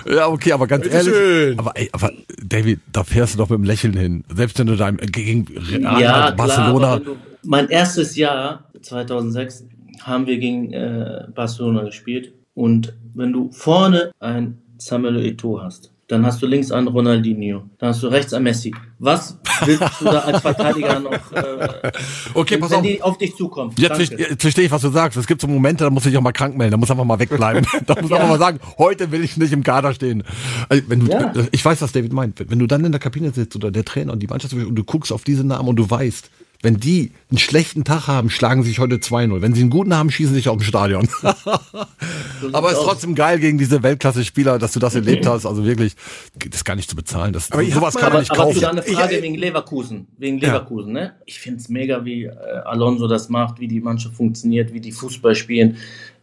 ja, 0.07 0.29
okay, 0.29 0.53
aber 0.53 0.67
ganz 0.67 0.87
ehrlich. 0.87 1.13
Schön. 1.13 1.59
Aber, 1.59 1.73
ey, 1.75 1.91
aber 1.93 2.11
David, 2.43 2.81
da 2.91 3.05
fährst 3.05 3.35
du 3.35 3.39
doch 3.39 3.51
mit 3.51 3.59
dem 3.59 3.65
Lächeln 3.65 3.95
hin. 3.95 4.25
Selbst 4.35 4.59
wenn 4.59 4.69
du 4.69 4.77
da 4.77 4.91
gegen 4.91 5.47
Real, 5.55 6.01
ja, 6.01 6.31
Barcelona. 6.31 7.01
Klar, 7.01 7.01
du, 7.01 7.17
mein 7.43 7.69
erstes 7.69 8.17
Jahr, 8.17 8.65
2006, 8.81 9.67
haben 10.05 10.27
wir 10.27 10.39
gegen 10.39 10.73
äh, 10.73 11.27
Barcelona 11.35 11.85
gespielt. 11.85 12.33
Und 12.55 12.95
wenn 13.15 13.33
du 13.33 13.51
vorne 13.51 14.13
ein 14.21 14.62
Samuel 14.85 15.19
Eto'o 15.19 15.63
hast, 15.63 15.93
dann 16.09 16.27
hast 16.27 16.43
du 16.43 16.47
links 16.47 16.71
einen 16.71 16.89
Ronaldinho, 16.89 17.63
dann 17.79 17.91
hast 17.91 18.03
du 18.03 18.09
rechts 18.09 18.35
einen 18.35 18.45
Messi. 18.45 18.75
Was 18.99 19.39
willst 19.65 19.83
du 20.01 20.05
da 20.05 20.19
als 20.19 20.41
Verteidiger 20.41 21.01
noch, 21.01 21.33
äh, 21.33 21.93
okay, 22.35 22.59
pass 22.59 22.71
wenn 22.71 22.79
auf. 22.79 22.83
die 22.83 23.03
auf 23.03 23.19
dich 23.19 23.35
zukommen? 23.35 23.73
Jetzt, 23.79 24.11
jetzt 24.11 24.43
verstehe 24.43 24.65
ich, 24.65 24.71
was 24.71 24.83
du 24.83 24.91
sagst. 24.91 25.17
Es 25.17 25.27
gibt 25.27 25.41
so 25.41 25.47
Momente, 25.47 25.85
da 25.85 25.91
muss 25.91 26.05
ich 26.05 26.17
auch 26.17 26.21
mal 26.21 26.33
krank 26.33 26.57
melden, 26.57 26.73
da 26.73 26.77
muss 26.77 26.91
einfach 26.91 27.05
mal 27.05 27.19
wegbleiben. 27.19 27.65
da 27.87 28.01
muss 28.01 28.11
ja. 28.11 28.17
einfach 28.17 28.29
mal 28.29 28.39
sagen, 28.39 28.61
heute 28.77 29.11
will 29.11 29.25
ich 29.25 29.37
nicht 29.37 29.53
im 29.53 29.63
Kader 29.63 29.95
stehen. 29.95 30.25
Also, 30.69 30.83
wenn 30.89 31.01
du, 31.01 31.11
ja. 31.11 31.33
Ich 31.51 31.65
weiß, 31.65 31.81
was 31.81 31.93
David 31.93 32.13
meint. 32.13 32.45
Wenn 32.51 32.59
du 32.59 32.67
dann 32.67 32.85
in 32.85 32.93
der 32.93 33.01
Kabine 33.01 33.31
sitzt 33.33 33.57
oder 33.57 33.71
der 33.71 33.85
Trainer 33.85 34.13
und 34.13 34.23
die 34.23 34.27
Mannschaft 34.27 34.53
und 34.53 34.75
du 34.75 34.85
guckst 34.85 35.13
auf 35.13 35.25
diese 35.25 35.45
Namen 35.45 35.69
und 35.69 35.77
du 35.77 35.89
weißt, 35.89 36.31
wenn 36.63 36.77
die 36.77 37.11
einen 37.29 37.39
schlechten 37.39 37.85
Tag 37.85 38.07
haben, 38.07 38.31
schlagen 38.31 38.63
sie 38.63 38.71
sich 38.71 38.79
heute 38.79 38.97
2-0. 38.97 39.43
Wenn 39.43 39.53
sie 39.53 39.63
einen 39.63 39.71
guten 39.71 39.95
haben, 39.95 40.11
schießen 40.11 40.33
sie 40.33 40.39
sich 40.39 40.49
auf 40.49 40.59
dem 40.59 40.63
Stadion. 40.63 41.09
Aber 42.53 42.71
es 42.71 42.79
ist 42.79 42.85
trotzdem 42.85 43.17
geil 43.17 43.41
gegen 43.41 43.59
diese 43.59 43.83
Weltklasse-Spieler, 43.83 44.61
dass 44.61 44.73
du 44.73 44.79
das 44.79 44.95
erlebt 44.95 45.27
hast. 45.27 45.45
Also 45.45 45.65
wirklich, 45.65 45.97
das 46.39 46.61
ist 46.61 46.65
gar 46.65 46.77
nicht 46.77 46.89
zu 46.89 46.95
bezahlen. 46.95 47.33
Das, 47.33 47.51
aber 47.51 47.65
sowas 47.65 47.97
kann 47.97 48.13
man 48.13 48.21
nicht 48.21 48.31
aber 48.31 48.45
kaufen. 48.45 48.65
Aber 48.65 48.71
eine 48.71 48.83
Frage 48.83 49.17
ich, 49.17 49.23
wegen 49.23 49.35
Leverkusen. 49.35 50.07
Wegen 50.19 50.39
Leverkusen, 50.39 50.95
ja. 50.95 51.03
ne? 51.03 51.13
Ich 51.27 51.41
finde 51.41 51.59
es 51.59 51.69
mega, 51.69 52.05
wie 52.05 52.25
äh, 52.25 52.31
Alonso 52.65 53.09
das 53.09 53.29
macht, 53.29 53.59
wie 53.59 53.69
die 53.69 53.81
Mannschaft 53.81 54.15
funktioniert, 54.15 54.73
wie 54.73 54.81
die 54.81 54.93
Fußball 54.93 55.35
spielen. 55.35 55.77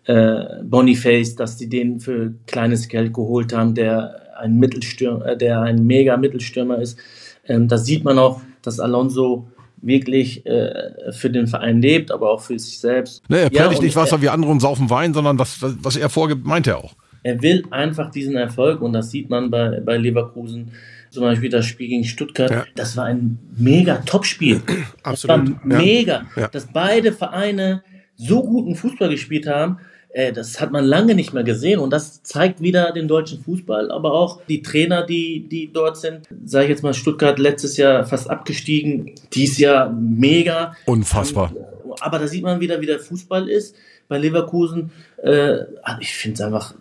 Äh, 0.05 0.63
Boniface, 0.63 1.35
dass 1.35 1.57
die 1.57 1.67
den 1.67 1.99
für 1.99 2.33
kleines 2.47 2.87
Geld 2.87 3.13
geholt 3.13 3.53
haben, 3.53 3.75
der 3.75 4.21
ein 4.39 4.57
Mittelstürmer, 4.57 5.25
äh, 5.25 5.37
der 5.37 5.61
ein 5.61 5.85
mega 5.85 6.15
Mittelstürmer 6.15 6.79
ist. 6.79 6.97
Ähm, 7.45 7.67
da 7.67 7.77
sieht 7.77 8.05
man 8.05 8.17
auch, 8.17 8.41
dass 8.61 8.79
Alonso 8.79 9.47
wirklich 9.81 10.45
äh, 10.45 11.11
für 11.11 11.29
den 11.29 11.47
Verein 11.47 11.81
lebt, 11.81 12.11
aber 12.11 12.31
auch 12.31 12.41
für 12.41 12.57
sich 12.57 12.79
selbst. 12.79 13.23
Nee, 13.29 13.43
er 13.43 13.49
predigt 13.49 13.79
ja, 13.79 13.85
nicht 13.85 13.95
Wasser 13.95 14.21
wie 14.21 14.29
andere 14.29 14.51
und 14.51 14.59
saufen 14.59 14.89
Wein, 14.89 15.13
sondern 15.13 15.39
was, 15.39 15.57
was 15.61 15.95
er 15.95 16.09
vorgibt, 16.09 16.45
meint 16.45 16.67
er 16.67 16.77
auch. 16.77 16.95
Er 17.23 17.41
will 17.41 17.63
einfach 17.71 18.11
diesen 18.11 18.35
Erfolg 18.35 18.81
und 18.81 18.93
das 18.93 19.11
sieht 19.11 19.29
man 19.29 19.51
bei, 19.51 19.81
bei 19.81 19.97
Leverkusen. 19.97 20.71
Zum 21.09 21.23
Beispiel 21.23 21.49
das 21.49 21.65
Spiel 21.65 21.87
gegen 21.87 22.03
Stuttgart, 22.03 22.51
ja. 22.51 22.65
das 22.75 22.95
war 22.95 23.05
ein 23.05 23.39
mega 23.57 23.97
Top-Spiel. 24.05 24.61
Absolut. 25.03 25.47
Das 25.47 25.55
war 25.55 25.59
mega, 25.63 26.25
ja. 26.35 26.47
dass 26.47 26.67
beide 26.67 27.11
Vereine 27.11 27.83
so 28.15 28.43
guten 28.43 28.75
Fußball 28.75 29.09
gespielt 29.09 29.47
haben 29.47 29.79
äh, 30.09 30.33
das 30.33 30.59
hat 30.59 30.71
man 30.71 30.85
lange 30.85 31.15
nicht 31.15 31.33
mehr 31.33 31.43
gesehen 31.43 31.79
und 31.79 31.91
das 31.91 32.23
zeigt 32.23 32.61
wieder 32.61 32.91
den 32.91 33.07
deutschen 33.07 33.43
Fußball, 33.43 33.91
aber 33.91 34.13
auch 34.13 34.41
die 34.47 34.61
Trainer, 34.61 35.05
die, 35.05 35.47
die 35.47 35.71
dort 35.71 35.97
sind. 35.97 36.27
Sage 36.45 36.65
ich 36.65 36.69
jetzt 36.71 36.83
mal, 36.83 36.93
Stuttgart 36.93 37.37
letztes 37.37 37.77
Jahr 37.77 38.05
fast 38.05 38.29
abgestiegen, 38.29 39.11
dies 39.33 39.57
Jahr 39.57 39.91
mega. 39.91 40.75
Unfassbar. 40.85 41.53
Aber 42.01 42.19
da 42.19 42.27
sieht 42.27 42.43
man 42.43 42.59
wieder, 42.59 42.81
wie 42.81 42.85
der 42.85 42.99
Fußball 42.99 43.49
ist. 43.49 43.75
Bei 44.07 44.17
Leverkusen, 44.17 44.91
äh, 45.21 45.59
ich 45.99 46.13
finde 46.13 46.35
es 46.35 46.41
einfach, 46.41 46.73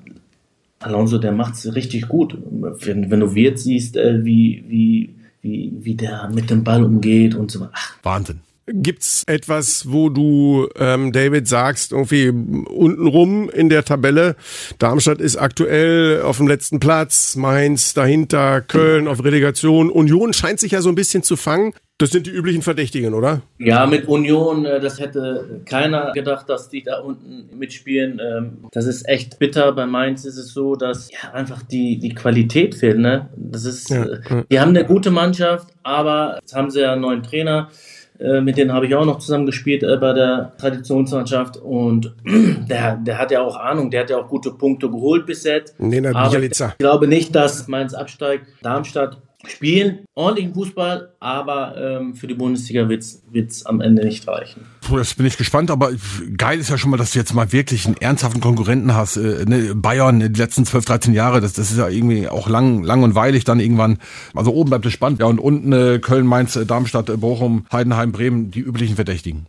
Alonso, 0.81 1.19
der 1.19 1.33
macht 1.33 1.55
es 1.55 1.75
richtig 1.75 2.09
gut. 2.09 2.39
Wenn, 2.41 3.11
wenn 3.11 3.21
du 3.21 3.35
Wirt 3.35 3.59
siehst, 3.59 3.97
äh, 3.97 4.25
wie, 4.25 4.65
wie, 4.69 5.15
wie, 5.43 5.73
wie 5.79 5.95
der 5.95 6.31
mit 6.33 6.49
dem 6.49 6.65
Ball 6.65 6.83
umgeht 6.83 7.35
und 7.35 7.51
so. 7.51 7.69
Ach. 7.73 7.97
Wahnsinn. 8.03 8.41
Gibt's 8.73 9.25
etwas, 9.27 9.91
wo 9.91 10.09
du, 10.09 10.69
ähm, 10.77 11.13
David, 11.13 11.49
sagst, 11.49 11.93
irgendwie 11.93 12.29
untenrum 12.29 13.49
in 13.51 13.69
der 13.69 13.85
Tabelle, 13.85 14.37
Darmstadt 14.79 15.21
ist 15.21 15.37
aktuell 15.37 16.23
auf 16.23 16.37
dem 16.39 16.49
letzten 16.49 16.81
Platz, 16.81 17.37
Mainz 17.37 17.95
dahinter, 17.95 18.61
Köln 18.61 19.09
auf 19.09 19.25
Relegation, 19.25 19.91
Union 19.91 20.33
scheint 20.33 20.61
sich 20.61 20.73
ja 20.73 20.83
so 20.83 20.89
ein 20.89 20.95
bisschen 20.95 21.23
zu 21.23 21.37
fangen. 21.37 21.73
Das 22.01 22.11
sind 22.11 22.29
die 22.29 22.31
üblichen 22.31 22.63
Verdächtigen, 22.63 23.13
oder? 23.13 23.43
Ja, 23.59 23.85
mit 23.87 24.07
Union, 24.07 24.65
äh, 24.65 24.79
das 24.79 25.01
hätte 25.01 25.63
keiner 25.65 26.13
gedacht, 26.13 26.49
dass 26.49 26.69
die 26.69 26.85
da 26.85 27.01
unten 27.01 27.59
mitspielen. 27.59 28.21
Ähm, 28.25 28.59
das 28.71 28.87
ist 28.87 29.09
echt 29.09 29.41
bitter. 29.41 29.73
Bei 29.73 29.85
Mainz 29.85 30.25
ist 30.25 30.39
es 30.39 30.55
so, 30.55 30.77
dass 30.77 31.11
ja, 31.11 31.33
einfach 31.33 31.65
die, 31.65 31.99
die 31.99 32.15
Qualität 32.15 32.77
fehlt. 32.77 32.99
Ne? 32.99 33.29
Das 33.37 33.65
ist, 33.65 33.91
ja. 33.91 34.05
Äh, 34.05 34.45
die 34.49 34.61
haben 34.61 34.69
eine 34.69 34.85
gute 34.85 35.11
Mannschaft, 35.11 35.75
aber 35.83 36.39
jetzt 36.41 36.55
haben 36.55 36.71
sie 36.71 36.83
ja 36.83 36.93
einen 36.93 37.01
neuen 37.01 37.25
Trainer. 37.25 37.69
Äh, 38.21 38.41
mit 38.41 38.57
denen 38.57 38.73
habe 38.73 38.87
ich 38.87 38.95
auch 38.95 39.05
noch 39.05 39.19
zusammen 39.19 39.47
gespielt 39.47 39.83
bei 39.83 40.13
der 40.13 40.53
Traditionsmannschaft 40.59 41.57
und 41.57 42.15
der, 42.69 42.97
der 42.97 43.19
hat 43.19 43.31
ja 43.31 43.43
auch 43.43 43.57
Ahnung, 43.57 43.91
der 43.91 44.01
hat 44.03 44.11
ja 44.11 44.19
auch 44.19 44.29
gute 44.29 44.51
Punkte 44.51 44.91
geholt 44.91 45.25
bis 45.27 45.45
jetzt. 45.45 45.79
Nee, 45.79 46.05
aber 46.05 46.43
ich 46.43 46.79
glaube 46.79 47.07
nicht, 47.07 47.35
dass 47.35 47.69
Mainz 47.69 47.95
absteigt. 47.95 48.47
Darmstadt 48.63 49.19
spielen 49.51 50.01
ordentlichen 50.15 50.55
Fußball, 50.55 51.15
aber 51.21 51.77
ähm, 51.77 52.15
für 52.15 52.27
die 52.27 52.35
Bundesliga 52.35 52.89
wird 52.89 53.03
es 53.03 53.67
am 53.67 53.81
Ende 53.81 54.05
nicht 54.05 54.27
reichen. 54.27 54.67
Puh, 54.81 54.97
das 54.97 55.15
bin 55.15 55.27
ich 55.27 55.37
gespannt, 55.37 55.71
aber 55.71 55.93
geil 56.37 56.59
ist 56.59 56.71
ja 56.71 56.79
schon 56.79 56.91
mal, 56.91 56.97
dass 56.97 57.13
du 57.13 57.19
jetzt 57.19 57.35
mal 57.35 57.53
wirklich 57.53 57.87
einen 57.87 57.97
ernsthaften 57.97 58.41
Konkurrenten 58.41 58.95
hast. 58.95 59.17
Äh, 59.17 59.45
ne, 59.47 59.75
Bayern 59.75 60.21
die 60.21 60.41
letzten 60.41 60.65
12, 60.65 60.85
13 60.85 61.15
Jahre, 61.15 61.41
das, 61.41 61.53
das 61.53 61.71
ist 61.71 61.79
ja 61.79 61.89
irgendwie 61.89 62.29
auch 62.29 62.49
lang, 62.49 62.83
lang 62.83 63.03
und 63.03 63.15
weilig 63.15 63.45
dann 63.45 63.61
irgendwann. 63.61 63.99
Also 64.35 64.53
oben 64.53 64.71
bleibt 64.71 64.87
es 64.87 64.93
spannend. 64.93 65.21
Ja, 65.21 65.27
und 65.27 65.39
unten 65.39 65.73
äh, 65.73 65.99
Köln, 66.01 66.27
Mainz, 66.27 66.57
äh, 66.57 66.67
Darmstadt, 66.67 67.09
äh, 67.09 67.17
Bochum, 67.17 67.67
Heidenheim, 67.71 68.13
Bremen, 68.13 68.51
die 68.51 68.61
üblichen 68.61 68.97
Verdächtigen. 68.97 69.47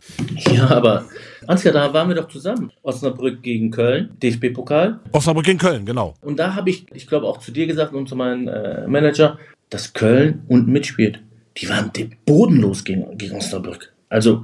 Ja, 0.52 0.70
aber 0.70 1.04
Ansgar, 1.50 1.72
da 1.72 1.92
waren 1.92 2.08
wir 2.08 2.16
doch 2.16 2.28
zusammen. 2.28 2.70
Osnabrück 2.82 3.42
gegen 3.42 3.70
Köln, 3.70 4.10
DFB-Pokal. 4.22 5.00
Osnabrück 5.12 5.44
gegen 5.44 5.58
Köln, 5.58 5.84
genau. 5.84 6.14
Und 6.22 6.38
da 6.38 6.54
habe 6.54 6.70
ich, 6.70 6.86
ich 6.94 7.06
glaube 7.06 7.26
auch 7.26 7.38
zu 7.38 7.52
dir 7.52 7.66
gesagt 7.66 7.92
und 7.92 8.08
zu 8.08 8.16
meinem 8.16 8.48
äh, 8.48 8.86
Manager, 8.86 9.38
dass 9.68 9.92
Köln 9.92 10.42
unten 10.48 10.70
mitspielt. 10.72 11.20
Die 11.56 11.68
waren 11.68 11.90
bodenlos 12.24 12.84
gegen, 12.84 13.18
gegen 13.18 13.36
Osnabrück. 13.36 13.92
Also 14.08 14.42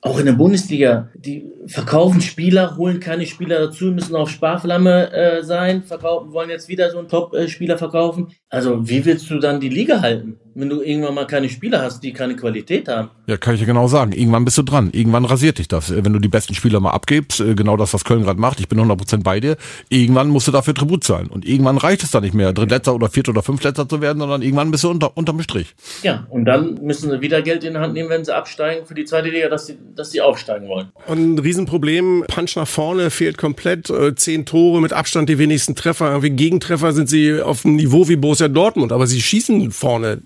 auch 0.00 0.18
in 0.18 0.26
der 0.26 0.32
Bundesliga, 0.32 1.08
die 1.14 1.50
verkaufen 1.66 2.20
Spieler, 2.20 2.76
holen 2.76 3.00
keine 3.00 3.26
Spieler 3.26 3.58
dazu, 3.58 3.86
müssen 3.86 4.14
auf 4.14 4.30
Sparflamme 4.30 5.12
äh, 5.12 5.42
sein, 5.42 5.82
verkaufen, 5.82 6.32
wollen 6.32 6.50
jetzt 6.50 6.68
wieder 6.68 6.90
so 6.90 6.98
einen 6.98 7.08
Top-Spieler 7.08 7.78
verkaufen. 7.78 8.28
Also 8.48 8.88
wie 8.88 9.04
willst 9.04 9.28
du 9.28 9.40
dann 9.40 9.60
die 9.60 9.68
Liga 9.68 10.00
halten, 10.00 10.38
wenn 10.58 10.68
du 10.68 10.82
irgendwann 10.82 11.14
mal 11.14 11.26
keine 11.26 11.48
Spieler 11.48 11.82
hast, 11.82 12.00
die 12.00 12.12
keine 12.12 12.34
Qualität 12.34 12.88
haben? 12.88 13.10
Ja, 13.28 13.36
kann 13.36 13.54
ich 13.54 13.60
ja 13.60 13.66
genau 13.66 13.86
sagen. 13.86 14.10
Irgendwann 14.10 14.44
bist 14.44 14.58
du 14.58 14.62
dran. 14.62 14.90
Irgendwann 14.92 15.24
rasiert 15.24 15.58
dich 15.58 15.68
das. 15.68 15.94
Wenn 15.94 16.12
du 16.12 16.18
die 16.18 16.28
besten 16.28 16.54
Spieler 16.54 16.80
mal 16.80 16.90
abgibst, 16.90 17.40
äh, 17.40 17.54
genau 17.54 17.76
das, 17.76 17.94
was 17.94 18.04
Köln 18.04 18.24
gerade 18.24 18.40
macht, 18.40 18.58
ich 18.58 18.68
bin 18.68 18.80
100% 18.80 19.22
bei 19.22 19.38
dir, 19.38 19.56
irgendwann 19.88 20.28
musst 20.28 20.48
du 20.48 20.52
dafür 20.52 20.74
Tribut 20.74 21.04
zahlen. 21.04 21.28
Und 21.28 21.46
irgendwann 21.46 21.78
reicht 21.78 22.02
es 22.02 22.10
dann 22.10 22.24
nicht 22.24 22.34
mehr, 22.34 22.52
Drittletzter 22.52 22.94
oder 22.94 23.08
Vierter 23.08 23.30
oder 23.30 23.42
Fünftletzter 23.42 23.88
zu 23.88 24.00
werden, 24.00 24.18
sondern 24.18 24.42
irgendwann 24.42 24.72
bist 24.72 24.82
du 24.82 24.90
unter, 24.90 25.16
unterm 25.16 25.40
Strich. 25.42 25.76
Ja, 26.02 26.26
und 26.28 26.44
dann 26.44 26.74
müssen 26.82 27.08
sie 27.08 27.20
wieder 27.20 27.40
Geld 27.42 27.62
in 27.62 27.74
die 27.74 27.78
Hand 27.78 27.94
nehmen, 27.94 28.10
wenn 28.10 28.24
sie 28.24 28.34
absteigen 28.34 28.84
für 28.84 28.94
die 28.94 29.04
zweite 29.04 29.28
Liga, 29.28 29.48
dass 29.48 29.66
sie, 29.66 29.78
dass 29.94 30.10
sie 30.10 30.20
aufsteigen 30.20 30.66
wollen. 30.66 30.88
Und 31.06 31.34
ein 31.34 31.38
Riesenproblem, 31.38 32.24
Punch 32.26 32.56
nach 32.56 32.66
vorne 32.66 33.10
fehlt 33.10 33.38
komplett, 33.38 33.90
äh, 33.90 34.16
zehn 34.16 34.44
Tore 34.44 34.80
mit 34.80 34.92
Abstand 34.92 35.28
die 35.28 35.38
wenigsten 35.38 35.76
Treffer. 35.76 36.08
Irgendwie 36.08 36.30
Gegentreffer 36.30 36.92
sind 36.92 37.08
sie 37.08 37.40
auf 37.40 37.62
dem 37.62 37.76
Niveau 37.76 38.08
wie 38.08 38.16
Borussia 38.16 38.48
Dortmund, 38.48 38.90
aber 38.90 39.06
sie 39.06 39.20
schießen 39.20 39.70
vorne 39.70 40.22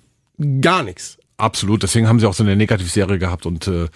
gar 0.61 0.83
nichts. 0.83 1.19
Absolut, 1.43 1.83
deswegen 1.83 2.07
haben 2.07 2.21
sie 2.21 2.27
auch 2.29 2.35
so 2.35 2.45
eine 2.45 2.55
Negativserie 2.55 3.19
gehabt 3.19 3.47
und 3.47 3.67
äh, 3.67 3.89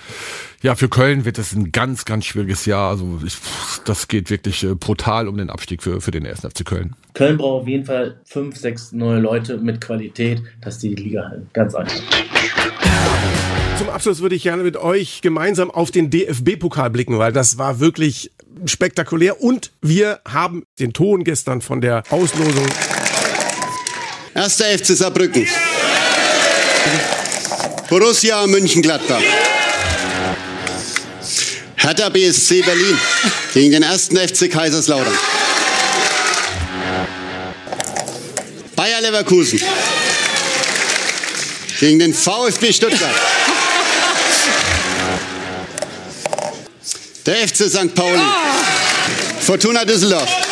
ja, 0.62 0.74
für 0.74 0.88
Köln 0.88 1.24
wird 1.24 1.38
es 1.38 1.52
ein 1.52 1.70
ganz, 1.70 2.04
ganz 2.04 2.24
schwieriges 2.24 2.66
Jahr. 2.66 2.90
Also 2.90 3.20
ich, 3.24 3.36
das 3.84 4.08
geht 4.08 4.30
wirklich 4.30 4.64
äh, 4.64 4.74
brutal 4.74 5.28
um 5.28 5.36
den 5.36 5.48
Abstieg 5.48 5.80
für, 5.80 6.00
für 6.00 6.10
den 6.10 6.24
ersten 6.24 6.50
FC 6.50 6.64
Köln. 6.64 6.96
Köln 7.14 7.36
braucht 7.36 7.62
auf 7.62 7.68
jeden 7.68 7.84
Fall 7.84 8.20
fünf, 8.24 8.56
sechs 8.56 8.90
neue 8.90 9.20
Leute 9.20 9.58
mit 9.58 9.80
Qualität, 9.80 10.42
dass 10.60 10.78
die 10.78 10.96
Liga 10.96 11.28
halten. 11.28 11.48
Ganz 11.52 11.74
einfach. 11.76 12.00
Zum 13.78 13.90
Abschluss 13.90 14.20
würde 14.20 14.34
ich 14.34 14.42
gerne 14.42 14.64
mit 14.64 14.76
euch 14.76 15.20
gemeinsam 15.20 15.70
auf 15.70 15.92
den 15.92 16.10
DFB-Pokal 16.10 16.90
blicken, 16.90 17.18
weil 17.18 17.32
das 17.32 17.58
war 17.58 17.78
wirklich 17.78 18.32
spektakulär 18.64 19.40
und 19.40 19.70
wir 19.82 20.20
haben 20.26 20.64
den 20.80 20.92
Ton 20.92 21.22
gestern 21.22 21.60
von 21.60 21.80
der 21.80 22.02
Auslosung. 22.10 22.66
Erster 24.34 24.64
FC 24.64 24.86
Saarbrücken. 24.86 25.46
Borussia 27.88 28.46
München-Gladbach. 28.46 29.22
Hertha 31.76 32.08
BSC 32.08 32.62
Berlin 32.62 32.98
gegen 33.54 33.72
den 33.72 33.82
ersten 33.82 34.16
FC 34.16 34.50
Kaiserslautern. 34.50 35.16
Bayer 38.74 39.00
Leverkusen 39.00 39.60
gegen 41.80 41.98
den 41.98 42.14
VfB 42.14 42.72
Stuttgart. 42.72 43.14
Der 47.26 47.48
FC 47.48 47.68
St. 47.68 47.94
Pauli. 47.94 48.20
Fortuna 49.40 49.84
Düsseldorf. 49.84 50.45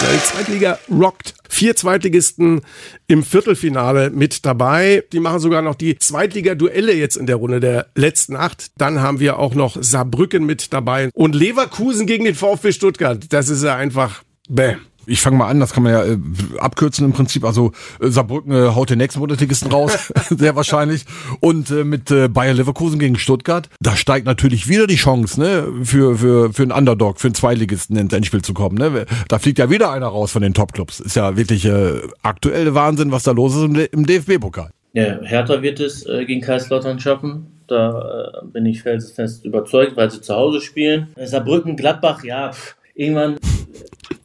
Die 0.00 0.22
Zweitliga 0.22 0.78
rockt. 0.90 1.34
Vier 1.48 1.74
Zweitligisten 1.74 2.60
im 3.08 3.24
Viertelfinale 3.24 4.10
mit 4.10 4.46
dabei. 4.46 5.02
Die 5.12 5.18
machen 5.18 5.40
sogar 5.40 5.60
noch 5.60 5.74
die 5.74 5.98
Zweitliga-Duelle 5.98 6.94
jetzt 6.94 7.16
in 7.16 7.26
der 7.26 7.36
Runde 7.36 7.58
der 7.58 7.86
letzten 7.96 8.36
acht. 8.36 8.70
Dann 8.78 9.00
haben 9.00 9.18
wir 9.18 9.38
auch 9.38 9.54
noch 9.54 9.76
Saarbrücken 9.80 10.46
mit 10.46 10.72
dabei 10.72 11.10
und 11.14 11.34
Leverkusen 11.34 12.06
gegen 12.06 12.24
den 12.24 12.36
VfB 12.36 12.72
Stuttgart. 12.72 13.24
Das 13.30 13.48
ist 13.48 13.64
ja 13.64 13.74
einfach 13.74 14.22
bäh 14.48 14.76
ich 15.08 15.20
fange 15.20 15.36
mal 15.36 15.48
an, 15.48 15.58
das 15.60 15.72
kann 15.72 15.82
man 15.82 15.92
ja 15.92 16.04
äh, 16.04 16.18
abkürzen 16.58 17.04
im 17.04 17.12
Prinzip. 17.12 17.44
Also 17.44 17.72
äh, 18.00 18.08
Saarbrücken 18.08 18.52
äh, 18.52 18.68
haut 18.74 18.90
den 18.90 18.98
nächsten 18.98 19.20
Bundesligisten 19.20 19.70
raus, 19.70 20.12
sehr 20.30 20.54
wahrscheinlich. 20.54 21.04
Und 21.40 21.70
äh, 21.70 21.84
mit 21.84 22.10
äh, 22.10 22.28
Bayer 22.28 22.54
Leverkusen 22.54 22.98
gegen 22.98 23.18
Stuttgart, 23.18 23.68
da 23.80 23.96
steigt 23.96 24.26
natürlich 24.26 24.68
wieder 24.68 24.86
die 24.86 24.96
Chance, 24.96 25.40
ne, 25.40 25.66
für, 25.82 26.18
für, 26.18 26.52
für 26.52 26.62
einen 26.62 26.72
Underdog, 26.72 27.20
für 27.20 27.28
einen 27.28 27.34
Zweitligisten 27.34 27.96
ins 27.96 28.12
Endspiel 28.12 28.42
zu 28.42 28.54
kommen. 28.54 28.76
Ne? 28.76 29.06
Da 29.28 29.38
fliegt 29.38 29.58
ja 29.58 29.70
wieder 29.70 29.90
einer 29.90 30.06
raus 30.06 30.32
von 30.32 30.42
den 30.42 30.54
Topclubs. 30.54 31.00
Ist 31.00 31.16
ja 31.16 31.36
wirklich 31.36 31.64
äh, 31.64 32.00
aktuell 32.22 32.74
Wahnsinn, 32.74 33.12
was 33.12 33.22
da 33.22 33.32
los 33.32 33.54
ist 33.56 33.62
im, 33.62 33.74
im 33.76 34.06
DFB-Pokal. 34.06 34.70
Ja, 34.92 35.20
Hertha 35.22 35.62
wird 35.62 35.80
es 35.80 36.06
äh, 36.06 36.24
gegen 36.24 36.40
Kaiserslautern 36.40 36.98
schaffen. 37.00 37.46
Da 37.66 38.40
äh, 38.42 38.46
bin 38.46 38.64
ich 38.64 38.82
felsenfest 38.82 39.44
überzeugt, 39.44 39.96
weil 39.96 40.10
sie 40.10 40.22
zu 40.22 40.34
Hause 40.34 40.60
spielen. 40.60 41.08
Saarbrücken, 41.22 41.76
Gladbach, 41.76 42.24
ja, 42.24 42.52
pff, 42.52 42.76
irgendwann 42.98 43.36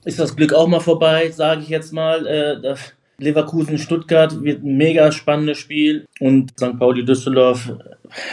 ist 0.03 0.19
das 0.19 0.35
Glück 0.35 0.53
auch 0.53 0.67
mal 0.67 0.79
vorbei, 0.79 1.29
sage 1.31 1.61
ich 1.61 1.69
jetzt 1.69 1.93
mal. 1.93 2.25
Äh, 2.25 2.75
Leverkusen, 3.19 3.77
Stuttgart 3.77 4.43
wird 4.43 4.63
ein 4.63 4.75
mega 4.75 5.11
spannendes 5.11 5.59
Spiel 5.59 6.05
und 6.19 6.51
St. 6.57 6.77
Pauli, 6.79 7.05
Düsseldorf, 7.05 7.71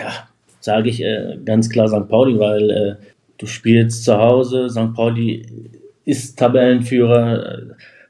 ja, 0.01 0.29
sage 0.59 0.89
ich 0.89 1.03
äh, 1.03 1.39
ganz 1.45 1.69
klar 1.69 1.87
St. 1.87 2.09
Pauli, 2.09 2.39
weil 2.39 2.71
äh, 2.71 2.97
du 3.39 3.47
spielst 3.47 4.05
zu 4.05 4.17
Hause, 4.17 4.69
St. 4.71 4.95
Pauli 4.95 5.47
ist 6.05 6.39
Tabellenführer, 6.39 7.59
äh, 7.59 7.63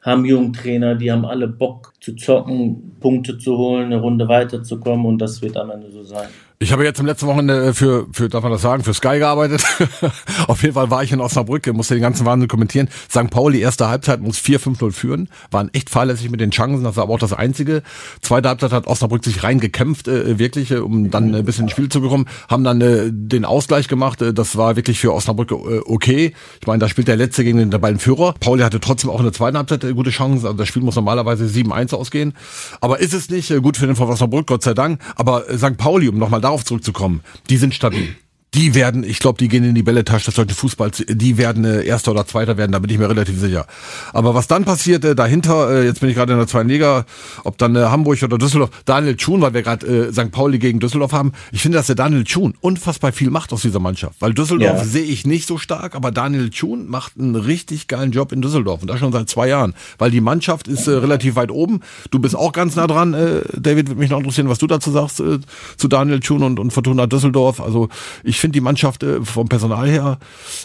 haben 0.03 0.24
jungen 0.24 0.53
Trainer, 0.53 0.95
die 0.95 1.11
haben 1.11 1.26
alle 1.26 1.49
Bock 1.49 1.93
zu 2.01 2.14
zocken, 2.14 2.97
Punkte 3.01 3.37
zu 3.37 3.59
holen, 3.59 3.87
eine 3.87 4.01
Runde 4.01 4.28
weiterzukommen 4.28 5.05
und 5.05 5.18
das 5.18 5.43
wird 5.43 5.57
am 5.57 5.70
Ende 5.70 5.91
so 5.91 6.05
sein. 6.05 6.28
Ich 6.63 6.73
habe 6.73 6.85
jetzt 6.85 7.01
im 7.01 7.07
letzten 7.07 7.27
Wochenende 7.27 7.73
für, 7.73 8.07
für, 8.13 8.29
darf 8.29 8.43
man 8.43 8.53
das 8.53 8.61
sagen, 8.61 8.85
für 8.85 8.93
Sky 8.93 9.19
gearbeitet. 9.19 9.65
Auf 10.47 10.61
jeden 10.61 10.75
Fall 10.75 10.91
war 10.91 11.03
ich 11.03 11.11
in 11.11 11.19
Osnabrück, 11.19 11.67
musste 11.73 11.95
den 11.95 12.03
ganzen 12.03 12.27
Wahnsinn 12.27 12.49
kommentieren. 12.49 12.91
St. 13.09 13.31
Pauli, 13.31 13.61
erste 13.61 13.89
Halbzeit 13.89 14.21
muss 14.21 14.37
4-5-0 14.37 14.93
führen, 14.93 15.31
waren 15.51 15.71
echt 15.73 15.89
fahrlässig 15.89 16.31
mit 16.31 16.39
den 16.39 16.51
Chancen, 16.51 16.85
das 16.85 16.97
war 16.97 17.05
aber 17.05 17.15
auch 17.15 17.19
das 17.19 17.33
Einzige. 17.33 17.83
Zweite 18.21 18.51
Halbzeit 18.51 18.73
hat 18.73 18.87
Osnabrück 18.87 19.25
sich 19.25 19.43
reingekämpft, 19.43 20.07
äh, 20.07 20.39
wirklich, 20.39 20.71
äh, 20.71 20.81
um 20.81 21.11
dann 21.11 21.35
ein 21.35 21.47
bisschen 21.47 21.65
ins 21.65 21.73
Spiel 21.73 21.89
zu 21.89 22.03
bekommen, 22.03 22.27
haben 22.51 22.63
dann 22.63 22.83
äh, 22.83 23.09
den 23.11 23.47
Ausgleich 23.47 23.89
gemacht, 23.89 24.21
äh, 24.21 24.35
das 24.35 24.59
war 24.59 24.77
wirklich 24.77 25.01
für 25.01 25.15
Osnabrück 25.15 25.53
äh, 25.53 25.81
okay. 25.87 26.35
Ich 26.61 26.67
meine, 26.67 26.81
da 26.81 26.91
spielt 26.91 27.09
der 27.09 27.17
Letzte 27.17 27.43
gegen 27.43 27.57
den 27.57 27.71
beiden 27.71 27.99
Führer. 27.99 28.35
Pauli 28.39 28.63
hatte 28.63 28.81
trotzdem 28.81 29.09
auch 29.09 29.21
in 29.21 29.25
der 29.25 29.33
zweiten 29.33 29.57
Halbzeit 29.57 29.83
äh, 29.83 29.95
gute 29.95 30.11
Chancen, 30.11 30.45
also 30.45 30.59
das 30.59 30.69
Spiel 30.69 30.83
muss 30.83 30.97
normalerweise 30.97 31.47
7-1 31.47 31.95
ausgehen. 31.95 32.35
Aber 32.83 33.01
ist 33.01 33.15
es 33.15 33.31
nicht, 33.31 33.51
äh, 33.51 33.63
gut 33.63 33.79
für 33.79 33.87
den 33.87 33.97
von 33.97 34.11
Osnabrück, 34.11 34.47
Gott 34.47 34.63
sei 34.63 34.75
Dank. 34.75 35.01
Aber 35.17 35.49
äh, 35.49 35.57
St. 35.57 35.79
Pauli, 35.79 36.07
um 36.11 36.19
nochmal 36.19 36.43
darauf 36.51 36.65
zurückzukommen, 36.65 37.23
die 37.49 37.57
sind 37.57 37.75
stabil. 37.75 38.17
Die 38.55 38.75
werden, 38.75 39.05
ich 39.05 39.21
glaube, 39.21 39.39
die 39.39 39.49
gehen 39.49 39.63
in 39.63 39.75
die 39.75 39.83
Bälletasche, 39.83 40.27
das 40.27 40.35
sollte 40.35 40.55
Fußball, 40.55 40.91
die 40.91 41.39
werden 41.39 41.65
äh, 41.65 41.85
Erster 41.85 42.11
oder 42.11 42.27
Zweiter 42.27 42.57
werden, 42.57 42.73
da 42.73 42.81
bin 42.81 42.91
ich 42.91 42.99
mir 42.99 43.09
relativ 43.09 43.39
sicher. 43.39 43.67
Aber 44.13 44.35
was 44.35 44.49
dann 44.49 44.65
passiert 44.65 45.05
äh, 45.05 45.15
dahinter, 45.15 45.71
äh, 45.71 45.85
jetzt 45.87 46.01
bin 46.01 46.11
ich 46.11 46.17
gerade 46.17 46.33
in 46.33 46.39
der 46.39 46.49
zweiten 46.49 46.69
Liga, 46.69 47.05
ob 47.45 47.59
dann 47.59 47.77
äh, 47.77 47.81
Hamburg 47.81 48.21
oder 48.23 48.39
Düsseldorf, 48.39 48.71
Daniel 48.85 49.17
Thun, 49.17 49.41
weil 49.41 49.55
wir 49.55 49.63
gerade 49.63 49.87
äh, 49.87 50.13
St. 50.13 50.33
Pauli 50.33 50.59
gegen 50.59 50.81
Düsseldorf 50.81 51.13
haben, 51.13 51.33
ich 51.53 51.63
finde, 51.63 51.79
dass 51.79 51.87
der 51.87 51.95
Daniel 51.95 52.25
Thun 52.25 52.55
unfassbar 52.61 53.13
viel 53.13 53.31
macht 53.31 53.53
aus 53.53 53.63
dieser 53.63 53.79
Mannschaft, 53.79 54.17
weil 54.21 54.35
Düsseldorf 54.35 54.79
ja. 54.79 54.85
sehe 54.85 55.05
ich 55.05 55.27
nicht 55.27 55.47
so 55.47 55.57
stark, 55.57 55.95
aber 55.95 56.11
Daniel 56.11 56.51
Thun 56.51 56.89
macht 56.89 57.13
einen 57.19 57.37
richtig 57.37 57.87
geilen 57.87 58.11
Job 58.11 58.33
in 58.33 58.43
Düsseldorf 58.43 58.83
und 58.83 58.89
das 58.89 58.99
schon 58.99 59.13
seit 59.13 59.29
zwei 59.29 59.47
Jahren, 59.47 59.75
weil 59.99 60.11
die 60.11 60.21
Mannschaft 60.21 60.67
ist 60.67 60.89
äh, 60.89 60.93
relativ 60.93 61.37
weit 61.37 61.53
oben, 61.53 61.81
du 62.11 62.19
bist 62.19 62.35
auch 62.35 62.53
ganz 62.53 62.75
nah 62.75 62.89
dran, 62.89 63.15
äh, 63.15 63.43
David, 63.57 63.89
würde 63.89 64.01
mich 64.01 64.11
noch 64.11 64.19
interessieren, 64.19 64.49
was 64.49 64.59
du 64.59 64.67
dazu 64.67 64.91
sagst, 64.91 65.21
äh, 65.21 65.39
zu 65.77 65.87
Daniel 65.87 66.19
Thun 66.19 66.43
und, 66.43 66.59
und 66.59 66.73
Fortuna 66.73 67.07
Düsseldorf, 67.07 67.61
also 67.61 67.89
ich 68.25 68.39
finde 68.41 68.55
die 68.55 68.61
Mannschaft 68.61 69.03
äh, 69.03 69.20
vom 69.22 69.49
Personal 69.49 69.88
her, 69.88 70.18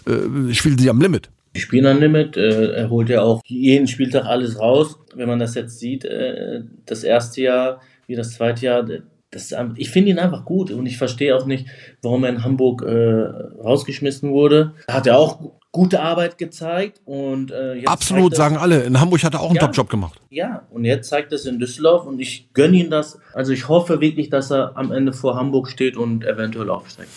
äh, 0.07 0.53
spielt 0.53 0.79
sie 0.79 0.89
am 0.89 1.01
Limit. 1.01 1.29
Die 1.55 1.61
spielen 1.61 1.85
am 1.85 1.99
Limit. 1.99 2.37
Äh, 2.37 2.73
er 2.73 2.89
holt 2.89 3.09
ja 3.09 3.21
auch 3.21 3.41
jeden 3.45 3.87
Spieltag 3.87 4.25
alles 4.25 4.59
raus. 4.59 4.97
Wenn 5.15 5.27
man 5.27 5.39
das 5.39 5.55
jetzt 5.55 5.79
sieht, 5.79 6.03
äh, 6.05 6.61
das 6.85 7.03
erste 7.03 7.41
Jahr 7.41 7.81
wie 8.07 8.15
das 8.15 8.33
zweite 8.33 8.65
Jahr, 8.65 8.85
das, 9.31 9.53
ich 9.75 9.89
finde 9.89 10.11
ihn 10.11 10.19
einfach 10.19 10.45
gut 10.45 10.71
und 10.71 10.85
ich 10.85 10.97
verstehe 10.97 11.35
auch 11.35 11.45
nicht, 11.45 11.67
warum 12.01 12.23
er 12.23 12.29
in 12.29 12.43
Hamburg 12.43 12.83
äh, 12.83 13.61
rausgeschmissen 13.63 14.31
wurde. 14.31 14.73
Hat 14.87 15.07
er 15.07 15.17
auch 15.17 15.39
gute 15.71 15.99
Arbeit 15.99 16.37
gezeigt 16.37 17.01
und 17.03 17.51
äh, 17.51 17.83
absolut 17.85 18.31
das, 18.31 18.37
sagen 18.37 18.55
alle. 18.55 18.83
In 18.83 19.01
Hamburg 19.01 19.21
hat 19.23 19.33
er 19.33 19.41
auch 19.41 19.47
einen 19.49 19.55
ja, 19.55 19.61
Top-Job 19.61 19.89
gemacht. 19.89 20.21
Ja, 20.29 20.65
und 20.69 20.85
jetzt 20.85 21.09
zeigt 21.09 21.33
es 21.33 21.45
in 21.45 21.59
Düsseldorf 21.59 22.05
und 22.05 22.19
ich 22.21 22.47
gönne 22.53 22.77
ihm 22.77 22.89
das. 22.89 23.19
Also 23.33 23.51
ich 23.51 23.67
hoffe 23.67 23.99
wirklich, 23.99 24.29
dass 24.29 24.51
er 24.51 24.77
am 24.77 24.93
Ende 24.93 25.11
vor 25.11 25.35
Hamburg 25.35 25.67
steht 25.69 25.97
und 25.97 26.23
eventuell 26.23 26.69
aufsteigt. 26.69 27.09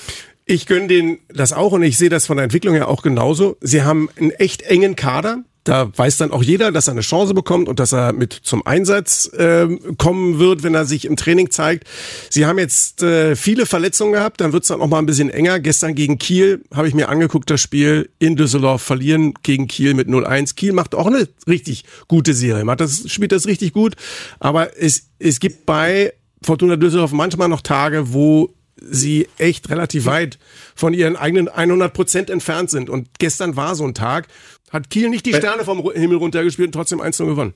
Ich 0.51 0.65
gönne 0.65 0.87
denen 0.87 1.19
das 1.29 1.53
auch 1.53 1.73
und 1.73 1.83
ich 1.83 1.99
sehe 1.99 2.09
das 2.09 2.25
von 2.25 2.39
der 2.39 2.45
Entwicklung 2.45 2.75
her 2.75 2.89
auch 2.89 3.03
genauso. 3.03 3.59
Sie 3.61 3.83
haben 3.83 4.09
einen 4.17 4.31
echt 4.31 4.63
engen 4.63 4.97
Kader. 4.97 5.45
Da 5.63 5.93
weiß 5.95 6.17
dann 6.17 6.31
auch 6.31 6.43
jeder, 6.43 6.73
dass 6.73 6.89
er 6.89 6.93
eine 6.93 7.03
Chance 7.03 7.35
bekommt 7.35 7.69
und 7.69 7.79
dass 7.79 7.93
er 7.93 8.15
mit 8.15 8.33
zum 8.33 8.67
Einsatz 8.67 9.31
äh, 9.35 9.69
kommen 9.99 10.39
wird, 10.39 10.63
wenn 10.63 10.75
er 10.75 10.87
sich 10.87 11.05
im 11.05 11.17
Training 11.17 11.51
zeigt. 11.51 11.87
Sie 12.31 12.47
haben 12.47 12.59
jetzt 12.59 13.03
äh, 13.03 13.37
viele 13.37 13.67
Verletzungen 13.67 14.15
gehabt, 14.15 14.41
dann 14.41 14.55
wird 14.55 14.63
es 14.63 14.69
dann 14.69 14.81
auch 14.81 14.87
mal 14.87 15.01
ein 15.01 15.05
bisschen 15.05 15.29
enger. 15.29 15.61
Gestern 15.61 15.95
gegen 15.95 16.17
Kiel 16.17 16.65
habe 16.73 16.89
ich 16.89 16.95
mir 16.95 17.11
angeguckt, 17.11 17.51
das 17.51 17.61
Spiel 17.61 18.09
in 18.19 18.35
Düsseldorf 18.35 18.81
verlieren 18.81 19.35
gegen 19.43 19.69
Kiel 19.69 19.93
mit 19.93 20.09
0-1. 20.09 20.55
Kiel 20.55 20.73
macht 20.73 20.95
auch 20.95 21.09
eine 21.09 21.29
richtig 21.47 21.85
gute 22.09 22.33
Serie, 22.33 22.65
macht 22.65 22.81
das, 22.81 23.03
spielt 23.13 23.33
das 23.33 23.47
richtig 23.47 23.75
gut. 23.75 23.97
Aber 24.41 24.79
es, 24.81 25.11
es 25.19 25.41
gibt 25.41 25.67
bei 25.67 26.15
Fortuna 26.43 26.77
Düsseldorf 26.77 27.13
manchmal 27.13 27.51
noch 27.51 27.61
Tage, 27.61 28.15
wo 28.15 28.55
sie 28.81 29.29
echt 29.39 29.71
relativ 29.71 30.07
weit 30.07 30.39
von 30.75 30.95
ihren 30.95 31.17
eigenen 31.17 31.49
100 31.49 31.93
Prozent 31.93 32.31
entfernt 32.31 32.71
sind. 32.71 32.91
Und 32.91 33.09
gestern 33.19 33.57
war 33.57 33.75
so 33.75 33.85
ein 33.85 33.95
Tag, 33.95 34.29
hat 34.71 34.91
Kiel 34.91 35.09
nicht 35.11 35.27
die 35.27 35.35
Sterne 35.35 35.65
vom 35.65 35.91
Himmel 35.93 36.19
runtergespielt 36.19 36.69
und 36.69 36.73
trotzdem 36.73 37.01
1 37.01 37.19
gewonnen. 37.19 37.55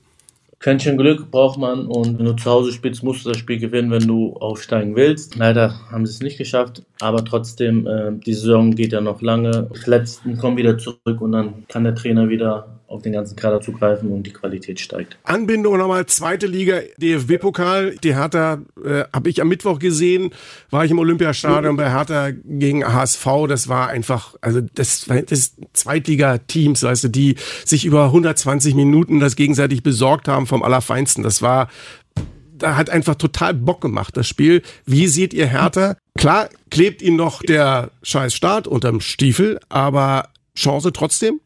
Quäntchen 0.63 0.95
Glück 0.95 1.29
braucht 1.29 1.59
man 1.59 1.87
und 1.87 2.17
wenn 2.17 2.25
du 2.25 2.37
zu 2.37 2.49
Hause 2.49 2.71
spielst, 2.71 3.03
musst 3.03 3.25
du 3.25 3.29
das 3.29 3.37
Spiel 3.37 3.59
gewinnen, 3.59 3.91
wenn 3.91 4.07
du 4.07 4.37
aufsteigen 4.37 4.95
willst. 4.95 5.35
Leider 5.35 5.77
haben 5.91 6.05
sie 6.05 6.13
es 6.13 6.21
nicht 6.21 6.37
geschafft, 6.37 6.83
aber 7.01 7.25
trotzdem, 7.25 7.85
äh, 7.85 8.13
die 8.13 8.33
Saison 8.33 8.73
geht 8.73 8.93
ja 8.93 9.01
noch 9.01 9.21
lange. 9.21 9.69
Die 9.85 9.89
Letzten 9.89 10.37
kommen 10.37 10.55
wieder 10.55 10.77
zurück 10.77 11.19
und 11.19 11.33
dann 11.33 11.67
kann 11.67 11.83
der 11.83 11.95
Trainer 11.95 12.29
wieder 12.29 12.79
auf 12.93 13.01
den 13.01 13.11
ganzen 13.11 13.35
Kader 13.35 13.59
zugreifen 13.59 14.11
und 14.11 14.23
die 14.23 14.31
Qualität 14.31 14.79
steigt. 14.79 15.17
Anbindung 15.23 15.77
nochmal, 15.77 16.05
zweite 16.05 16.45
Liga, 16.45 16.79
DFB-Pokal. 16.97 17.95
Die 18.03 18.15
Hertha 18.15 18.61
äh, 18.85 19.03
habe 19.11 19.29
ich 19.29 19.41
am 19.41 19.47
Mittwoch 19.47 19.79
gesehen, 19.79 20.29
war 20.69 20.85
ich 20.85 20.91
im 20.91 20.99
Olympiastadion 20.99 21.75
bei 21.75 21.91
Hertha 21.91 22.29
gegen 22.31 22.85
HSV. 22.85 23.25
Das 23.47 23.67
war 23.67 23.89
einfach, 23.89 24.35
also 24.41 24.61
das, 24.61 25.07
das 25.27 25.55
Zweitliga-Teams, 25.73 26.83
weißt 26.83 27.05
du, 27.05 27.07
die 27.09 27.35
sich 27.65 27.85
über 27.85 28.05
120 28.05 28.75
Minuten 28.75 29.19
das 29.19 29.35
gegenseitig 29.35 29.81
besorgt 29.81 30.27
haben 30.27 30.45
vom 30.45 30.61
Allerfeinsten. 30.61 31.23
Das 31.23 31.41
war 31.41 31.69
da 32.55 32.77
hat 32.77 32.89
einfach 32.89 33.15
total 33.15 33.53
Bock 33.55 33.81
gemacht, 33.81 34.15
das 34.15 34.27
Spiel. 34.27 34.61
Wie 34.85 35.07
seht 35.07 35.33
ihr 35.33 35.47
Hertha? 35.47 35.97
Klar, 36.17 36.49
klebt 36.69 37.01
ihnen 37.01 37.17
noch 37.17 37.41
der 37.41 37.91
scheiß 38.03 38.33
Start 38.33 38.67
unterm 38.67 39.01
Stiefel, 39.01 39.59
aber 39.67 40.29
Chance 40.55 40.93
trotzdem? 40.93 41.41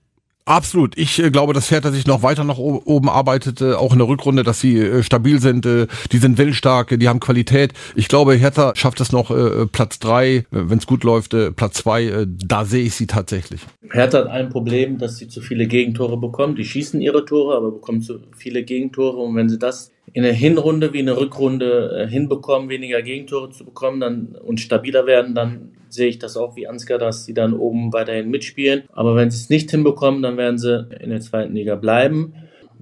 Absolut. 0.47 0.97
Ich 0.97 1.21
äh, 1.21 1.29
glaube, 1.29 1.51
dass 1.51 1.69
Hertha 1.69 1.91
sich 1.91 2.07
noch 2.07 2.23
weiter 2.23 2.45
nach 2.45 2.57
oben 2.57 3.09
arbeitet, 3.09 3.59
äh, 3.59 3.73
auch 3.73 3.91
in 3.91 3.99
der 3.99 4.07
Rückrunde, 4.07 4.43
dass 4.43 4.61
sie 4.61 4.79
äh, 4.79 5.03
stabil 5.03 5.41
sind, 5.41 5.65
äh, 5.65 5.87
die 6.13 6.19
sind 6.19 6.37
willensstark, 6.37 6.97
die 6.97 7.09
haben 7.09 7.19
Qualität. 7.19 7.73
Ich 7.95 8.07
glaube, 8.07 8.33
Hertha 8.33 8.73
schafft 8.73 9.01
es 9.01 9.11
noch 9.11 9.29
äh, 9.29 9.65
Platz 9.67 9.99
drei, 9.99 10.37
äh, 10.37 10.45
wenn 10.51 10.77
es 10.77 10.87
gut 10.87 11.03
läuft, 11.03 11.33
äh, 11.33 11.51
Platz 11.51 11.79
zwei. 11.79 12.05
Äh, 12.05 12.27
da 12.27 12.63
sehe 12.63 12.85
ich 12.85 12.95
sie 12.95 13.07
tatsächlich. 13.07 13.59
Hertha 13.91 14.19
hat 14.19 14.27
ein 14.27 14.47
Problem, 14.47 14.97
dass 14.97 15.17
sie 15.17 15.27
zu 15.27 15.41
viele 15.41 15.67
Gegentore 15.67 16.15
bekommen. 16.15 16.55
Die 16.55 16.63
schießen 16.63 17.01
ihre 17.01 17.25
Tore, 17.25 17.57
aber 17.57 17.71
bekommen 17.71 18.01
zu 18.01 18.19
viele 18.37 18.63
Gegentore. 18.63 19.17
Und 19.17 19.35
wenn 19.35 19.49
sie 19.49 19.59
das 19.59 19.91
in 20.13 20.23
der 20.23 20.33
Hinrunde 20.33 20.93
wie 20.93 20.99
in 20.99 21.07
der 21.07 21.17
Rückrunde 21.17 22.05
äh, 22.05 22.09
hinbekommen, 22.09 22.69
weniger 22.69 23.01
Gegentore 23.01 23.49
zu 23.49 23.65
bekommen 23.65 23.99
dann, 23.99 24.27
und 24.41 24.61
stabiler 24.61 25.05
werden, 25.05 25.35
dann 25.35 25.73
sehe 25.89 26.07
ich 26.07 26.19
das 26.19 26.37
auch 26.37 26.55
wie 26.55 26.67
Ansgar, 26.67 26.97
dass 26.97 27.25
sie 27.25 27.33
dann 27.33 27.53
oben 27.53 27.93
weiterhin 27.93 28.29
mitspielen. 28.29 28.83
Aber 28.93 29.15
wenn 29.15 29.31
sie 29.31 29.37
es 29.37 29.49
nicht 29.49 29.71
hinbekommen, 29.71 30.21
dann 30.21 30.37
werden 30.37 30.57
sie 30.57 30.87
in 30.99 31.09
der 31.09 31.21
zweiten 31.21 31.53
Liga 31.53 31.75
bleiben. 31.75 32.33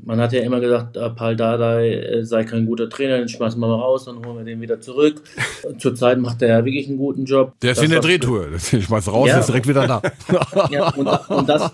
Man 0.03 0.19
hat 0.19 0.33
ja 0.33 0.41
immer 0.41 0.59
gesagt, 0.59 0.97
äh, 0.97 1.09
Paul 1.09 1.35
Dardai 1.35 1.93
äh, 1.93 2.25
sei 2.25 2.43
kein 2.43 2.65
guter 2.65 2.89
Trainer, 2.89 3.17
den 3.17 3.27
schmeißen 3.27 3.59
wir 3.59 3.67
mal 3.67 3.75
raus, 3.75 4.05
dann 4.05 4.23
holen 4.25 4.37
wir 4.37 4.43
den 4.43 4.61
wieder 4.61 4.79
zurück. 4.79 5.21
Zurzeit 5.79 6.19
macht 6.19 6.41
er 6.41 6.49
ja 6.49 6.65
wirklich 6.65 6.87
einen 6.87 6.97
guten 6.97 7.25
Job. 7.25 7.53
Der 7.61 7.71
ist 7.71 7.81
wie 7.81 7.85
eine 7.85 7.99
Drehtour. 7.99 8.47
Den 8.51 8.59
schmeißt 8.81 9.07
raus, 9.07 9.29
ja. 9.29 9.39
ist 9.39 9.47
direkt 9.47 9.67
wieder 9.67 9.87
da. 9.87 10.01
ja, 10.71 10.89
und, 10.93 11.07
und, 11.07 11.49
das, 11.49 11.71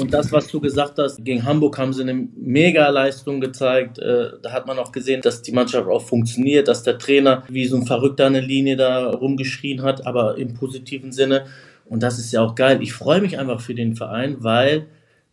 und 0.00 0.12
das, 0.12 0.32
was 0.32 0.48
du 0.48 0.60
gesagt 0.60 0.98
hast, 0.98 1.24
gegen 1.24 1.44
Hamburg 1.44 1.78
haben 1.78 1.92
sie 1.92 2.02
eine 2.02 2.14
Mega-Leistung 2.14 3.40
gezeigt. 3.40 3.98
Äh, 3.98 4.30
da 4.42 4.52
hat 4.52 4.66
man 4.66 4.78
auch 4.78 4.92
gesehen, 4.92 5.20
dass 5.22 5.42
die 5.42 5.52
Mannschaft 5.52 5.88
auch 5.88 6.02
funktioniert, 6.02 6.68
dass 6.68 6.82
der 6.82 6.98
Trainer 6.98 7.42
wie 7.48 7.66
so 7.66 7.76
ein 7.76 7.86
Verrückter 7.86 8.26
eine 8.26 8.40
Linie 8.40 8.76
da 8.76 9.10
rumgeschrien 9.10 9.82
hat, 9.82 10.06
aber 10.06 10.38
im 10.38 10.54
positiven 10.54 11.12
Sinne. 11.12 11.46
Und 11.86 12.02
das 12.02 12.18
ist 12.18 12.32
ja 12.32 12.42
auch 12.42 12.54
geil. 12.54 12.78
Ich 12.80 12.92
freue 12.92 13.20
mich 13.20 13.38
einfach 13.38 13.60
für 13.60 13.74
den 13.74 13.96
Verein, 13.96 14.36
weil 14.40 14.86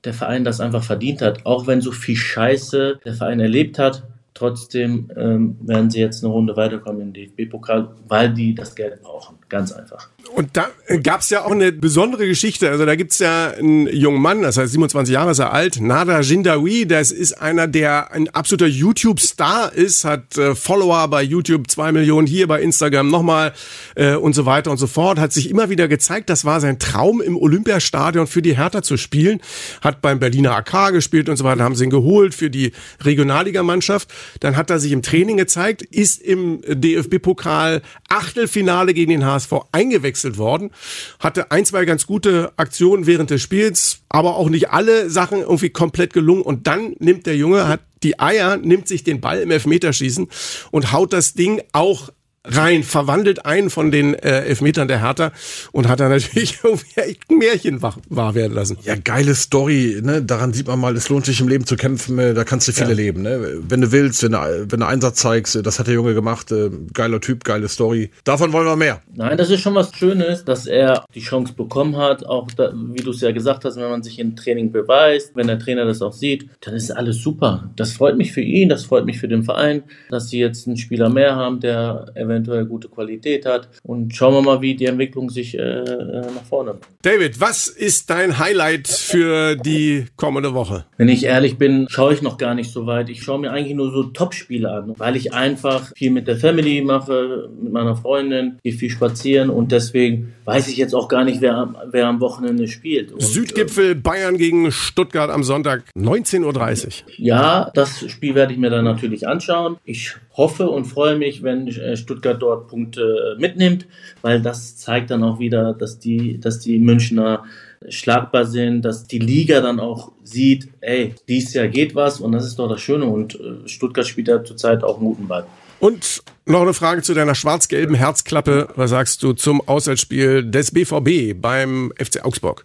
der 0.03 0.13
Verein 0.13 0.43
das 0.43 0.61
einfach 0.61 0.83
verdient 0.83 1.21
hat. 1.21 1.45
Auch 1.45 1.67
wenn 1.67 1.81
so 1.81 1.91
viel 1.91 2.15
Scheiße 2.15 2.99
der 3.03 3.13
Verein 3.13 3.39
erlebt 3.39 3.79
hat, 3.79 4.03
trotzdem 4.33 5.11
ähm, 5.17 5.57
werden 5.61 5.89
sie 5.89 5.99
jetzt 5.99 6.23
eine 6.23 6.31
Runde 6.31 6.55
weiterkommen 6.55 7.01
im 7.01 7.13
DFB-Pokal, 7.13 7.95
weil 8.07 8.33
die 8.33 8.55
das 8.55 8.75
Geld 8.75 9.01
brauchen. 9.01 9.38
Ganz 9.49 9.71
einfach. 9.71 10.07
Und 10.35 10.55
da 10.55 10.69
gab 11.01 11.21
es 11.21 11.31
ja 11.31 11.43
auch 11.43 11.51
eine 11.51 11.71
besondere 11.71 12.27
Geschichte. 12.27 12.69
Also 12.69 12.85
da 12.85 12.95
gibt 12.95 13.13
es 13.13 13.19
ja 13.19 13.49
einen 13.49 13.87
jungen 13.87 14.21
Mann, 14.21 14.43
das 14.43 14.57
heißt 14.57 14.71
27 14.71 15.13
Jahre 15.13 15.31
ist 15.31 15.39
er 15.39 15.53
alt, 15.53 15.81
Nada 15.81 16.21
Jindawi, 16.21 16.85
das 16.85 17.11
ist 17.11 17.33
einer, 17.41 17.67
der 17.67 18.11
ein 18.11 18.29
absoluter 18.29 18.67
YouTube-Star 18.67 19.73
ist, 19.73 20.05
hat 20.05 20.37
äh, 20.37 20.53
Follower 20.53 21.07
bei 21.07 21.23
YouTube, 21.23 21.69
zwei 21.69 21.91
Millionen 21.91 22.27
hier 22.27 22.47
bei 22.47 22.61
Instagram 22.61 23.09
nochmal 23.09 23.53
äh, 23.95 24.15
und 24.15 24.33
so 24.33 24.45
weiter 24.45 24.69
und 24.69 24.77
so 24.77 24.87
fort, 24.87 25.17
hat 25.17 25.33
sich 25.33 25.49
immer 25.49 25.69
wieder 25.69 25.87
gezeigt, 25.87 26.29
das 26.29 26.45
war 26.45 26.61
sein 26.61 26.77
Traum 26.77 27.21
im 27.21 27.35
Olympiastadion 27.35 28.27
für 28.27 28.43
die 28.43 28.55
Hertha 28.55 28.83
zu 28.83 28.97
spielen, 28.97 29.41
hat 29.81 30.01
beim 30.01 30.19
Berliner 30.19 30.55
AK 30.55 30.93
gespielt 30.93 31.27
und 31.27 31.37
so 31.37 31.43
weiter, 31.43 31.63
haben 31.63 31.75
sie 31.75 31.85
ihn 31.85 31.89
geholt 31.89 32.35
für 32.35 32.51
die 32.51 32.71
Regionalligamannschaft. 33.03 34.09
Dann 34.41 34.55
hat 34.55 34.69
er 34.69 34.79
sich 34.79 34.91
im 34.91 35.01
Training 35.01 35.37
gezeigt, 35.37 35.81
ist 35.81 36.21
im 36.21 36.61
DFB-Pokal 36.67 37.81
Achtelfinale 38.09 38.93
gegen 38.93 39.11
den 39.11 39.25
HSV 39.25 39.38
eingewechselt 39.71 40.37
worden, 40.37 40.71
hatte 41.19 41.51
ein, 41.51 41.65
zwei 41.65 41.85
ganz 41.85 42.05
gute 42.05 42.51
Aktionen 42.57 43.05
während 43.05 43.29
des 43.29 43.41
Spiels, 43.41 43.99
aber 44.09 44.35
auch 44.35 44.49
nicht 44.49 44.71
alle 44.71 45.09
Sachen 45.09 45.39
irgendwie 45.39 45.69
komplett 45.69 46.13
gelungen. 46.13 46.41
Und 46.41 46.67
dann 46.67 46.95
nimmt 46.99 47.25
der 47.25 47.35
Junge, 47.35 47.67
hat 47.67 47.81
die 48.03 48.19
Eier, 48.19 48.57
nimmt 48.57 48.87
sich 48.87 49.03
den 49.03 49.21
Ball 49.21 49.41
im 49.41 49.51
Elfmeterschießen 49.51 50.27
und 50.71 50.91
haut 50.91 51.13
das 51.13 51.33
Ding 51.33 51.61
auch 51.73 52.09
rein, 52.45 52.83
verwandelt 52.83 53.45
einen 53.45 53.69
von 53.69 53.91
den 53.91 54.13
äh, 54.13 54.41
Elfmetern 54.45 54.87
der 54.87 55.01
Hertha 55.01 55.31
und 55.71 55.87
hat 55.87 55.99
dann 55.99 56.09
natürlich 56.09 56.59
irgendwie 56.63 56.99
echt 56.99 57.29
ein 57.29 57.37
Märchen 57.37 57.81
wach, 57.81 57.97
wahr 58.09 58.35
werden 58.35 58.53
lassen. 58.53 58.77
Ja, 58.83 58.95
geile 58.95 59.35
Story, 59.35 59.99
ne? 60.01 60.21
Daran 60.21 60.53
sieht 60.53 60.67
man 60.67 60.79
mal, 60.79 60.95
es 60.95 61.09
lohnt 61.09 61.25
sich 61.25 61.39
im 61.41 61.47
Leben 61.47 61.65
zu 61.65 61.75
kämpfen, 61.75 62.17
äh, 62.19 62.33
da 62.33 62.43
kannst 62.43 62.67
du 62.67 62.71
viele 62.71 62.89
ja. 62.89 62.95
leben, 62.95 63.21
ne? 63.21 63.59
Wenn 63.67 63.81
du 63.81 63.91
willst, 63.91 64.23
wenn 64.23 64.31
du, 64.31 64.65
wenn 64.69 64.79
du 64.79 64.87
Einsatz 64.87 65.19
zeigst, 65.19 65.55
äh, 65.55 65.63
das 65.63 65.79
hat 65.79 65.87
der 65.87 65.93
Junge 65.93 66.13
gemacht, 66.13 66.51
äh, 66.51 66.69
geiler 66.93 67.21
Typ, 67.21 67.43
geile 67.43 67.67
Story. 67.67 68.11
Davon 68.23 68.53
wollen 68.53 68.65
wir 68.65 68.75
mehr. 68.75 69.01
Nein, 69.13 69.37
das 69.37 69.49
ist 69.49 69.61
schon 69.61 69.75
was 69.75 69.93
Schönes, 69.95 70.45
dass 70.45 70.65
er 70.65 71.05
die 71.13 71.21
Chance 71.21 71.53
bekommen 71.53 71.97
hat, 71.97 72.25
auch 72.25 72.49
da, 72.51 72.73
wie 72.73 73.03
du 73.03 73.11
es 73.11 73.21
ja 73.21 73.31
gesagt 73.31 73.65
hast, 73.65 73.75
wenn 73.75 73.89
man 73.89 74.03
sich 74.03 74.19
im 74.19 74.35
Training 74.35 74.71
beweist, 74.71 75.35
wenn 75.35 75.47
der 75.47 75.59
Trainer 75.59 75.85
das 75.85 76.01
auch 76.01 76.13
sieht, 76.13 76.49
dann 76.61 76.73
ist 76.73 76.91
alles 76.91 77.17
super. 77.17 77.69
Das 77.75 77.91
freut 77.91 78.17
mich 78.17 78.31
für 78.31 78.41
ihn, 78.41 78.69
das 78.69 78.85
freut 78.85 79.05
mich 79.05 79.19
für 79.19 79.27
den 79.27 79.43
Verein, 79.43 79.83
dass 80.09 80.29
sie 80.29 80.39
jetzt 80.39 80.67
einen 80.67 80.77
Spieler 80.77 81.09
mehr 81.09 81.35
haben, 81.35 81.59
der 81.59 82.11
eventuell 82.15 82.28
gute 82.67 82.87
Qualität 82.87 83.45
hat. 83.45 83.69
Und 83.83 84.15
schauen 84.15 84.33
wir 84.33 84.41
mal, 84.41 84.61
wie 84.61 84.75
die 84.75 84.85
Entwicklung 84.85 85.29
sich 85.29 85.57
äh, 85.57 85.61
äh, 85.61 86.21
nach 86.21 86.43
vorne 86.47 86.71
bringt. 86.71 86.85
David, 87.01 87.39
was 87.39 87.67
ist 87.67 88.09
dein 88.09 88.39
Highlight 88.39 88.87
für 88.87 89.55
die 89.55 90.05
kommende 90.15 90.53
Woche? 90.53 90.85
Wenn 90.97 91.09
ich 91.09 91.23
ehrlich 91.23 91.57
bin, 91.57 91.87
schaue 91.89 92.13
ich 92.13 92.21
noch 92.21 92.37
gar 92.37 92.55
nicht 92.55 92.71
so 92.71 92.85
weit. 92.85 93.09
Ich 93.09 93.23
schaue 93.23 93.39
mir 93.39 93.51
eigentlich 93.51 93.75
nur 93.75 93.91
so 93.91 94.03
Top-Spiele 94.03 94.71
an, 94.71 94.93
weil 94.97 95.15
ich 95.15 95.33
einfach 95.33 95.91
viel 95.95 96.11
mit 96.11 96.27
der 96.27 96.37
Family 96.37 96.81
mache, 96.81 97.49
mit 97.61 97.73
meiner 97.73 97.95
Freundin, 97.95 98.59
gehe 98.63 98.73
viel 98.73 98.89
spazieren 98.89 99.49
und 99.49 99.71
deswegen 99.71 100.33
weiß 100.49 100.67
ich 100.67 100.77
jetzt 100.77 100.95
auch 100.95 101.07
gar 101.07 101.23
nicht, 101.23 101.41
wer, 101.41 101.73
wer 101.91 102.07
am 102.07 102.19
Wochenende 102.19 102.67
spielt. 102.67 103.11
Und, 103.11 103.21
Südgipfel 103.21 103.93
Bayern 103.93 104.37
gegen 104.37 104.71
Stuttgart 104.71 105.29
am 105.29 105.43
Sonntag 105.43 105.83
19.30 105.95 106.85
Uhr. 106.85 106.91
Ja, 107.17 107.69
das 107.75 108.09
Spiel 108.09 108.33
werde 108.33 108.53
ich 108.53 108.59
mir 108.59 108.71
dann 108.71 108.83
natürlich 108.83 109.27
anschauen. 109.27 109.77
Ich 109.85 110.15
hoffe 110.35 110.69
und 110.69 110.85
freue 110.85 111.17
mich, 111.17 111.43
wenn 111.43 111.67
äh, 111.67 111.95
Stuttgart 111.95 112.41
dort 112.41 112.67
Punkte 112.67 113.37
mitnimmt, 113.37 113.85
weil 114.23 114.41
das 114.41 114.77
zeigt 114.77 115.11
dann 115.11 115.23
auch 115.23 115.37
wieder, 115.37 115.73
dass 115.73 115.99
die, 115.99 116.39
dass 116.39 116.59
die 116.59 116.79
Münchner 116.79 117.43
schlagbar 117.87 118.45
sind, 118.45 118.81
dass 118.81 119.05
die 119.05 119.19
Liga 119.19 119.61
dann 119.61 119.79
auch 119.79 120.11
sieht, 120.23 120.69
ey, 120.81 121.15
dieses 121.27 121.53
Jahr 121.53 121.67
geht 121.67 121.95
was 121.95 122.19
und 122.19 122.31
das 122.31 122.45
ist 122.45 122.57
doch 122.57 122.67
das 122.67 122.81
Schöne 122.81 123.05
und 123.05 123.35
äh, 123.35 123.67
Stuttgart 123.67 124.05
spielt 124.05 124.27
ja 124.27 124.43
zurzeit 124.43 124.83
auch 124.83 124.97
einen 124.97 125.05
guten 125.05 125.27
Ball. 125.27 125.45
Und 125.79 126.23
noch 126.45 126.61
eine 126.61 126.73
Frage 126.73 127.01
zu 127.01 127.13
deiner 127.13 127.35
schwarz-gelben 127.35 127.95
Herzklappe. 127.95 128.69
Was 128.75 128.89
sagst 128.89 129.23
du 129.23 129.33
zum 129.33 129.61
Auswärtsspiel 129.67 130.43
des 130.43 130.71
BVB 130.71 131.39
beim 131.39 131.93
FC 131.97 132.25
Augsburg? 132.25 132.63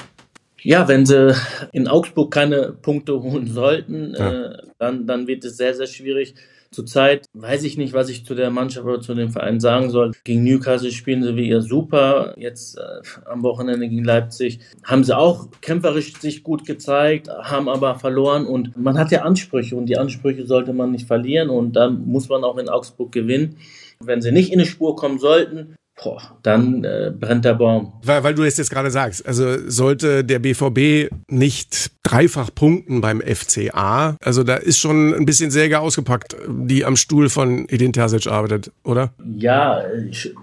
Ja, 0.62 0.88
wenn 0.88 1.04
sie 1.04 1.36
in 1.72 1.86
Augsburg 1.86 2.32
keine 2.32 2.72
Punkte 2.72 3.20
holen 3.20 3.46
sollten, 3.46 4.14
ja. 4.16 4.46
äh, 4.46 4.56
dann, 4.78 5.06
dann 5.06 5.26
wird 5.26 5.44
es 5.44 5.58
sehr, 5.58 5.74
sehr 5.74 5.86
schwierig. 5.86 6.34
Zurzeit 6.74 7.26
weiß 7.32 7.62
ich 7.64 7.78
nicht, 7.78 7.92
was 7.92 8.08
ich 8.08 8.26
zu 8.26 8.34
der 8.34 8.50
Mannschaft 8.50 8.86
oder 8.86 9.00
zu 9.00 9.14
dem 9.14 9.30
Verein 9.30 9.60
sagen 9.60 9.90
soll. 9.90 10.12
Gegen 10.24 10.42
Newcastle 10.42 10.90
spielen 10.90 11.22
sie 11.22 11.36
wie 11.36 11.48
ihr 11.48 11.62
super. 11.62 12.34
Jetzt 12.36 12.76
äh, 12.76 12.80
am 13.26 13.42
Wochenende 13.42 13.88
gegen 13.88 14.04
Leipzig 14.04 14.58
haben 14.82 15.04
sie 15.04 15.16
auch 15.16 15.48
kämpferisch 15.60 16.14
sich 16.18 16.42
gut 16.42 16.66
gezeigt, 16.66 17.28
haben 17.28 17.68
aber 17.68 17.94
verloren 17.98 18.46
und 18.46 18.76
man 18.76 18.98
hat 18.98 19.12
ja 19.12 19.22
Ansprüche 19.22 19.76
und 19.76 19.86
die 19.86 19.98
Ansprüche 19.98 20.46
sollte 20.46 20.72
man 20.72 20.90
nicht 20.90 21.06
verlieren 21.06 21.48
und 21.48 21.76
dann 21.76 22.06
muss 22.06 22.28
man 22.28 22.42
auch 22.42 22.58
in 22.58 22.68
Augsburg 22.68 23.12
gewinnen. 23.12 23.56
Wenn 24.00 24.20
sie 24.20 24.32
nicht 24.32 24.52
in 24.52 24.58
die 24.58 24.66
Spur 24.66 24.96
kommen 24.96 25.18
sollten, 25.18 25.76
Boah, 26.04 26.20
dann 26.42 26.84
äh, 26.84 27.10
brennt 27.18 27.46
der 27.46 27.54
Baum. 27.54 27.94
Weil, 28.02 28.22
weil 28.22 28.34
du 28.34 28.42
es 28.42 28.58
jetzt 28.58 28.68
gerade 28.68 28.90
sagst, 28.90 29.26
also 29.26 29.56
sollte 29.70 30.22
der 30.22 30.38
BVB 30.38 31.10
nicht 31.28 31.92
dreifach 32.02 32.54
punkten 32.54 33.00
beim 33.00 33.22
FCA, 33.22 34.18
also 34.20 34.42
da 34.42 34.56
ist 34.56 34.78
schon 34.78 35.14
ein 35.14 35.24
bisschen 35.24 35.50
Säge 35.50 35.80
ausgepackt, 35.80 36.36
die 36.46 36.84
am 36.84 36.96
Stuhl 36.96 37.30
von 37.30 37.66
Edin 37.70 37.94
Terzic 37.94 38.26
arbeitet, 38.26 38.70
oder? 38.84 39.14
Ja, 39.38 39.82
ich, 40.10 40.34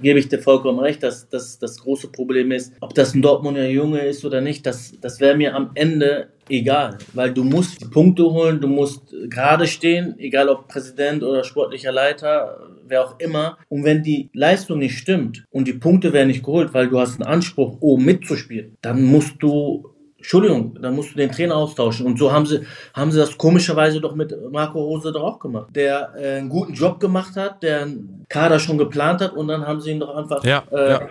gebe 0.00 0.18
ich 0.18 0.28
dir 0.28 0.38
vollkommen 0.38 0.78
recht, 0.78 1.02
dass 1.02 1.28
das 1.28 1.58
das 1.58 1.80
große 1.80 2.08
Problem 2.08 2.50
ist, 2.50 2.72
ob 2.80 2.94
das 2.94 3.14
ein 3.14 3.20
Dortmunder 3.20 3.68
Junge 3.68 4.00
ist 4.00 4.24
oder 4.24 4.40
nicht, 4.40 4.64
das, 4.64 4.94
das 5.02 5.20
wäre 5.20 5.36
mir 5.36 5.54
am 5.54 5.72
Ende 5.74 6.28
egal, 6.50 6.98
weil 7.14 7.32
du 7.32 7.44
musst 7.44 7.80
die 7.80 7.86
Punkte 7.86 8.24
holen, 8.24 8.60
du 8.60 8.68
musst 8.68 9.14
gerade 9.28 9.66
stehen, 9.66 10.18
egal 10.18 10.48
ob 10.48 10.68
Präsident 10.68 11.22
oder 11.22 11.44
sportlicher 11.44 11.92
Leiter, 11.92 12.68
wer 12.86 13.04
auch 13.04 13.18
immer. 13.18 13.58
Und 13.68 13.84
wenn 13.84 14.02
die 14.02 14.30
Leistung 14.34 14.78
nicht 14.78 14.98
stimmt 14.98 15.44
und 15.50 15.66
die 15.66 15.72
Punkte 15.72 16.12
werden 16.12 16.28
nicht 16.28 16.44
geholt, 16.44 16.74
weil 16.74 16.88
du 16.88 16.98
hast 16.98 17.20
einen 17.20 17.30
Anspruch, 17.30 17.78
oben 17.80 18.04
mitzuspielen, 18.04 18.76
dann 18.82 19.04
musst 19.04 19.36
du 19.40 19.90
Entschuldigung, 20.20 20.78
dann 20.82 20.94
musst 20.94 21.12
du 21.12 21.16
den 21.16 21.32
Trainer 21.32 21.56
austauschen. 21.56 22.04
Und 22.04 22.18
so 22.18 22.30
haben 22.30 22.44
sie, 22.44 22.60
haben 22.92 23.10
sie 23.10 23.18
das 23.18 23.38
komischerweise 23.38 24.02
doch 24.02 24.14
mit 24.14 24.36
Marco 24.50 24.78
Rose 24.78 25.12
doch 25.12 25.22
auch 25.22 25.38
gemacht. 25.38 25.68
Der 25.74 26.12
äh, 26.14 26.36
einen 26.36 26.50
guten 26.50 26.74
Job 26.74 27.00
gemacht 27.00 27.36
hat, 27.36 27.62
der 27.62 27.82
einen 27.82 28.26
Kader 28.28 28.58
schon 28.58 28.76
geplant 28.76 29.22
hat 29.22 29.32
und 29.32 29.48
dann 29.48 29.66
haben 29.66 29.80
sie 29.80 29.92
ihn 29.92 30.00
doch 30.00 30.14
einfach 30.14 30.44
ja, 30.44 30.62
äh, 30.70 30.90
ja. 30.90 31.08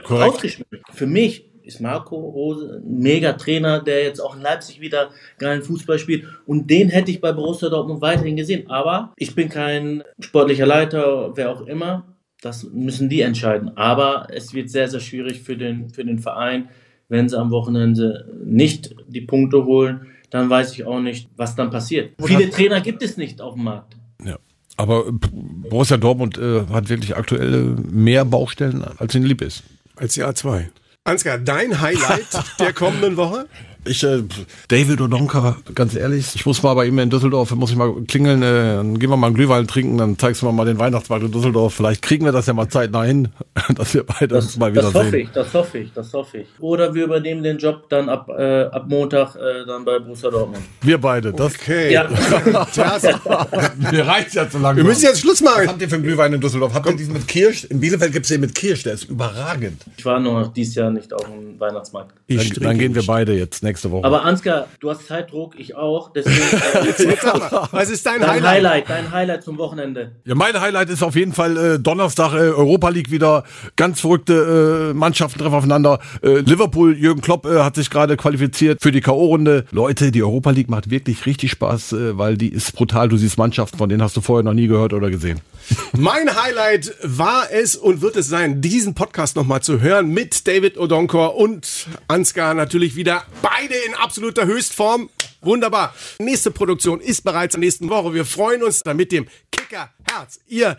Für 0.94 1.08
mich 1.08 1.49
ist 1.70 1.80
Marco 1.80 2.16
Rose 2.16 2.82
ein 2.84 3.00
mega 3.00 3.34
Trainer, 3.34 3.80
der 3.80 4.04
jetzt 4.04 4.20
auch 4.20 4.36
in 4.36 4.42
Leipzig 4.42 4.82
wieder 4.82 5.12
geilen 5.38 5.62
Fußball 5.62 6.00
spielt. 6.00 6.26
Und 6.48 6.70
den 6.70 6.90
hätte 6.90 7.12
ich 7.12 7.22
bei 7.22 7.32
Borussia 7.32 7.70
Dortmund 7.70 8.02
weiterhin 8.02 8.36
gesehen. 8.36 8.70
Aber 8.70 9.14
ich 9.18 9.36
bin 9.36 9.50
kein 9.50 10.04
sportlicher 10.20 10.66
Leiter, 10.66 11.32
wer 11.36 11.52
auch 11.52 11.62
immer. 11.68 12.06
Das 12.42 12.64
müssen 12.64 13.08
die 13.08 13.22
entscheiden. 13.22 13.78
Aber 13.78 14.28
es 14.32 14.54
wird 14.54 14.70
sehr, 14.72 14.88
sehr 14.88 15.00
schwierig 15.00 15.42
für 15.42 15.56
den, 15.56 15.90
für 15.90 16.04
den 16.04 16.20
Verein, 16.20 16.70
wenn 17.08 17.30
sie 17.30 17.38
am 17.38 17.52
Wochenende 17.52 18.26
nicht 18.44 18.96
die 19.08 19.22
Punkte 19.22 19.66
holen. 19.66 20.08
Dann 20.32 20.50
weiß 20.50 20.74
ich 20.74 20.86
auch 20.86 21.00
nicht, 21.00 21.30
was 21.38 21.56
dann 21.56 21.70
passiert. 21.70 22.14
Viele 22.24 22.50
Trainer 22.50 22.82
gibt 22.82 23.04
es 23.04 23.16
nicht 23.18 23.42
auf 23.42 23.54
dem 23.54 23.64
Markt. 23.66 23.96
Ja. 24.26 24.38
Aber 24.78 25.06
Borussia 25.12 25.98
Dortmund 25.98 26.38
äh, 26.40 26.66
hat 26.72 26.90
wirklich 26.90 27.16
aktuell 27.16 27.76
mehr 27.92 28.26
Baustellen, 28.26 28.84
als 28.98 29.14
ihnen 29.14 29.26
lieb 29.26 29.42
ist. 29.42 29.64
Als 29.96 30.14
die 30.14 30.24
A2. 30.24 30.68
Ansgar, 31.04 31.38
dein 31.38 31.82
Highlight 31.82 32.28
der 32.60 32.74
kommenden 32.74 33.18
Woche? 33.18 33.48
Ich, 33.86 34.04
äh, 34.04 34.24
David 34.68 35.00
Odonka, 35.00 35.58
ganz 35.74 35.96
ehrlich, 35.96 36.36
ich 36.36 36.46
muss 36.46 36.62
mal 36.62 36.74
bei 36.74 36.86
ihm 36.86 37.00
in 37.00 37.10
Düsseldorf, 37.10 37.52
muss 37.56 37.72
ich 37.72 37.78
mal 37.78 37.94
klingeln, 38.08 38.44
äh, 38.44 38.76
dann 38.76 39.00
gehen 39.00 39.10
wir 39.10 39.18
mal 39.18 39.28
einen 39.28 39.36
Glühwein 39.36 39.68
trinken, 39.68 39.98
dann 39.98 40.18
zeigst 40.18 40.42
du 40.42 40.46
mir 40.46 40.52
mal 40.52 40.66
den 40.66 40.80
Weihnachtsmarkt 40.80 41.26
in 41.26 41.32
Düsseldorf. 41.32 41.74
Vielleicht 41.74 42.02
kriegen 42.02 42.26
wir 42.26 42.34
das 42.34 42.46
ja 42.46 42.54
mal 42.54 42.68
zeitnah 42.68 43.04
hin, 43.04 43.30
dass 43.76 43.94
wir 43.94 44.04
beide 44.04 44.28
das, 44.28 44.46
uns 44.46 44.58
mal 44.58 44.72
wieder 44.72 44.92
das 44.92 44.94
sehen. 44.94 45.02
Das 45.02 45.06
hoffe 45.06 45.18
ich, 45.18 45.32
das 45.32 45.54
hoffe 45.54 45.78
ich, 45.78 45.94
das 45.94 46.14
hoffe 46.14 46.38
ich. 46.40 46.48
Oder 46.60 46.94
wir 46.94 47.06
übernehmen 47.06 47.44
den 47.44 47.58
Job 47.58 47.90
dann 47.90 48.10
ab, 48.10 48.30
äh, 48.30 48.64
ab 48.64 48.86
Montag 48.88 49.36
äh, 49.36 49.66
dann 49.66 49.86
bei 49.86 50.00
Borussia 50.00 50.30
Dortmund. 50.30 50.64
Wir 50.82 50.98
beide, 50.98 51.34
das 51.34 51.56
okay. 51.56 51.94
Ja. 51.94 52.08
Mir 53.92 54.08
reicht's 54.08 54.34
ja 54.34 54.50
zu 54.50 54.60
lange. 54.60 54.78
Wir 54.78 54.84
müssen 54.84 55.04
jetzt 55.04 55.22
Schluss 55.22 55.42
machen. 55.42 55.62
Was 55.64 55.68
habt 55.68 55.82
ihr 55.82 55.90
für 55.90 55.96
einen 55.96 56.04
Glühwein 56.04 56.34
in 56.34 56.42
Düsseldorf? 56.42 56.74
Habt 56.74 56.88
ihr 56.88 56.96
diesen 56.96 57.14
mit 57.14 57.28
Kirsch? 57.28 57.66
In 57.66 57.80
Bielefeld 57.80 58.14
gibt's 58.14 58.30
den 58.30 58.42
mit 58.42 58.56
Kirsch, 58.56 58.84
der 58.84 58.94
ist 58.94 59.06
überragend. 59.06 59.82
Ich 59.98 60.06
war 60.06 60.20
noch 60.20 60.52
dieses 60.54 60.76
Jahr 60.76 60.92
nicht 60.92 61.14
auf 61.14 61.26
dem 61.26 61.60
Weihnachtsmarkt. 61.60 62.14
Ich 62.28 62.54
dann, 62.54 62.64
dann 62.64 62.78
gehen 62.78 62.96
wir 62.96 63.04
beide 63.06 63.34
jetzt 63.34 63.64
nächste 63.64 63.92
Woche. 63.92 64.06
Aber 64.06 64.24
Ansgar, 64.24 64.68
du 64.80 64.90
hast 64.90 65.08
Zeitdruck, 65.08 65.58
ich 65.58 65.76
auch. 65.76 66.12
Deswegen, 66.14 66.38
äh, 66.38 67.68
Was 67.72 67.90
ist 67.90 68.06
dein, 68.06 68.22
dein 68.22 68.30
Highlight? 68.30 68.46
Highlight? 68.46 68.90
Dein 68.90 69.12
Highlight 69.12 69.44
zum 69.44 69.58
Wochenende. 69.58 70.12
Ja, 70.26 70.36
mein 70.36 70.60
Highlight 70.60 70.90
ist 70.90 71.04
auf 71.04 71.16
jeden 71.16 71.34
Fall 71.34 71.58
äh, 71.58 71.80
Donnerstag 71.80 72.34
äh, 72.34 72.50
Europa 72.50 72.90
League 72.90 73.12
wieder. 73.12 73.44
Ganz 73.76 74.02
verrückte 74.02 74.92
äh, 74.92 74.94
Mannschaften 74.94 75.40
treffen 75.40 75.56
aufeinander. 75.56 76.00
Äh, 76.22 76.40
Liverpool, 76.40 76.98
Jürgen 76.98 77.22
Klopp 77.22 77.46
äh, 77.46 77.60
hat 77.60 77.76
sich 77.76 77.90
gerade 77.90 78.18
qualifiziert 78.18 78.82
für 78.82 78.92
die 78.92 79.02
K.O.-Runde. 79.02 79.66
Leute, 79.72 80.12
die 80.12 80.24
Europa 80.24 80.52
League 80.52 80.70
macht 80.70 80.90
wirklich 80.90 81.26
richtig 81.26 81.52
Spaß, 81.52 81.94
äh, 81.94 82.18
weil 82.18 82.38
die 82.38 82.50
ist 82.50 82.74
brutal. 82.74 83.10
Du 83.10 83.18
siehst 83.18 83.38
Mannschaften, 83.38 83.78
von 83.78 83.90
denen 83.90 84.02
hast 84.02 84.18
du 84.18 84.22
vorher 84.22 84.44
noch 84.44 84.54
nie 84.54 84.68
gehört 84.68 84.94
oder 84.94 85.10
gesehen. 85.10 85.42
Mein 85.94 86.36
Highlight 86.42 86.96
war 87.04 87.52
es 87.52 87.76
und 87.76 88.02
wird 88.02 88.16
es 88.16 88.28
sein, 88.28 88.62
diesen 88.62 88.96
Podcast 88.96 89.36
nochmal 89.36 89.62
zu 89.62 89.82
hören 89.82 90.10
mit 90.10 90.48
David 90.48 90.78
Odonkor 90.78 91.36
und 91.36 91.88
Ansgar 92.08 92.54
natürlich 92.54 92.96
wieder 92.96 93.24
beide 93.42 93.76
in 93.88 93.94
absoluter 93.96 94.46
Höchstform. 94.46 95.10
Wunderbar. 95.42 95.94
Nächste 96.20 96.52
Produktion 96.52 97.00
ist 97.00 97.24
bereits 97.24 97.56
nächsten 97.56 97.90
Woche. 97.90 98.14
Wir 98.14 98.26
freuen 98.26 98.62
uns 98.62 98.82
dann 98.82 98.98
mit 98.98 99.12
dem 99.12 99.28
Kicker 99.52 99.90
Herz. 100.10 100.40
Ihr 100.48 100.78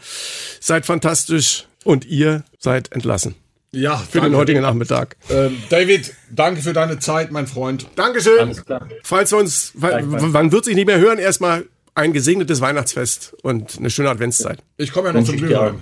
seid 0.60 0.84
fantastisch 0.84 1.66
und 1.84 2.04
ihr 2.04 2.44
seid 2.58 2.92
entlassen. 2.92 3.34
Ja, 3.72 3.96
Für 3.98 4.20
den 4.20 4.34
heutigen 4.34 4.62
Nachmittag. 4.62 5.16
Ähm, 5.28 5.56
David, 5.68 6.12
danke 6.30 6.60
für 6.60 6.72
deine 6.72 6.98
Zeit, 6.98 7.30
mein 7.30 7.46
Freund. 7.46 7.86
Dankeschön. 7.94 8.40
Alles 8.40 8.64
klar. 8.64 8.88
Falls 9.04 9.30
wir 9.30 9.38
uns, 9.38 9.72
wann 9.74 10.50
wird 10.50 10.64
sich 10.64 10.74
nicht 10.74 10.86
mehr 10.86 10.98
hören, 10.98 11.18
erstmal 11.18 11.66
ein 11.94 12.12
gesegnetes 12.12 12.60
Weihnachtsfest 12.60 13.34
und 13.42 13.78
eine 13.78 13.90
schöne 13.90 14.10
Adventszeit. 14.10 14.58
Ich 14.76 14.92
komme 14.92 15.08
ja 15.08 15.12
noch 15.12 15.24
zum 15.24 15.36
Glühwein. 15.36 15.80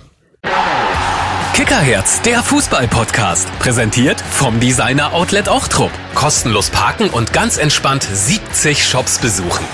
Kickerherz, 1.53 2.21
der 2.21 2.41
Fußball-Podcast. 2.43 3.47
Präsentiert 3.59 4.21
vom 4.21 4.59
Designer 4.59 5.13
Outlet 5.13 5.49
Ochtrup. 5.49 5.91
Kostenlos 6.15 6.69
parken 6.69 7.09
und 7.09 7.33
ganz 7.33 7.57
entspannt 7.57 8.07
70 8.11 8.87
Shops 8.87 9.19
besuchen. 9.19 9.65